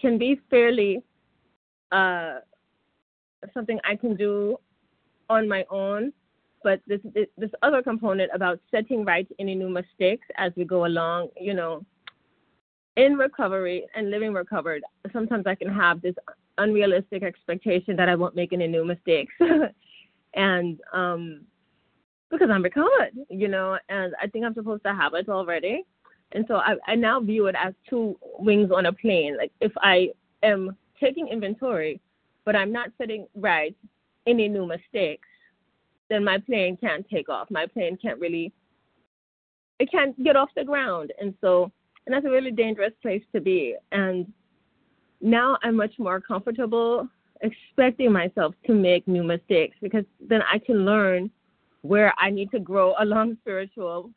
can 0.00 0.16
be 0.16 0.40
fairly 0.48 1.02
uh, 1.92 2.36
something 3.52 3.78
I 3.84 3.96
can 3.96 4.16
do 4.16 4.56
on 5.28 5.46
my 5.46 5.66
own, 5.70 6.14
but 6.64 6.80
this, 6.86 7.00
this 7.14 7.26
this 7.36 7.50
other 7.62 7.82
component 7.82 8.30
about 8.34 8.58
setting 8.70 9.04
right 9.04 9.28
any 9.38 9.54
new 9.54 9.68
mistakes 9.68 10.26
as 10.36 10.52
we 10.56 10.64
go 10.64 10.86
along, 10.86 11.28
you 11.38 11.52
know, 11.52 11.84
in 12.98 13.16
recovery 13.16 13.86
and 13.94 14.10
living 14.10 14.32
recovered, 14.32 14.82
sometimes 15.12 15.46
I 15.46 15.54
can 15.54 15.72
have 15.72 16.02
this 16.02 16.16
unrealistic 16.58 17.22
expectation 17.22 17.94
that 17.96 18.08
I 18.08 18.16
won't 18.16 18.34
make 18.34 18.52
any 18.52 18.66
new 18.66 18.84
mistakes. 18.84 19.32
and 20.34 20.80
um, 20.92 21.42
because 22.28 22.50
I'm 22.50 22.62
recovered, 22.62 23.12
you 23.30 23.46
know, 23.46 23.78
and 23.88 24.14
I 24.20 24.26
think 24.26 24.44
I'm 24.44 24.52
supposed 24.52 24.82
to 24.82 24.92
have 24.92 25.14
it 25.14 25.28
already. 25.28 25.84
And 26.32 26.44
so 26.48 26.56
I, 26.56 26.74
I 26.88 26.96
now 26.96 27.20
view 27.20 27.46
it 27.46 27.54
as 27.56 27.72
two 27.88 28.18
wings 28.40 28.70
on 28.74 28.86
a 28.86 28.92
plane. 28.92 29.36
Like 29.38 29.52
if 29.60 29.72
I 29.78 30.08
am 30.42 30.76
taking 31.00 31.28
inventory, 31.28 32.00
but 32.44 32.56
I'm 32.56 32.72
not 32.72 32.90
setting 32.98 33.28
right 33.36 33.76
any 34.26 34.48
new 34.48 34.66
mistakes, 34.66 35.28
then 36.10 36.24
my 36.24 36.38
plane 36.38 36.76
can't 36.76 37.08
take 37.08 37.28
off. 37.28 37.48
My 37.48 37.66
plane 37.66 37.96
can't 38.02 38.18
really, 38.18 38.52
it 39.78 39.88
can't 39.90 40.20
get 40.24 40.34
off 40.34 40.48
the 40.56 40.64
ground. 40.64 41.12
And 41.20 41.32
so 41.40 41.70
and 42.08 42.14
that's 42.14 42.24
a 42.24 42.30
really 42.30 42.50
dangerous 42.50 42.94
place 43.02 43.22
to 43.34 43.40
be. 43.40 43.76
And 43.92 44.32
now 45.20 45.58
I'm 45.62 45.76
much 45.76 45.92
more 45.98 46.22
comfortable 46.22 47.06
expecting 47.42 48.10
myself 48.10 48.54
to 48.66 48.72
make 48.72 49.06
new 49.06 49.22
mistakes 49.22 49.76
because 49.82 50.04
then 50.18 50.40
I 50.50 50.58
can 50.58 50.86
learn 50.86 51.30
where 51.82 52.14
I 52.16 52.30
need 52.30 52.50
to 52.52 52.60
grow 52.60 52.94
along 53.00 53.36
spiritual 53.42 54.10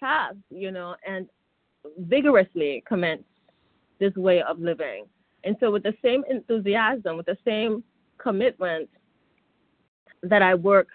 paths, 0.00 0.38
you 0.50 0.72
know, 0.72 0.96
and 1.06 1.28
vigorously 1.98 2.82
commence 2.84 3.22
this 4.00 4.14
way 4.16 4.42
of 4.42 4.58
living. 4.58 5.04
And 5.44 5.56
so, 5.60 5.70
with 5.70 5.84
the 5.84 5.94
same 6.02 6.24
enthusiasm, 6.28 7.16
with 7.16 7.26
the 7.26 7.38
same 7.44 7.84
commitment 8.18 8.90
that 10.24 10.42
I 10.42 10.56
work 10.56 10.88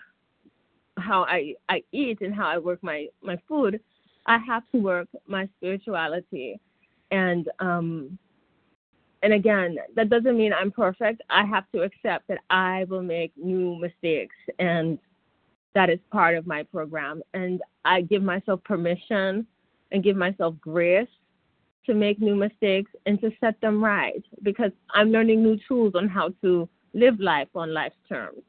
how 0.98 1.24
I, 1.24 1.56
I 1.70 1.82
eat 1.94 2.20
and 2.22 2.36
how 2.36 2.48
I 2.48 2.58
work 2.58 2.84
my, 2.84 3.08
my 3.22 3.38
food, 3.48 3.80
I 4.26 4.38
have 4.40 4.64
to 4.74 4.80
work 4.80 5.08
my 5.28 5.48
spirituality. 5.58 6.60
And 7.12 7.50
um 7.60 8.18
and 9.24 9.34
again, 9.34 9.78
that 9.96 10.10
doesn't 10.10 10.38
mean 10.38 10.54
I'm 10.54 10.72
perfect. 10.72 11.22
I 11.30 11.46
have 11.46 11.66
to 11.74 11.82
accept 11.82 12.28
that 12.28 12.40
I 12.50 12.86
will 12.90 13.02
make 13.02 13.32
new 13.36 13.76
mistakes 13.80 14.36
and 14.60 15.00
that 15.74 15.90
is 15.90 16.00
part 16.12 16.36
of 16.36 16.48
my 16.48 16.64
program. 16.64 17.22
And 17.34 17.62
I 17.84 18.02
give 18.02 18.24
myself 18.24 18.64
permission 18.64 19.46
and 19.92 20.04
give 20.04 20.16
myself 20.16 20.56
grace 20.62 21.08
to 21.86 21.94
make 21.94 22.20
new 22.20 22.36
mistakes 22.36 22.92
and 23.06 23.20
to 23.22 23.32
set 23.40 23.60
them 23.62 23.84
right 23.84 24.24
because 24.44 24.72
I'm 24.94 25.12
learning 25.12 25.44
new 25.44 25.58
tools 25.68 25.94
on 25.96 26.08
how 26.08 26.30
to 26.42 26.68
live 26.94 27.20
life 27.20 27.50
on 27.56 27.74
life's 27.74 27.96
terms. 28.10 28.42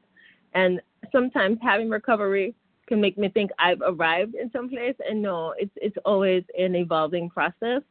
And 0.53 0.81
sometimes 1.11 1.59
having 1.61 1.89
recovery 1.89 2.55
can 2.87 3.01
make 3.01 3.17
me 3.17 3.29
think 3.29 3.51
I've 3.59 3.81
arrived 3.81 4.35
in 4.35 4.49
some 4.51 4.69
place. 4.69 4.95
And 5.07 5.21
no, 5.21 5.53
it's 5.57 5.71
it's 5.75 5.97
always 6.05 6.43
an 6.57 6.75
evolving 6.75 7.29
process. 7.29 7.81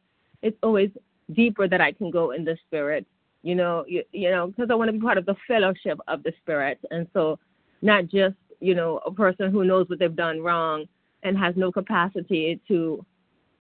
It's 0.41 0.57
always 0.63 0.89
deeper 1.33 1.67
that 1.67 1.81
I 1.81 1.91
can 1.91 2.11
go 2.11 2.31
in 2.31 2.43
the 2.43 2.57
spirit. 2.67 3.05
You 3.43 3.55
know, 3.55 3.85
you, 3.87 4.03
you 4.11 4.31
know, 4.31 4.47
because 4.47 4.69
I 4.71 4.75
want 4.75 4.89
to 4.89 4.93
be 4.93 4.99
part 4.99 5.17
of 5.17 5.25
the 5.25 5.35
fellowship 5.47 5.99
of 6.07 6.23
the 6.23 6.33
spirit, 6.41 6.79
and 6.91 7.07
so 7.13 7.39
not 7.81 8.07
just 8.07 8.35
you 8.59 8.75
know 8.75 8.99
a 9.05 9.11
person 9.11 9.51
who 9.51 9.63
knows 9.63 9.87
what 9.89 9.99
they've 9.99 10.15
done 10.15 10.41
wrong 10.41 10.85
and 11.23 11.37
has 11.37 11.55
no 11.55 11.71
capacity 11.71 12.59
to 12.67 13.05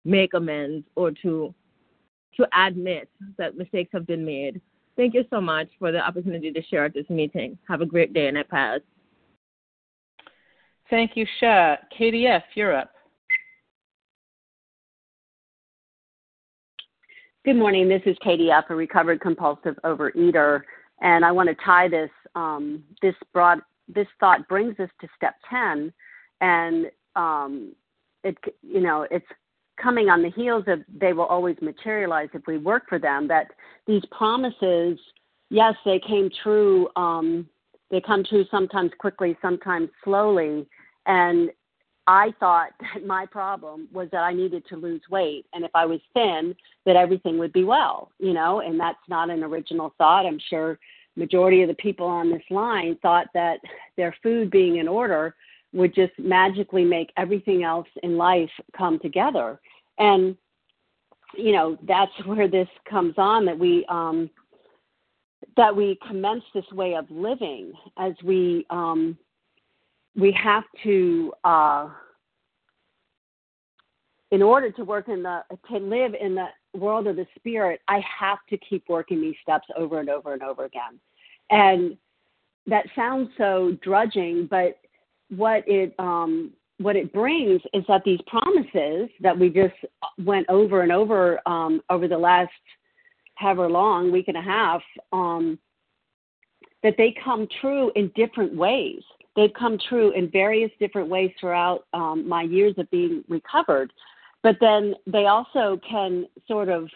make 0.04 0.34
amends 0.34 0.86
or 0.94 1.10
to 1.10 1.54
to 2.36 2.46
admit 2.54 3.08
that 3.38 3.56
mistakes 3.56 3.90
have 3.92 4.06
been 4.06 4.24
made. 4.24 4.60
Thank 4.96 5.14
you 5.14 5.24
so 5.30 5.40
much 5.40 5.68
for 5.78 5.92
the 5.92 6.00
opportunity 6.00 6.52
to 6.52 6.62
share 6.62 6.84
at 6.84 6.94
this 6.94 7.08
meeting. 7.10 7.58
Have 7.68 7.80
a 7.80 7.86
great 7.86 8.12
day 8.12 8.28
and 8.28 8.38
I 8.38 8.42
pass. 8.42 8.80
Thank 10.88 11.12
you, 11.16 11.26
Shah. 11.40 11.76
KDF, 11.98 12.42
you're 12.54 12.76
up. 12.76 12.90
Good 17.44 17.56
morning. 17.56 17.88
This 17.88 18.02
is 18.06 18.16
KDF, 18.24 18.70
a 18.70 18.74
recovered 18.74 19.20
compulsive 19.20 19.76
overeater, 19.84 20.62
and 21.00 21.24
I 21.24 21.32
want 21.32 21.48
to 21.48 21.56
tie 21.64 21.88
this. 21.88 22.10
Um, 22.34 22.84
this 23.02 23.14
broad, 23.32 23.60
this 23.88 24.06
thought 24.20 24.46
brings 24.48 24.78
us 24.78 24.90
to 25.00 25.08
step 25.16 25.34
ten, 25.48 25.92
and 26.40 26.86
um, 27.16 27.72
it, 28.22 28.36
you 28.62 28.80
know, 28.80 29.06
it's 29.10 29.26
coming 29.80 30.08
on 30.08 30.22
the 30.22 30.30
heels 30.30 30.64
of 30.66 30.80
they 31.00 31.12
will 31.12 31.26
always 31.26 31.56
materialize 31.60 32.28
if 32.32 32.42
we 32.46 32.58
work 32.58 32.84
for 32.88 32.98
them. 32.98 33.26
That 33.26 33.52
these 33.86 34.02
promises, 34.16 34.98
yes, 35.50 35.74
they 35.84 36.00
came 36.00 36.30
true. 36.42 36.88
Um, 36.94 37.48
they 37.90 38.00
come 38.00 38.24
true 38.24 38.44
sometimes 38.50 38.90
quickly, 38.98 39.36
sometimes 39.40 39.88
slowly, 40.04 40.66
and 41.06 41.50
I 42.06 42.32
thought 42.38 42.70
that 42.80 43.06
my 43.06 43.26
problem 43.26 43.88
was 43.92 44.08
that 44.12 44.22
I 44.22 44.32
needed 44.32 44.64
to 44.68 44.76
lose 44.76 45.02
weight. 45.10 45.46
And 45.52 45.64
if 45.64 45.70
I 45.74 45.86
was 45.86 46.00
thin, 46.14 46.54
that 46.84 46.96
everything 46.96 47.38
would 47.38 47.52
be 47.52 47.64
well, 47.64 48.10
you 48.18 48.32
know, 48.32 48.60
and 48.60 48.78
that's 48.78 48.98
not 49.08 49.30
an 49.30 49.42
original 49.42 49.94
thought. 49.98 50.26
I'm 50.26 50.40
sure 50.50 50.78
majority 51.16 51.62
of 51.62 51.68
the 51.68 51.74
people 51.74 52.06
on 52.06 52.30
this 52.30 52.42
line 52.50 52.96
thought 53.00 53.28
that 53.34 53.58
their 53.96 54.14
food 54.22 54.50
being 54.50 54.76
in 54.76 54.86
order 54.86 55.34
would 55.72 55.94
just 55.94 56.12
magically 56.18 56.84
make 56.84 57.10
everything 57.16 57.64
else 57.64 57.88
in 58.02 58.16
life 58.16 58.50
come 58.76 58.98
together. 58.98 59.60
And, 59.98 60.36
you 61.36 61.52
know, 61.52 61.78
that's 61.82 62.12
where 62.26 62.48
this 62.48 62.68
comes 62.88 63.14
on 63.16 63.44
that 63.46 63.58
we, 63.58 63.84
um, 63.88 64.30
that 65.56 65.74
we 65.74 65.98
commence 66.06 66.44
this 66.54 66.70
way 66.72 66.94
of 66.94 67.10
living 67.10 67.72
as 67.96 68.12
we 68.22 68.66
um, 68.68 69.16
we 70.16 70.32
have 70.32 70.64
to 70.82 71.32
uh, 71.44 71.88
in 74.30 74.42
order 74.42 74.70
to 74.72 74.84
work 74.84 75.08
in 75.08 75.22
the 75.22 75.42
to 75.70 75.78
live 75.78 76.14
in 76.18 76.34
the 76.34 76.46
world 76.74 77.06
of 77.06 77.16
the 77.16 77.26
spirit 77.36 77.80
i 77.88 78.02
have 78.18 78.38
to 78.48 78.56
keep 78.58 78.84
working 78.88 79.20
these 79.20 79.36
steps 79.42 79.66
over 79.76 80.00
and 80.00 80.08
over 80.10 80.32
and 80.32 80.42
over 80.42 80.64
again. 80.64 80.98
And 81.50 81.96
that 82.66 82.86
sounds 82.96 83.30
so 83.38 83.76
drudging 83.82 84.46
but 84.50 84.78
what 85.28 85.64
it 85.66 85.94
um, 85.98 86.52
what 86.78 86.96
it 86.96 87.12
brings 87.12 87.60
is 87.72 87.84
that 87.88 88.02
these 88.04 88.20
promises 88.26 89.08
that 89.20 89.38
we 89.38 89.48
just 89.48 89.74
went 90.18 90.46
over 90.48 90.82
and 90.82 90.92
over 90.92 91.40
um, 91.46 91.80
over 91.90 92.08
the 92.08 92.18
last 92.18 92.50
however 93.36 93.68
long 93.68 94.10
week 94.10 94.28
and 94.28 94.36
a 94.36 94.42
half 94.42 94.82
um, 95.12 95.58
that 96.82 96.94
they 96.98 97.14
come 97.24 97.48
true 97.60 97.90
in 97.96 98.10
different 98.14 98.54
ways 98.54 99.02
they've 99.36 99.52
come 99.52 99.78
true 99.88 100.10
in 100.12 100.30
various 100.30 100.70
different 100.80 101.08
ways 101.08 101.30
throughout 101.38 101.86
um, 101.92 102.26
my 102.26 102.42
years 102.42 102.74
of 102.78 102.90
being 102.90 103.22
recovered. 103.28 103.92
But 104.42 104.56
then 104.60 104.94
they 105.06 105.26
also 105.26 105.80
can 105.88 106.26
sort 106.48 106.68
of 106.68 106.88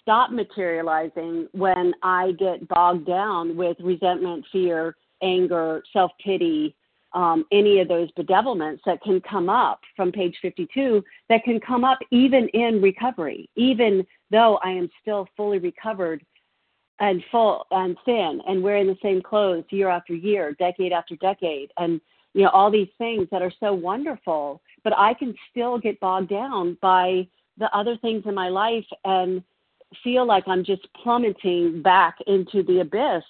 stop 0.00 0.30
materializing 0.30 1.48
when 1.52 1.92
I 2.02 2.32
get 2.38 2.66
bogged 2.68 3.06
down 3.06 3.56
with 3.56 3.76
resentment, 3.80 4.44
fear, 4.52 4.96
anger, 5.22 5.82
self 5.92 6.12
pity, 6.24 6.74
um, 7.12 7.46
any 7.50 7.80
of 7.80 7.88
those 7.88 8.10
bedevilments 8.12 8.80
that 8.84 9.00
can 9.02 9.20
come 9.22 9.48
up 9.48 9.80
from 9.96 10.12
page 10.12 10.36
52 10.42 11.02
that 11.28 11.44
can 11.44 11.58
come 11.60 11.84
up 11.84 11.98
even 12.10 12.48
in 12.48 12.82
recovery, 12.82 13.48
even 13.56 14.06
though 14.30 14.58
I 14.62 14.70
am 14.70 14.90
still 15.00 15.26
fully 15.36 15.58
recovered 15.58 16.22
and 17.00 17.22
full 17.30 17.66
and 17.70 17.96
thin 18.04 18.40
and 18.48 18.62
wearing 18.62 18.86
the 18.86 18.98
same 19.02 19.20
clothes 19.22 19.64
year 19.70 19.88
after 19.88 20.14
year, 20.14 20.52
decade 20.58 20.92
after 20.92 21.16
decade, 21.16 21.70
and 21.76 22.00
you 22.34 22.42
know 22.42 22.50
all 22.50 22.70
these 22.70 22.88
things 22.98 23.28
that 23.30 23.42
are 23.42 23.52
so 23.60 23.72
wonderful. 23.74 24.60
But 24.84 24.96
I 24.96 25.14
can 25.14 25.34
still 25.50 25.78
get 25.78 26.00
bogged 26.00 26.30
down 26.30 26.78
by 26.80 27.28
the 27.58 27.74
other 27.76 27.96
things 27.98 28.24
in 28.26 28.34
my 28.34 28.48
life 28.48 28.86
and 29.04 29.42
feel 30.02 30.26
like 30.26 30.44
I'm 30.46 30.64
just 30.64 30.86
plummeting 31.02 31.82
back 31.82 32.16
into 32.26 32.62
the 32.62 32.80
abyss. 32.80 33.24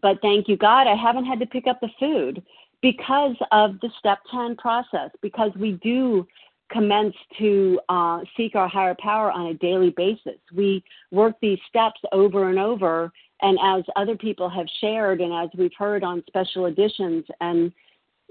But 0.00 0.20
thank 0.22 0.48
you, 0.48 0.56
God, 0.56 0.86
I 0.86 0.94
haven't 0.94 1.26
had 1.26 1.40
to 1.40 1.46
pick 1.46 1.66
up 1.66 1.80
the 1.80 1.90
food 1.98 2.42
because 2.80 3.36
of 3.52 3.78
the 3.80 3.90
step 3.98 4.18
10 4.30 4.56
process, 4.56 5.10
because 5.20 5.52
we 5.56 5.72
do 5.72 6.26
commence 6.72 7.14
to 7.38 7.80
uh, 7.88 8.20
seek 8.36 8.54
our 8.54 8.68
higher 8.68 8.96
power 8.98 9.30
on 9.30 9.46
a 9.46 9.54
daily 9.54 9.90
basis. 9.90 10.40
We 10.54 10.82
work 11.10 11.36
these 11.40 11.58
steps 11.68 12.00
over 12.12 12.48
and 12.48 12.58
over. 12.58 13.12
And 13.42 13.58
as 13.62 13.84
other 13.96 14.16
people 14.16 14.48
have 14.48 14.66
shared, 14.80 15.20
and 15.20 15.32
as 15.32 15.50
we've 15.56 15.74
heard 15.76 16.04
on 16.04 16.22
special 16.28 16.66
editions, 16.66 17.24
and 17.40 17.72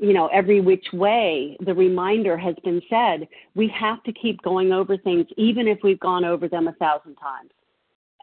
you 0.01 0.13
know, 0.13 0.27
every 0.27 0.59
which 0.61 0.87
way, 0.93 1.55
the 1.63 1.75
reminder 1.75 2.35
has 2.35 2.55
been 2.63 2.81
said, 2.89 3.27
we 3.53 3.67
have 3.67 4.01
to 4.03 4.11
keep 4.13 4.41
going 4.41 4.71
over 4.71 4.97
things, 4.97 5.27
even 5.37 5.67
if 5.67 5.77
we've 5.83 5.99
gone 5.99 6.25
over 6.25 6.47
them 6.47 6.67
a 6.67 6.73
thousand 6.73 7.15
times. 7.15 7.51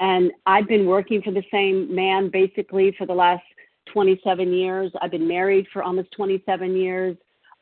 And 0.01 0.33
I've 0.47 0.67
been 0.67 0.87
working 0.87 1.23
for 1.23 1.31
the 1.31 1.45
same 1.53 1.95
man 1.95 2.31
basically 2.31 2.95
for 2.99 3.07
the 3.07 3.15
last 3.15 3.45
27 3.93 4.53
years. 4.53 4.91
I've 5.01 5.13
been 5.13 5.29
married 5.29 5.67
for 5.73 5.85
almost 5.85 6.11
27 6.13 6.77
years, 6.77 7.17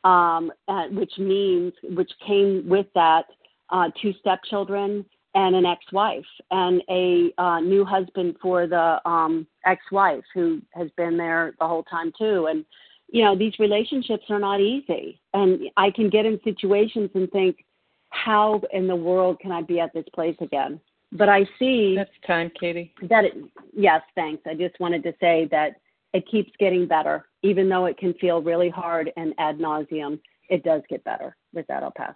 um, 0.07 0.53
uh, 0.69 0.87
which 0.93 1.19
means, 1.19 1.73
which 1.83 2.13
came 2.25 2.69
with 2.69 2.87
that, 2.95 3.25
uh, 3.71 3.91
two 4.01 4.13
stepchildren 4.21 5.05
and 5.35 5.57
an 5.57 5.67
ex-wife 5.67 6.25
and 6.51 6.81
a 6.89 7.33
uh, 7.39 7.61
new 7.61 7.85
husband 7.85 8.37
for 8.41 8.67
the 8.67 9.01
um, 9.05 9.47
ex-wife 9.65 10.25
who 10.33 10.63
has 10.71 10.89
been 10.97 11.17
there 11.17 11.55
the 11.59 11.67
whole 11.67 11.83
time 11.83 12.13
too. 12.17 12.47
And 12.47 12.65
you 13.09 13.23
know, 13.23 13.37
these 13.37 13.53
relationships 13.59 14.25
are 14.31 14.39
not 14.39 14.61
easy. 14.61 15.21
And 15.35 15.61
I 15.77 15.91
can 15.91 16.09
get 16.09 16.25
in 16.25 16.41
situations 16.43 17.11
and 17.15 17.31
think, 17.31 17.65
how 18.11 18.63
in 18.73 18.87
the 18.87 18.97
world 18.97 19.39
can 19.41 19.53
I 19.53 19.63
be 19.63 19.81
at 19.81 19.93
this 19.93 20.07
place 20.15 20.37
again? 20.41 20.81
But 21.13 21.29
I 21.29 21.45
see 21.59 21.95
that's 21.97 22.11
time, 22.27 22.51
Katie. 22.59 22.93
That 23.03 23.25
it, 23.25 23.35
yes, 23.73 24.03
thanks. 24.15 24.43
I 24.47 24.55
just 24.55 24.79
wanted 24.81 25.03
to 25.05 25.13
say 25.21 25.49
that 25.51 25.77
it 26.17 26.27
keeps 26.31 26.51
getting 26.59 26.87
better, 26.87 27.27
even 27.43 27.69
though 27.69 27.85
it 27.85 27.99
can 27.99 28.15
feel 28.15 28.41
really 28.41 28.71
hard 28.71 29.13
and 29.19 29.35
ad 29.37 29.59
nauseum. 29.59 30.19
It 30.49 30.65
does 30.65 30.81
get 30.89 31.05
better. 31.05 31.37
With 31.53 31.67
that, 31.67 31.83
I'll 31.83 31.93
pass. 31.95 32.15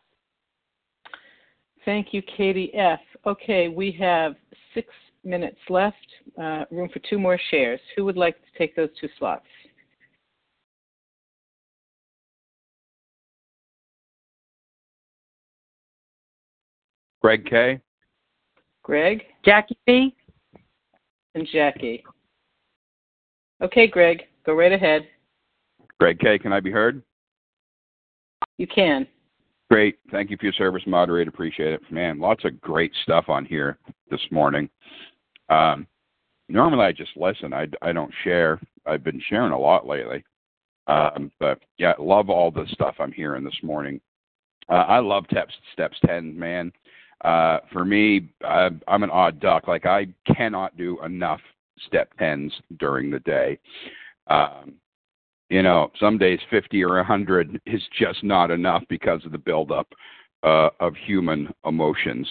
Thank 1.84 2.14
you, 2.14 2.22
Katie 2.22 2.72
F. 2.74 3.00
Okay, 3.26 3.68
we 3.68 3.92
have 4.00 4.36
six 4.72 4.88
minutes 5.22 5.58
left. 5.68 5.96
Uh, 6.40 6.64
room 6.70 6.88
for 6.90 7.00
two 7.10 7.18
more 7.18 7.38
shares. 7.50 7.78
Who 7.94 8.06
would 8.06 8.16
like 8.16 8.36
to 8.36 8.58
take 8.58 8.74
those 8.74 8.88
two 8.98 9.08
slots? 9.18 9.44
Greg 17.20 17.44
K. 17.44 17.80
Greg. 18.82 19.24
Jackie 19.44 19.76
B. 19.86 20.16
And 21.34 21.46
Jackie. 21.52 22.02
Okay, 23.62 23.86
Greg, 23.86 24.22
go 24.46 24.54
right 24.54 24.72
ahead. 24.72 25.06
Greg 25.98 26.18
K. 26.18 26.38
Can 26.38 26.52
I 26.52 26.60
be 26.60 26.70
heard? 26.70 27.02
You 28.56 28.66
can. 28.66 29.06
Great. 29.70 29.98
Thank 30.10 30.30
you 30.30 30.36
for 30.36 30.46
your 30.46 30.52
service, 30.54 30.82
moderator. 30.86 31.28
Appreciate 31.28 31.74
it. 31.74 31.92
Man, 31.92 32.18
lots 32.18 32.44
of 32.44 32.60
great 32.60 32.92
stuff 33.02 33.26
on 33.28 33.44
here 33.44 33.78
this 34.10 34.20
morning. 34.30 34.68
Um, 35.48 35.86
normally 36.48 36.86
I 36.86 36.92
just 36.92 37.16
listen. 37.16 37.52
I, 37.52 37.66
I 37.82 37.92
don't 37.92 38.12
share. 38.24 38.60
I've 38.86 39.04
been 39.04 39.22
sharing 39.28 39.52
a 39.52 39.58
lot 39.58 39.86
lately. 39.86 40.24
Um, 40.86 41.30
but 41.38 41.60
yeah, 41.78 41.92
love 41.98 42.30
all 42.30 42.50
the 42.50 42.66
stuff 42.72 42.96
I'm 42.98 43.12
hearing 43.12 43.44
this 43.44 43.58
morning. 43.62 44.00
Uh, 44.68 44.84
I 44.88 44.98
love 44.98 45.24
steps, 45.30 45.54
steps 45.72 45.96
10, 46.06 46.36
man. 46.36 46.72
Uh, 47.24 47.58
for 47.72 47.84
me, 47.84 48.30
I, 48.42 48.70
I'm 48.88 49.02
an 49.02 49.10
odd 49.10 49.38
duck. 49.40 49.68
Like 49.68 49.86
I 49.86 50.06
cannot 50.34 50.76
do 50.76 51.02
enough 51.04 51.40
step 51.86 52.10
tens 52.18 52.52
during 52.78 53.10
the 53.10 53.20
day. 53.20 53.58
Um, 54.28 54.74
you 55.48 55.62
know, 55.62 55.90
some 55.98 56.16
days 56.16 56.38
50 56.48 56.82
or 56.84 56.96
100 56.96 57.60
is 57.66 57.82
just 57.98 58.22
not 58.22 58.50
enough 58.50 58.84
because 58.88 59.24
of 59.24 59.32
the 59.32 59.38
buildup 59.38 59.88
uh, 60.44 60.70
of 60.78 60.94
human 60.96 61.52
emotions. 61.64 62.26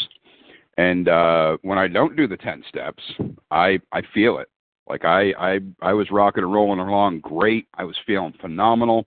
And 0.78 1.10
uh, 1.10 1.58
when 1.62 1.78
I 1.78 1.88
don't 1.88 2.16
do 2.16 2.28
the 2.28 2.38
10 2.38 2.64
steps, 2.70 3.04
I 3.52 3.80
I 3.92 4.02
feel 4.14 4.40
it. 4.40 4.48
Like 4.88 5.04
I 5.04 5.34
I 5.38 5.60
I 5.82 5.94
was 5.94 6.10
rocking 6.10 6.44
and 6.44 6.54
rolling 6.54 6.80
along 6.80 7.20
great. 7.20 7.68
I 7.74 7.84
was 7.84 7.98
feeling 8.08 8.34
phenomenal. 8.40 9.06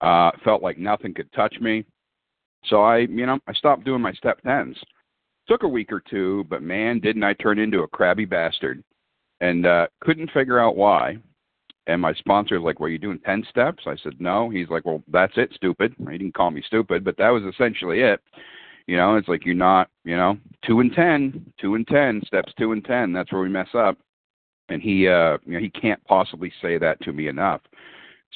Uh, 0.00 0.30
felt 0.44 0.62
like 0.62 0.78
nothing 0.78 1.12
could 1.12 1.30
touch 1.32 1.56
me. 1.60 1.84
So 2.66 2.82
I, 2.82 2.98
you 2.98 3.26
know, 3.26 3.38
I 3.46 3.52
stopped 3.52 3.84
doing 3.84 4.00
my 4.00 4.12
step 4.12 4.40
tens. 4.42 4.76
Took 5.48 5.64
a 5.64 5.68
week 5.68 5.92
or 5.92 6.02
two, 6.08 6.44
but 6.48 6.62
man, 6.62 7.00
didn't 7.00 7.24
I 7.24 7.32
turn 7.34 7.58
into 7.58 7.82
a 7.82 7.88
crabby 7.88 8.24
bastard. 8.24 8.84
And 9.40 9.66
uh, 9.66 9.86
couldn't 10.00 10.30
figure 10.32 10.58
out 10.58 10.76
why. 10.76 11.18
And 11.86 12.02
my 12.02 12.12
sponsor 12.14 12.60
was 12.60 12.64
like, 12.64 12.80
Well, 12.80 12.90
you 12.90 12.98
doing 12.98 13.20
10 13.24 13.44
steps? 13.48 13.84
I 13.86 13.96
said, 14.02 14.20
No. 14.20 14.50
He's 14.50 14.68
like, 14.68 14.84
Well, 14.84 15.02
that's 15.10 15.32
it, 15.36 15.52
stupid. 15.54 15.94
He 15.98 16.18
didn't 16.18 16.34
call 16.34 16.50
me 16.50 16.62
stupid, 16.66 17.04
but 17.04 17.16
that 17.18 17.30
was 17.30 17.42
essentially 17.44 18.00
it. 18.00 18.20
You 18.86 18.96
know, 18.96 19.16
it's 19.16 19.28
like 19.28 19.44
you're 19.44 19.54
not, 19.54 19.90
you 20.04 20.16
know, 20.16 20.38
two 20.66 20.80
and 20.80 20.92
ten, 20.92 21.52
two 21.60 21.74
and 21.74 21.86
ten, 21.86 22.22
steps 22.26 22.52
two 22.58 22.72
and 22.72 22.84
ten. 22.84 23.12
That's 23.12 23.30
where 23.30 23.42
we 23.42 23.48
mess 23.50 23.68
up. 23.74 23.98
And 24.70 24.80
he, 24.80 25.08
uh, 25.08 25.38
you 25.44 25.54
know, 25.54 25.58
he 25.60 25.68
can't 25.70 26.02
possibly 26.04 26.52
say 26.62 26.78
that 26.78 27.00
to 27.02 27.12
me 27.12 27.28
enough. 27.28 27.60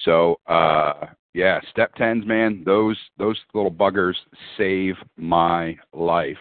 So, 0.05 0.41
uh, 0.47 1.07
yeah, 1.35 1.61
step 1.71 1.95
tens, 1.95 2.27
man, 2.27 2.63
those 2.65 2.99
those 3.19 3.39
little 3.55 3.71
buggers 3.71 4.17
save 4.59 4.97
my 5.17 5.77
life. 5.95 6.37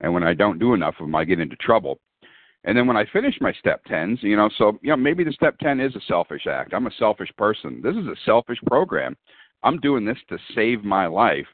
And 0.00 0.12
when 0.12 0.22
I 0.22 0.34
don't 0.34 0.58
do 0.58 0.74
enough 0.74 0.96
of 1.00 1.06
them, 1.06 1.14
I 1.14 1.24
get 1.24 1.40
into 1.40 1.56
trouble. 1.56 1.98
And 2.66 2.76
then 2.76 2.88
when 2.88 2.96
I 2.96 3.04
finish 3.12 3.36
my 3.40 3.52
step 3.52 3.84
10s, 3.86 4.22
you 4.22 4.36
know, 4.36 4.50
so, 4.58 4.78
you 4.82 4.90
know, 4.90 4.96
maybe 4.96 5.22
the 5.22 5.32
step 5.32 5.56
10 5.60 5.78
is 5.78 5.94
a 5.94 6.00
selfish 6.08 6.46
act. 6.48 6.74
I'm 6.74 6.88
a 6.88 6.94
selfish 6.98 7.30
person. 7.38 7.80
This 7.82 7.94
is 7.94 8.06
a 8.06 8.16
selfish 8.24 8.58
program. 8.66 9.16
I'm 9.62 9.78
doing 9.78 10.04
this 10.04 10.18
to 10.28 10.38
save 10.54 10.84
my 10.84 11.06
life. 11.06 11.46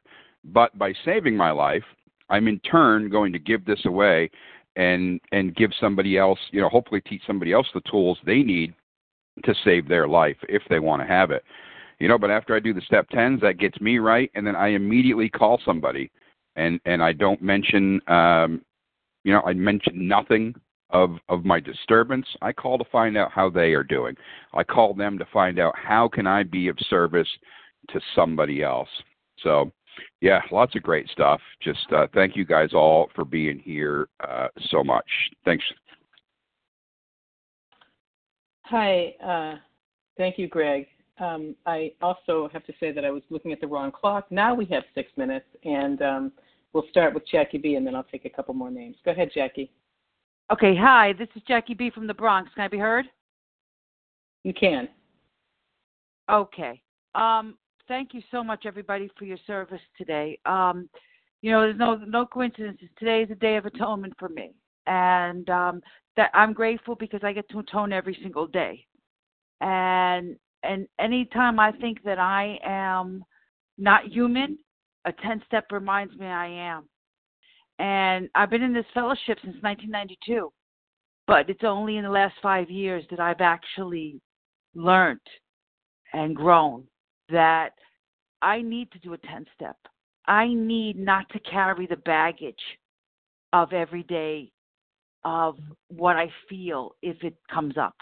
But 0.44 0.76
by 0.78 0.94
saving 1.04 1.36
my 1.36 1.50
life, 1.50 1.84
I'm 2.30 2.48
in 2.48 2.58
turn 2.60 3.10
going 3.10 3.32
to 3.34 3.38
give 3.38 3.64
this 3.64 3.84
away 3.84 4.30
and 4.74 5.20
and 5.32 5.54
give 5.54 5.70
somebody 5.78 6.16
else, 6.16 6.38
you 6.50 6.62
know, 6.62 6.70
hopefully 6.70 7.02
teach 7.02 7.22
somebody 7.26 7.52
else 7.52 7.66
the 7.74 7.82
tools 7.90 8.18
they 8.24 8.42
need 8.42 8.74
to 9.44 9.54
save 9.64 9.86
their 9.86 10.08
life 10.08 10.38
if 10.48 10.62
they 10.70 10.78
want 10.78 11.02
to 11.02 11.06
have 11.06 11.30
it. 11.30 11.44
You 11.98 12.08
know, 12.08 12.18
but 12.18 12.30
after 12.30 12.56
I 12.56 12.60
do 12.60 12.72
the 12.72 12.80
step 12.80 13.06
10s, 13.10 13.40
that 13.42 13.58
gets 13.58 13.78
me 13.82 13.98
right 13.98 14.30
and 14.34 14.46
then 14.46 14.56
I 14.56 14.68
immediately 14.68 15.28
call 15.28 15.60
somebody 15.62 16.10
and 16.56 16.80
and 16.86 17.02
I 17.02 17.12
don't 17.12 17.42
mention 17.42 18.00
um, 18.08 18.62
you 19.24 19.32
know 19.32 19.42
I 19.42 19.52
mention 19.52 20.08
nothing 20.08 20.54
of 20.92 21.16
of 21.28 21.44
my 21.44 21.60
disturbance. 21.60 22.26
I 22.40 22.52
call 22.52 22.78
to 22.78 22.84
find 22.90 23.16
out 23.16 23.32
how 23.32 23.50
they 23.50 23.72
are 23.72 23.84
doing. 23.84 24.16
I 24.54 24.64
call 24.64 24.94
them 24.94 25.18
to 25.18 25.26
find 25.32 25.58
out 25.58 25.74
how 25.76 26.08
can 26.08 26.26
I 26.26 26.42
be 26.42 26.68
of 26.68 26.76
service 26.88 27.28
to 27.90 28.00
somebody 28.14 28.62
else. 28.62 28.88
So 29.42 29.72
yeah, 30.20 30.40
lots 30.50 30.74
of 30.76 30.82
great 30.82 31.08
stuff. 31.10 31.40
Just 31.62 31.86
uh, 31.92 32.06
thank 32.14 32.36
you 32.36 32.44
guys 32.44 32.70
all 32.72 33.10
for 33.14 33.24
being 33.24 33.58
here 33.58 34.08
uh, 34.26 34.48
so 34.70 34.82
much. 34.82 35.06
Thanks. 35.44 35.64
Hi, 38.64 39.14
uh, 39.22 39.56
thank 40.16 40.38
you, 40.38 40.48
Greg. 40.48 40.86
Um, 41.18 41.54
I 41.66 41.92
also 42.00 42.48
have 42.52 42.64
to 42.64 42.72
say 42.80 42.90
that 42.92 43.04
I 43.04 43.10
was 43.10 43.22
looking 43.28 43.52
at 43.52 43.60
the 43.60 43.66
wrong 43.66 43.92
clock. 43.92 44.26
Now 44.30 44.54
we 44.54 44.64
have 44.66 44.82
six 44.94 45.10
minutes, 45.16 45.46
and 45.64 46.00
um, 46.00 46.32
we'll 46.72 46.86
start 46.90 47.12
with 47.12 47.24
Jackie 47.30 47.58
B, 47.58 47.74
and 47.74 47.86
then 47.86 47.94
I'll 47.94 48.02
take 48.04 48.24
a 48.24 48.30
couple 48.30 48.54
more 48.54 48.70
names. 48.70 48.96
Go 49.04 49.10
ahead, 49.10 49.30
Jackie. 49.34 49.70
Okay, 50.52 50.76
hi, 50.76 51.14
this 51.14 51.28
is 51.34 51.40
Jackie 51.48 51.72
B 51.72 51.88
from 51.88 52.06
the 52.06 52.12
Bronx. 52.12 52.50
Can 52.54 52.64
I 52.64 52.68
be 52.68 52.76
heard? 52.76 53.06
You 54.44 54.52
can. 54.52 54.86
Okay. 56.30 56.82
Um, 57.14 57.56
thank 57.88 58.12
you 58.12 58.20
so 58.30 58.44
much, 58.44 58.66
everybody, 58.66 59.08
for 59.18 59.24
your 59.24 59.38
service 59.46 59.80
today. 59.96 60.38
Um, 60.44 60.90
you 61.40 61.50
know, 61.50 61.62
there's 61.62 61.78
no 61.78 61.94
no 61.94 62.26
coincidences. 62.26 62.90
Today 62.98 63.22
is 63.22 63.30
a 63.30 63.34
day 63.36 63.56
of 63.56 63.64
atonement 63.64 64.12
for 64.18 64.28
me, 64.28 64.52
and 64.86 65.48
um, 65.48 65.80
that 66.18 66.30
I'm 66.34 66.52
grateful 66.52 66.96
because 66.96 67.20
I 67.24 67.32
get 67.32 67.48
to 67.48 67.60
atone 67.60 67.90
every 67.90 68.18
single 68.22 68.46
day. 68.46 68.84
And 69.62 70.36
and 70.64 70.86
anytime 70.98 71.58
I 71.58 71.72
think 71.72 72.02
that 72.04 72.18
I 72.18 72.58
am 72.62 73.24
not 73.78 74.04
human, 74.04 74.58
a 75.06 75.12
10 75.12 75.42
step 75.46 75.72
reminds 75.72 76.14
me 76.16 76.26
I 76.26 76.46
am. 76.48 76.84
And 77.82 78.30
I've 78.36 78.48
been 78.48 78.62
in 78.62 78.72
this 78.72 78.86
fellowship 78.94 79.38
since 79.42 79.56
1992, 79.60 80.52
but 81.26 81.50
it's 81.50 81.64
only 81.64 81.96
in 81.96 82.04
the 82.04 82.10
last 82.10 82.34
five 82.40 82.70
years 82.70 83.04
that 83.10 83.18
I've 83.18 83.40
actually 83.40 84.20
learned 84.76 85.18
and 86.12 86.36
grown 86.36 86.84
that 87.28 87.70
I 88.40 88.62
need 88.62 88.92
to 88.92 89.00
do 89.00 89.14
a 89.14 89.18
10 89.18 89.46
step. 89.56 89.74
I 90.28 90.46
need 90.46 90.96
not 90.96 91.28
to 91.30 91.40
carry 91.40 91.88
the 91.88 91.96
baggage 91.96 92.54
of 93.52 93.72
every 93.72 94.04
day 94.04 94.52
of 95.24 95.58
what 95.88 96.14
I 96.14 96.30
feel 96.48 96.94
if 97.02 97.16
it 97.24 97.34
comes 97.52 97.76
up. 97.76 97.96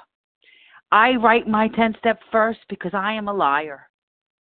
I 0.93 1.13
write 1.13 1.49
my 1.49 1.69
10 1.69 1.95
step 1.99 2.21
first 2.31 2.61
because 2.69 2.93
I 2.93 3.15
am 3.15 3.29
a 3.29 3.33
liar. 3.33 3.89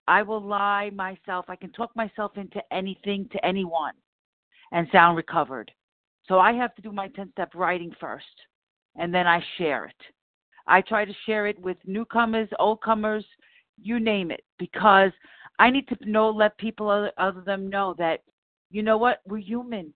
I 0.06 0.22
will 0.22 0.42
lie 0.42 0.90
myself. 0.94 1.46
I 1.48 1.56
can 1.56 1.72
talk 1.72 1.96
myself 1.96 2.34
into 2.36 2.62
anything 2.74 3.30
to 3.32 3.46
anyone 3.46 3.94
and 4.72 4.88
sound 4.92 5.18
recovered. 5.18 5.72
So 6.28 6.40
I 6.40 6.54
have 6.54 6.76
to 6.76 6.82
do 6.82 6.92
my 6.92 7.08
10 7.10 7.32
step 7.32 7.52
writing 7.56 7.92
first 8.00 8.26
and 8.96 9.14
then 9.14 9.28
I 9.28 9.44
share 9.58 9.86
it. 9.86 9.96
I 10.68 10.82
try 10.82 11.06
to 11.06 11.14
share 11.26 11.48
it 11.48 11.60
with 11.60 11.78
newcomers, 11.86 12.48
old 12.60 12.82
comers, 12.82 13.26
you 13.82 14.00
name 14.00 14.30
it, 14.30 14.44
because 14.60 15.12
I 15.58 15.70
need 15.70 15.88
to 15.88 15.98
know, 16.06 16.30
let 16.30 16.58
people 16.58 16.90
other, 16.90 17.12
other 17.18 17.42
them 17.42 17.70
know 17.70 17.96
that, 17.98 18.22
you 18.70 18.84
know 18.84 18.98
what, 18.98 19.22
we're 19.28 19.38
human. 19.38 19.94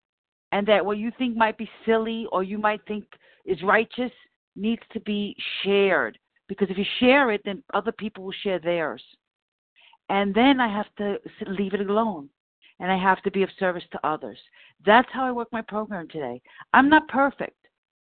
And 0.51 0.67
that 0.67 0.85
what 0.85 0.97
you 0.97 1.11
think 1.17 1.35
might 1.35 1.57
be 1.57 1.69
silly 1.85 2.27
or 2.31 2.43
you 2.43 2.57
might 2.57 2.81
think 2.87 3.05
is 3.45 3.61
righteous 3.63 4.11
needs 4.55 4.81
to 4.93 4.99
be 5.01 5.35
shared. 5.63 6.17
Because 6.47 6.69
if 6.69 6.77
you 6.77 6.85
share 6.99 7.31
it, 7.31 7.41
then 7.45 7.63
other 7.73 7.91
people 7.91 8.23
will 8.23 8.33
share 8.43 8.59
theirs. 8.59 9.03
And 10.09 10.33
then 10.33 10.59
I 10.59 10.67
have 10.67 10.93
to 10.97 11.17
leave 11.47 11.73
it 11.73 11.89
alone. 11.89 12.29
And 12.79 12.91
I 12.91 12.97
have 12.97 13.21
to 13.23 13.31
be 13.31 13.43
of 13.43 13.49
service 13.59 13.83
to 13.91 14.07
others. 14.07 14.37
That's 14.85 15.07
how 15.11 15.25
I 15.25 15.31
work 15.31 15.47
my 15.51 15.61
program 15.61 16.07
today. 16.07 16.41
I'm 16.73 16.89
not 16.89 17.07
perfect, 17.07 17.57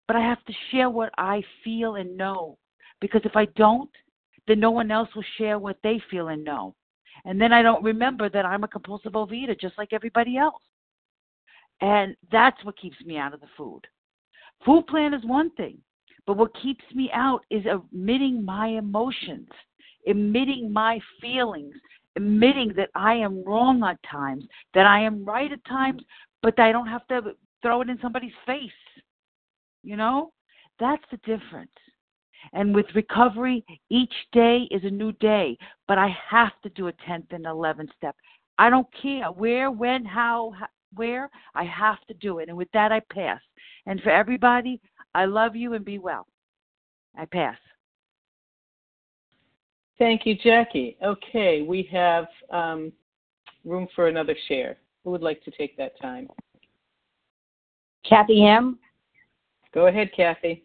but 0.07 0.17
I 0.17 0.21
have 0.21 0.45
to 0.45 0.53
share 0.71 0.91
what 0.91 1.13
I 1.19 1.43
feel 1.63 1.97
and 1.97 2.17
know. 2.17 2.59
Because 3.01 3.23
if 3.25 3.37
I 3.37 3.47
don't, 3.57 3.91
then 4.47 4.61
no 4.61 4.71
one 4.71 4.91
else 4.91 5.09
will 5.15 5.25
share 5.39 5.59
what 5.59 5.77
they 5.83 6.01
feel 6.11 6.29
and 6.29 6.45
know. 6.45 6.75
And 7.25 7.41
then 7.41 7.53
I 7.53 7.63
don't 7.63 7.85
remember 7.85 8.29
that 8.29 8.47
I'm 8.47 8.65
a 8.65 8.69
compulsive 8.69 9.13
overeater 9.13 9.59
just 9.59 9.79
like 9.79 9.93
everybody 9.93 10.37
else. 10.37 10.63
And 11.81 12.17
that's 12.31 12.65
what 12.65 12.79
keeps 12.79 13.01
me 13.05 13.17
out 13.17 13.35
of 13.35 13.41
the 13.41 13.49
food. 13.57 13.83
Food 14.65 14.87
plan 14.87 15.15
is 15.15 15.25
one 15.25 15.51
thing, 15.51 15.79
but 16.27 16.37
what 16.37 16.55
keeps 16.63 16.85
me 16.95 17.11
out 17.13 17.45
is 17.51 17.65
admitting 17.67 18.45
my 18.45 18.69
emotions, 18.69 19.49
admitting 20.07 20.73
my 20.73 21.01
feelings, 21.21 21.75
admitting 22.17 22.73
that 22.77 22.91
I 22.95 23.15
am 23.15 23.45
wrong 23.45 23.83
at 23.85 23.99
times, 24.11 24.45
that 24.75 24.87
I 24.87 25.01
am 25.01 25.25
right 25.25 25.51
at 25.51 25.65
times, 25.65 26.03
but 26.43 26.59
I 26.59 26.73
don't 26.73 26.89
have 26.89 27.07
to 27.09 27.35
throw 27.63 27.81
it 27.81 27.89
in 27.89 27.99
somebody's 28.01 28.33
face. 28.47 28.71
You 29.83 29.97
know? 29.97 30.33
That's 30.79 31.05
the 31.11 31.19
difference. 31.19 31.71
And 32.53 32.75
with 32.75 32.87
recovery, 32.95 33.65
each 33.89 34.15
day 34.33 34.67
is 34.71 34.83
a 34.85 34.91
new 34.91 35.13
day, 35.13 35.57
but 35.87 35.99
I 35.99 36.15
have 36.29 36.53
to 36.65 36.71
do 36.71 36.89
a 36.89 36.93
10th 36.93 37.33
and 37.33 37.45
11th 37.45 37.95
step. 37.97 38.17
I 38.59 38.69
don't 38.69 38.89
care 39.01 39.31
where, 39.31 39.71
when, 39.71 40.05
how, 40.05 40.53
where, 40.95 41.31
I 41.55 41.65
have 41.65 42.01
to 42.09 42.15
do 42.15 42.39
it. 42.39 42.49
And 42.49 42.59
with 42.59 42.69
that, 42.73 42.93
I 42.93 43.01
pass. 43.13 43.41
And 43.87 44.01
for 44.03 44.11
everybody, 44.11 44.81
I 45.15 45.25
love 45.25 45.55
you 45.55 45.75
and 45.75 45.85
be 45.85 45.99
well. 45.99 46.27
I 47.17 47.27
pass. 47.27 47.57
Thank 49.99 50.27
you, 50.27 50.35
Jackie. 50.35 50.97
Okay, 51.05 51.63
we 51.63 51.89
have 51.93 52.27
um, 52.51 52.93
room 53.65 53.87
for 53.95 54.09
another 54.09 54.35
share. 54.49 54.77
Who 55.05 55.11
would 55.11 55.23
like 55.23 55.43
to 55.45 55.51
take 55.51 55.77
that 55.77 56.01
time? 56.01 56.29
Kathy 58.09 58.47
M. 58.47 58.79
Go 59.73 59.87
ahead, 59.87 60.11
Kathy. 60.17 60.65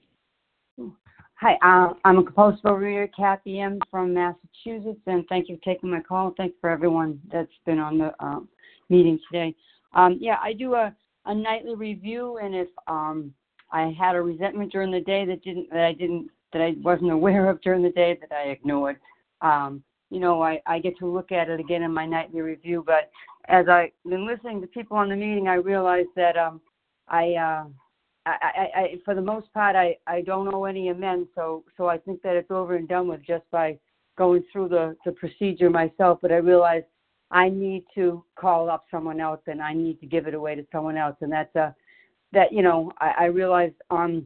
Hi, 1.39 1.53
uh, 1.61 1.93
I'm 2.03 2.17
a 2.17 2.23
compulsive 2.23 2.63
overeater, 2.63 3.09
Kathy 3.15 3.59
M. 3.59 3.77
from 3.91 4.13
Massachusetts, 4.13 5.01
and 5.05 5.23
thank 5.29 5.49
you 5.49 5.57
for 5.57 5.63
taking 5.63 5.91
my 5.91 6.01
call. 6.01 6.33
Thanks 6.35 6.55
for 6.59 6.71
everyone 6.71 7.19
that's 7.31 7.51
been 7.63 7.77
on 7.77 7.99
the 7.99 8.11
uh, 8.19 8.39
meeting 8.89 9.19
today. 9.31 9.53
Um, 9.93 10.17
yeah, 10.19 10.37
I 10.41 10.53
do 10.53 10.73
a, 10.73 10.95
a 11.25 11.35
nightly 11.35 11.75
review, 11.75 12.39
and 12.41 12.55
if 12.55 12.69
um, 12.87 13.31
I 13.71 13.95
had 13.99 14.15
a 14.15 14.21
resentment 14.21 14.71
during 14.71 14.91
the 14.91 15.01
day 15.01 15.25
that 15.25 15.43
didn't 15.43 15.69
that 15.69 15.85
I 15.85 15.93
didn't 15.93 16.29
that 16.53 16.61
I 16.61 16.75
wasn't 16.81 17.11
aware 17.11 17.49
of 17.49 17.61
during 17.61 17.83
the 17.83 17.91
day 17.91 18.17
that 18.19 18.35
I 18.35 18.49
ignored, 18.49 18.97
um, 19.41 19.83
you 20.09 20.19
know, 20.19 20.41
I, 20.41 20.61
I 20.65 20.79
get 20.79 20.97
to 20.99 21.05
look 21.07 21.31
at 21.31 21.49
it 21.49 21.59
again 21.59 21.83
in 21.83 21.93
my 21.93 22.05
nightly 22.05 22.41
review. 22.41 22.83
But 22.85 23.09
as 23.49 23.67
I've 23.67 23.91
been 24.07 24.25
listening 24.25 24.61
to 24.61 24.67
people 24.67 24.97
on 24.97 25.09
the 25.09 25.15
meeting, 25.15 25.47
I 25.47 25.55
realized 25.55 26.09
that 26.15 26.37
um, 26.37 26.61
I. 27.07 27.33
Uh, 27.33 27.65
I, 28.27 28.35
I, 28.41 28.79
I, 28.79 28.95
for 29.05 29.15
the 29.15 29.21
most 29.21 29.53
part, 29.53 29.77
I, 29.77 29.95
I 30.05 30.21
don't 30.21 30.53
owe 30.53 30.65
any 30.65 30.89
amends. 30.89 31.29
So, 31.33 31.63
so 31.77 31.87
I 31.87 31.97
think 31.97 32.21
that 32.23 32.35
it's 32.35 32.51
over 32.51 32.75
and 32.75 32.85
done 32.85 33.07
with 33.07 33.25
just 33.25 33.49
by 33.51 33.79
going 34.17 34.43
through 34.51 34.67
the, 34.67 34.97
the 35.05 35.13
procedure 35.13 35.69
myself. 35.69 36.19
But 36.21 36.33
I 36.33 36.37
realize 36.37 36.83
I 37.31 37.49
need 37.49 37.85
to 37.95 38.23
call 38.35 38.69
up 38.69 38.85
someone 38.91 39.19
else 39.19 39.39
and 39.47 39.61
I 39.61 39.73
need 39.73 39.99
to 40.01 40.05
give 40.05 40.27
it 40.27 40.33
away 40.33 40.55
to 40.55 40.65
someone 40.71 40.97
else. 40.97 41.15
And 41.21 41.31
that's 41.31 41.55
a, 41.55 41.73
that, 42.33 42.51
you 42.51 42.61
know, 42.61 42.91
I, 42.99 43.13
I 43.19 43.25
realized 43.25 43.75
on, 43.89 44.25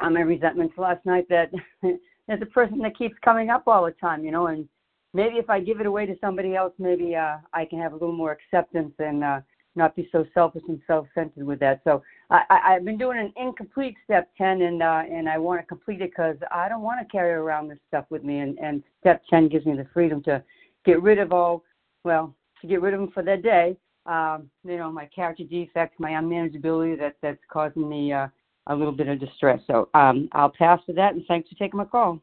on 0.00 0.14
my 0.14 0.20
resentments 0.20 0.74
last 0.76 1.04
night 1.04 1.26
that 1.28 1.50
there's 2.26 2.42
a 2.42 2.46
person 2.46 2.78
that 2.78 2.96
keeps 2.96 3.14
coming 3.24 3.50
up 3.50 3.64
all 3.66 3.84
the 3.84 3.92
time, 3.92 4.24
you 4.24 4.30
know, 4.30 4.48
and 4.48 4.68
maybe 5.14 5.36
if 5.36 5.48
I 5.48 5.60
give 5.60 5.80
it 5.80 5.86
away 5.86 6.06
to 6.06 6.16
somebody 6.20 6.54
else, 6.54 6.72
maybe, 6.78 7.14
uh, 7.14 7.36
I 7.52 7.64
can 7.64 7.80
have 7.80 7.92
a 7.92 7.96
little 7.96 8.14
more 8.14 8.32
acceptance 8.32 8.92
and, 8.98 9.24
uh, 9.24 9.40
not 9.76 9.94
be 9.94 10.08
so 10.10 10.24
selfish 10.34 10.62
and 10.68 10.80
self-centered 10.86 11.44
with 11.44 11.60
that. 11.60 11.80
So 11.84 12.02
I, 12.30 12.42
I, 12.50 12.74
I've 12.74 12.84
been 12.84 12.98
doing 12.98 13.18
an 13.18 13.32
incomplete 13.36 13.94
step 14.04 14.30
10 14.38 14.62
and, 14.62 14.82
uh, 14.82 15.02
and 15.10 15.28
I 15.28 15.38
want 15.38 15.60
to 15.60 15.66
complete 15.66 16.00
it 16.00 16.10
because 16.10 16.36
I 16.50 16.68
don't 16.68 16.82
want 16.82 17.06
to 17.06 17.12
carry 17.12 17.32
around 17.32 17.68
this 17.68 17.78
stuff 17.88 18.06
with 18.10 18.24
me. 18.24 18.38
And, 18.38 18.58
and 18.58 18.82
step 19.00 19.22
10 19.30 19.48
gives 19.48 19.66
me 19.66 19.76
the 19.76 19.86
freedom 19.92 20.22
to 20.24 20.42
get 20.84 21.02
rid 21.02 21.18
of 21.18 21.32
all, 21.32 21.62
well, 22.04 22.34
to 22.60 22.66
get 22.66 22.80
rid 22.80 22.94
of 22.94 23.00
them 23.00 23.10
for 23.12 23.22
that 23.22 23.42
day. 23.42 23.76
Um, 24.06 24.48
you 24.64 24.76
know, 24.76 24.90
my 24.90 25.06
character 25.06 25.44
defects, 25.44 25.96
my 25.98 26.12
unmanageability 26.12 26.98
that, 26.98 27.16
that's 27.22 27.38
causing 27.50 27.88
me, 27.88 28.12
uh, 28.12 28.28
a 28.68 28.74
little 28.74 28.92
bit 28.92 29.08
of 29.08 29.20
distress. 29.20 29.60
So 29.66 29.88
um, 29.94 30.28
I'll 30.32 30.50
pass 30.50 30.80
with 30.86 30.96
that, 30.96 31.14
and 31.14 31.24
thanks 31.26 31.48
for 31.48 31.54
taking 31.56 31.78
my 31.78 31.84
call. 31.84 32.20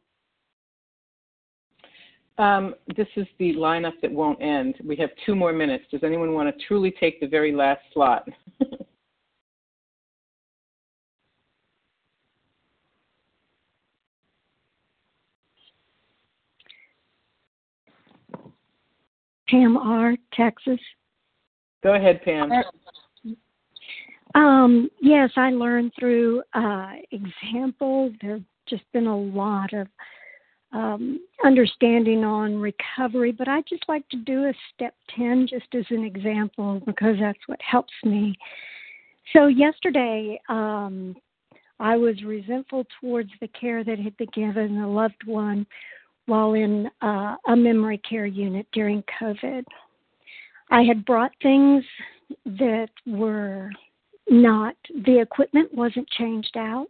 Um, 2.38 2.76
this 2.98 3.08
is 3.16 3.28
the 3.38 3.54
lineup 3.54 3.94
that 4.02 4.12
won't 4.12 4.42
end. 4.42 4.76
We 4.84 4.96
have 4.98 5.12
two 5.26 5.36
more 5.36 5.54
minutes. 5.54 5.86
Does 5.92 6.04
anyone 6.04 6.34
want 6.34 6.56
to 6.56 6.66
truly 6.66 6.92
take 7.00 7.20
the 7.20 7.28
very 7.28 7.54
last 7.54 7.82
slot? 7.94 8.28
Pam 19.48 19.78
R., 19.78 20.16
Texas. 20.34 20.80
Go 21.84 21.94
ahead, 21.94 22.24
Pam. 22.24 22.50
Um, 24.36 24.90
yes, 25.02 25.32
I 25.36 25.52
learned 25.52 25.92
through 26.00 26.44
uh, 26.54 26.94
example. 27.12 28.12
There 28.22 28.34
have 28.34 28.44
just 28.68 28.84
been 28.92 29.08
a 29.08 29.18
lot 29.18 29.74
of 29.74 29.88
um, 30.72 31.20
understanding 31.46 32.24
on 32.24 32.58
recovery, 32.58 33.32
but 33.32 33.48
I 33.48 33.62
just 33.70 33.84
like 33.88 34.08
to 34.10 34.18
do 34.18 34.46
a 34.46 34.54
step 34.74 34.96
10 35.16 35.48
just 35.48 35.68
as 35.76 35.86
an 35.92 36.04
example 36.04 36.82
because 36.86 37.18
that's 37.20 37.48
what 37.48 37.62
helps 37.62 37.94
me. 38.04 38.36
So, 39.34 39.48
yesterday, 39.48 40.42
um, 40.50 41.16
I 41.80 41.96
was 41.96 42.24
resentful 42.24 42.86
towards 43.00 43.30
the 43.40 43.48
care 43.50 43.84
that 43.84 44.00
had 44.00 44.18
been 44.18 44.30
given 44.34 44.80
a 44.80 44.90
loved 44.90 45.24
one 45.26 45.66
while 46.26 46.54
in 46.54 46.90
uh, 47.02 47.36
a 47.48 47.56
memory 47.56 48.00
care 48.10 48.26
unit 48.26 48.66
during 48.74 49.04
COVID. 49.22 49.64
I 50.72 50.84
had 50.84 51.06
brought 51.06 51.32
things 51.42 51.84
that 52.46 52.90
were 53.06 53.70
not, 54.30 54.76
the 55.06 55.20
equipment 55.20 55.74
wasn't 55.74 56.10
changed 56.10 56.56
out, 56.56 56.88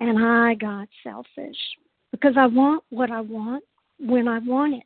and 0.00 0.18
I 0.24 0.54
got 0.54 0.88
selfish 1.02 1.56
because 2.10 2.34
I 2.36 2.46
want 2.46 2.84
what 2.90 3.10
I 3.10 3.20
want 3.20 3.64
when 3.98 4.28
I 4.28 4.38
want 4.38 4.74
it. 4.74 4.82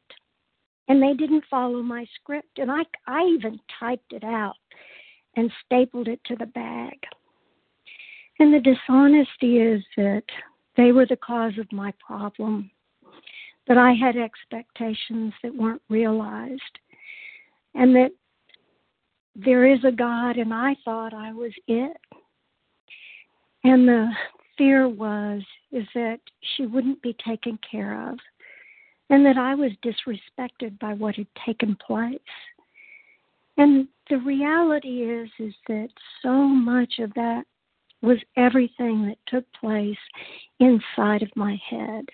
And 0.89 1.03
they 1.03 1.15
didn't 1.15 1.45
follow 1.49 1.83
my 1.83 2.07
script. 2.15 2.59
And 2.59 2.71
I, 2.71 2.83
I 3.07 3.23
even 3.23 3.61
typed 3.79 4.13
it 4.13 4.25
out 4.25 4.57
and 5.37 5.51
stapled 5.65 6.09
it 6.09 6.21
to 6.25 6.37
the 6.37 6.47
bag. 6.47 6.97
And 8.41 8.53
the 8.53 8.61
dishonesty 8.61 9.59
is 9.59 9.83
that 9.97 10.25
they 10.77 10.93
were 10.93 11.07
the 11.07 11.17
cause 11.17 11.53
of 11.59 11.71
my 11.73 11.93
problem, 12.05 12.71
that 13.69 13.79
I 13.79 13.93
had 13.93 14.17
expectations 14.17 15.33
that 15.43 15.55
weren't 15.55 15.83
realized, 15.89 16.79
and 17.75 17.95
that 17.95 18.11
there 19.45 19.67
is 19.67 19.85
a 19.85 19.93
God 19.93 20.37
and 20.37 20.53
I 20.53 20.77
thought 20.85 21.15
I 21.15 21.33
was 21.33 21.53
it. 21.67 21.97
And 23.65 23.87
the 23.87 24.11
fear 24.57 24.89
was 24.89 25.43
is 25.73 25.87
that 25.95 26.19
she 26.57 26.67
wouldn't 26.67 27.03
be 27.03 27.17
taken 27.25 27.59
care 27.69 28.11
of 28.11 28.19
and 29.11 29.25
that 29.27 29.37
I 29.37 29.55
was 29.55 29.73
disrespected 29.85 30.79
by 30.79 30.95
what 30.95 31.17
had 31.17 31.27
taken 31.45 31.77
place. 31.77 32.19
And 33.57 33.89
the 34.09 34.19
reality 34.19 35.03
is 35.03 35.29
is 35.39 35.55
that 35.69 35.89
so 36.23 36.33
much 36.33 36.95
of 36.99 37.13
that 37.15 37.45
was 38.03 38.19
everything 38.37 39.07
that 39.07 39.19
took 39.27 39.45
place 39.53 39.99
inside 40.59 41.23
of 41.23 41.37
my 41.37 41.59
head 41.69 42.07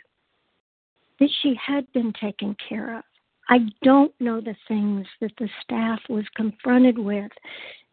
that 1.20 1.31
she 1.43 1.55
had 1.64 1.91
been 1.93 2.12
taken 2.20 2.57
care 2.68 2.99
of 2.99 3.05
i 3.49 3.59
don't 3.82 4.12
know 4.20 4.40
the 4.40 4.57
things 4.68 5.07
that 5.20 5.32
the 5.38 5.49
staff 5.62 6.01
was 6.09 6.24
confronted 6.34 6.99
with 6.99 7.30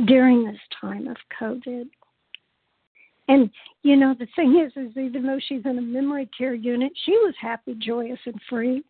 during 0.05 0.45
this 0.45 0.59
time 0.79 1.07
of 1.07 1.17
covid 1.39 1.85
and 3.27 3.49
you 3.83 3.95
know 3.95 4.15
the 4.17 4.27
thing 4.35 4.59
is 4.65 4.71
is 4.75 4.95
even 4.97 5.25
though 5.25 5.39
she's 5.47 5.65
in 5.65 5.77
a 5.77 5.81
memory 5.81 6.29
care 6.37 6.53
unit 6.53 6.91
she 7.05 7.11
was 7.11 7.33
happy 7.39 7.75
joyous 7.79 8.19
and 8.25 8.39
free 8.49 8.83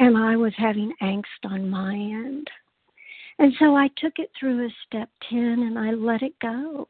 and 0.00 0.16
i 0.16 0.36
was 0.36 0.52
having 0.56 0.92
angst 1.02 1.24
on 1.44 1.68
my 1.68 1.94
end 1.94 2.48
and 3.38 3.52
so 3.58 3.76
I 3.76 3.88
took 3.96 4.18
it 4.18 4.30
through 4.38 4.64
a 4.64 4.70
step 4.86 5.08
10 5.30 5.38
and 5.38 5.78
I 5.78 5.90
let 5.90 6.22
it 6.22 6.38
go. 6.40 6.88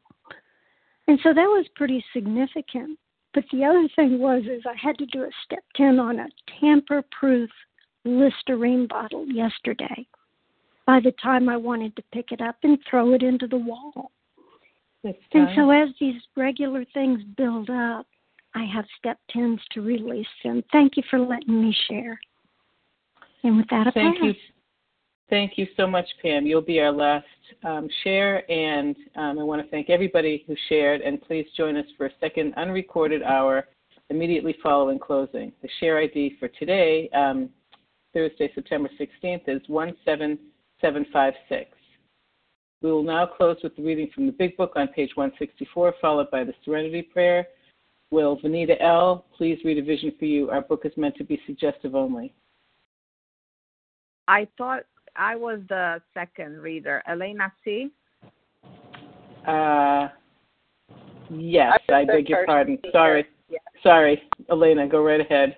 And 1.07 1.19
so 1.23 1.33
that 1.33 1.43
was 1.43 1.65
pretty 1.75 2.03
significant. 2.13 2.99
But 3.33 3.45
the 3.51 3.63
other 3.63 3.87
thing 3.95 4.19
was 4.19 4.43
is 4.43 4.63
I 4.65 4.75
had 4.79 4.97
to 4.99 5.05
do 5.07 5.23
a 5.23 5.29
step 5.43 5.63
10 5.75 5.99
on 5.99 6.19
a 6.19 6.27
tamper-proof 6.59 7.49
Listerine 8.05 8.87
bottle 8.87 9.25
yesterday. 9.27 10.07
By 10.85 10.99
the 10.99 11.13
time 11.23 11.49
I 11.49 11.57
wanted 11.57 11.95
to 11.95 12.03
pick 12.13 12.31
it 12.31 12.41
up 12.41 12.57
and 12.63 12.77
throw 12.89 13.13
it 13.13 13.23
into 13.23 13.47
the 13.47 13.57
wall. 13.57 14.11
And 15.03 15.49
so 15.55 15.69
as 15.69 15.89
these 15.99 16.21
regular 16.35 16.85
things 16.93 17.21
build 17.37 17.69
up, 17.69 18.07
I 18.55 18.63
have 18.73 18.85
step 18.97 19.19
10s 19.35 19.59
to 19.73 19.81
release 19.81 20.25
them. 20.43 20.63
Thank 20.71 20.97
you 20.97 21.03
for 21.09 21.19
letting 21.19 21.61
me 21.61 21.75
share. 21.87 22.19
And 23.43 23.57
with 23.57 23.67
that, 23.69 23.87
I 23.87 23.91
Thank 23.91 24.17
pass. 24.17 24.25
you. 24.25 24.33
Thank 25.29 25.57
you 25.57 25.67
so 25.75 25.87
much, 25.87 26.05
Pam. 26.21 26.45
You'll 26.45 26.61
be 26.61 26.79
our 26.79 26.91
last 26.91 27.25
um, 27.63 27.89
share, 28.03 28.49
and 28.49 28.95
um, 29.15 29.39
I 29.39 29.43
want 29.43 29.61
to 29.61 29.67
thank 29.69 29.89
everybody 29.89 30.43
who 30.47 30.55
shared. 30.69 31.01
And 31.01 31.21
please 31.21 31.45
join 31.57 31.75
us 31.75 31.85
for 31.97 32.05
a 32.05 32.11
second 32.19 32.53
unrecorded 32.55 33.23
hour 33.23 33.67
immediately 34.09 34.55
following 34.61 34.99
closing. 34.99 35.51
The 35.61 35.69
share 35.79 35.97
ID 35.99 36.37
for 36.39 36.47
today, 36.47 37.09
um, 37.13 37.49
Thursday, 38.15 38.49
September 38.55 38.89
16th, 38.97 39.41
is 39.47 39.61
17756. 39.67 41.69
We 42.81 42.91
will 42.91 43.03
now 43.03 43.25
close 43.25 43.57
with 43.61 43.75
the 43.75 43.83
reading 43.83 44.09
from 44.15 44.25
the 44.25 44.31
Big 44.31 44.55
Book 44.55 44.71
on 44.77 44.87
page 44.87 45.11
164, 45.15 45.95
followed 46.01 46.31
by 46.31 46.45
the 46.45 46.53
Serenity 46.63 47.01
Prayer. 47.01 47.45
Will 48.11 48.39
Vanita 48.39 48.81
L. 48.81 49.25
please 49.37 49.59
read 49.65 49.77
a 49.77 49.83
vision 49.83 50.13
for 50.17 50.25
you? 50.25 50.49
Our 50.49 50.61
book 50.61 50.83
is 50.85 50.93
meant 50.95 51.17
to 51.17 51.25
be 51.25 51.41
suggestive 51.45 51.93
only. 51.93 52.33
I 54.29 54.47
thought 54.57 54.83
I 55.17 55.35
was 55.35 55.59
the 55.67 56.01
second 56.13 56.61
reader. 56.61 57.03
Elena 57.09 57.51
C. 57.65 57.89
Uh, 59.45 60.07
yes, 61.29 61.77
I 61.89 61.93
I, 61.93 62.05
beg 62.05 62.29
your 62.29 62.45
pardon. 62.45 62.77
speaker. 62.77 62.91
Sorry. 62.93 63.25
Yeah. 63.49 63.57
Sorry, 63.83 64.21
Elena, 64.49 64.87
go 64.87 65.03
right 65.03 65.19
ahead. 65.19 65.57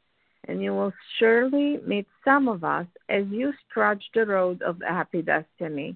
and 0.47 0.61
you 0.61 0.71
will 0.71 0.93
surely 1.19 1.79
meet 1.85 2.07
some 2.25 2.47
of 2.47 2.63
us 2.63 2.87
as 3.09 3.25
you 3.29 3.53
trudge 3.73 4.03
the 4.13 4.25
road 4.25 4.61
of 4.61 4.81
happy 4.87 5.21
destiny. 5.21 5.95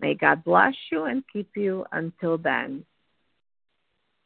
May 0.00 0.14
God 0.14 0.44
bless 0.44 0.74
you 0.90 1.04
and 1.04 1.22
keep 1.32 1.50
you 1.56 1.84
until 1.92 2.38
then. 2.38 2.84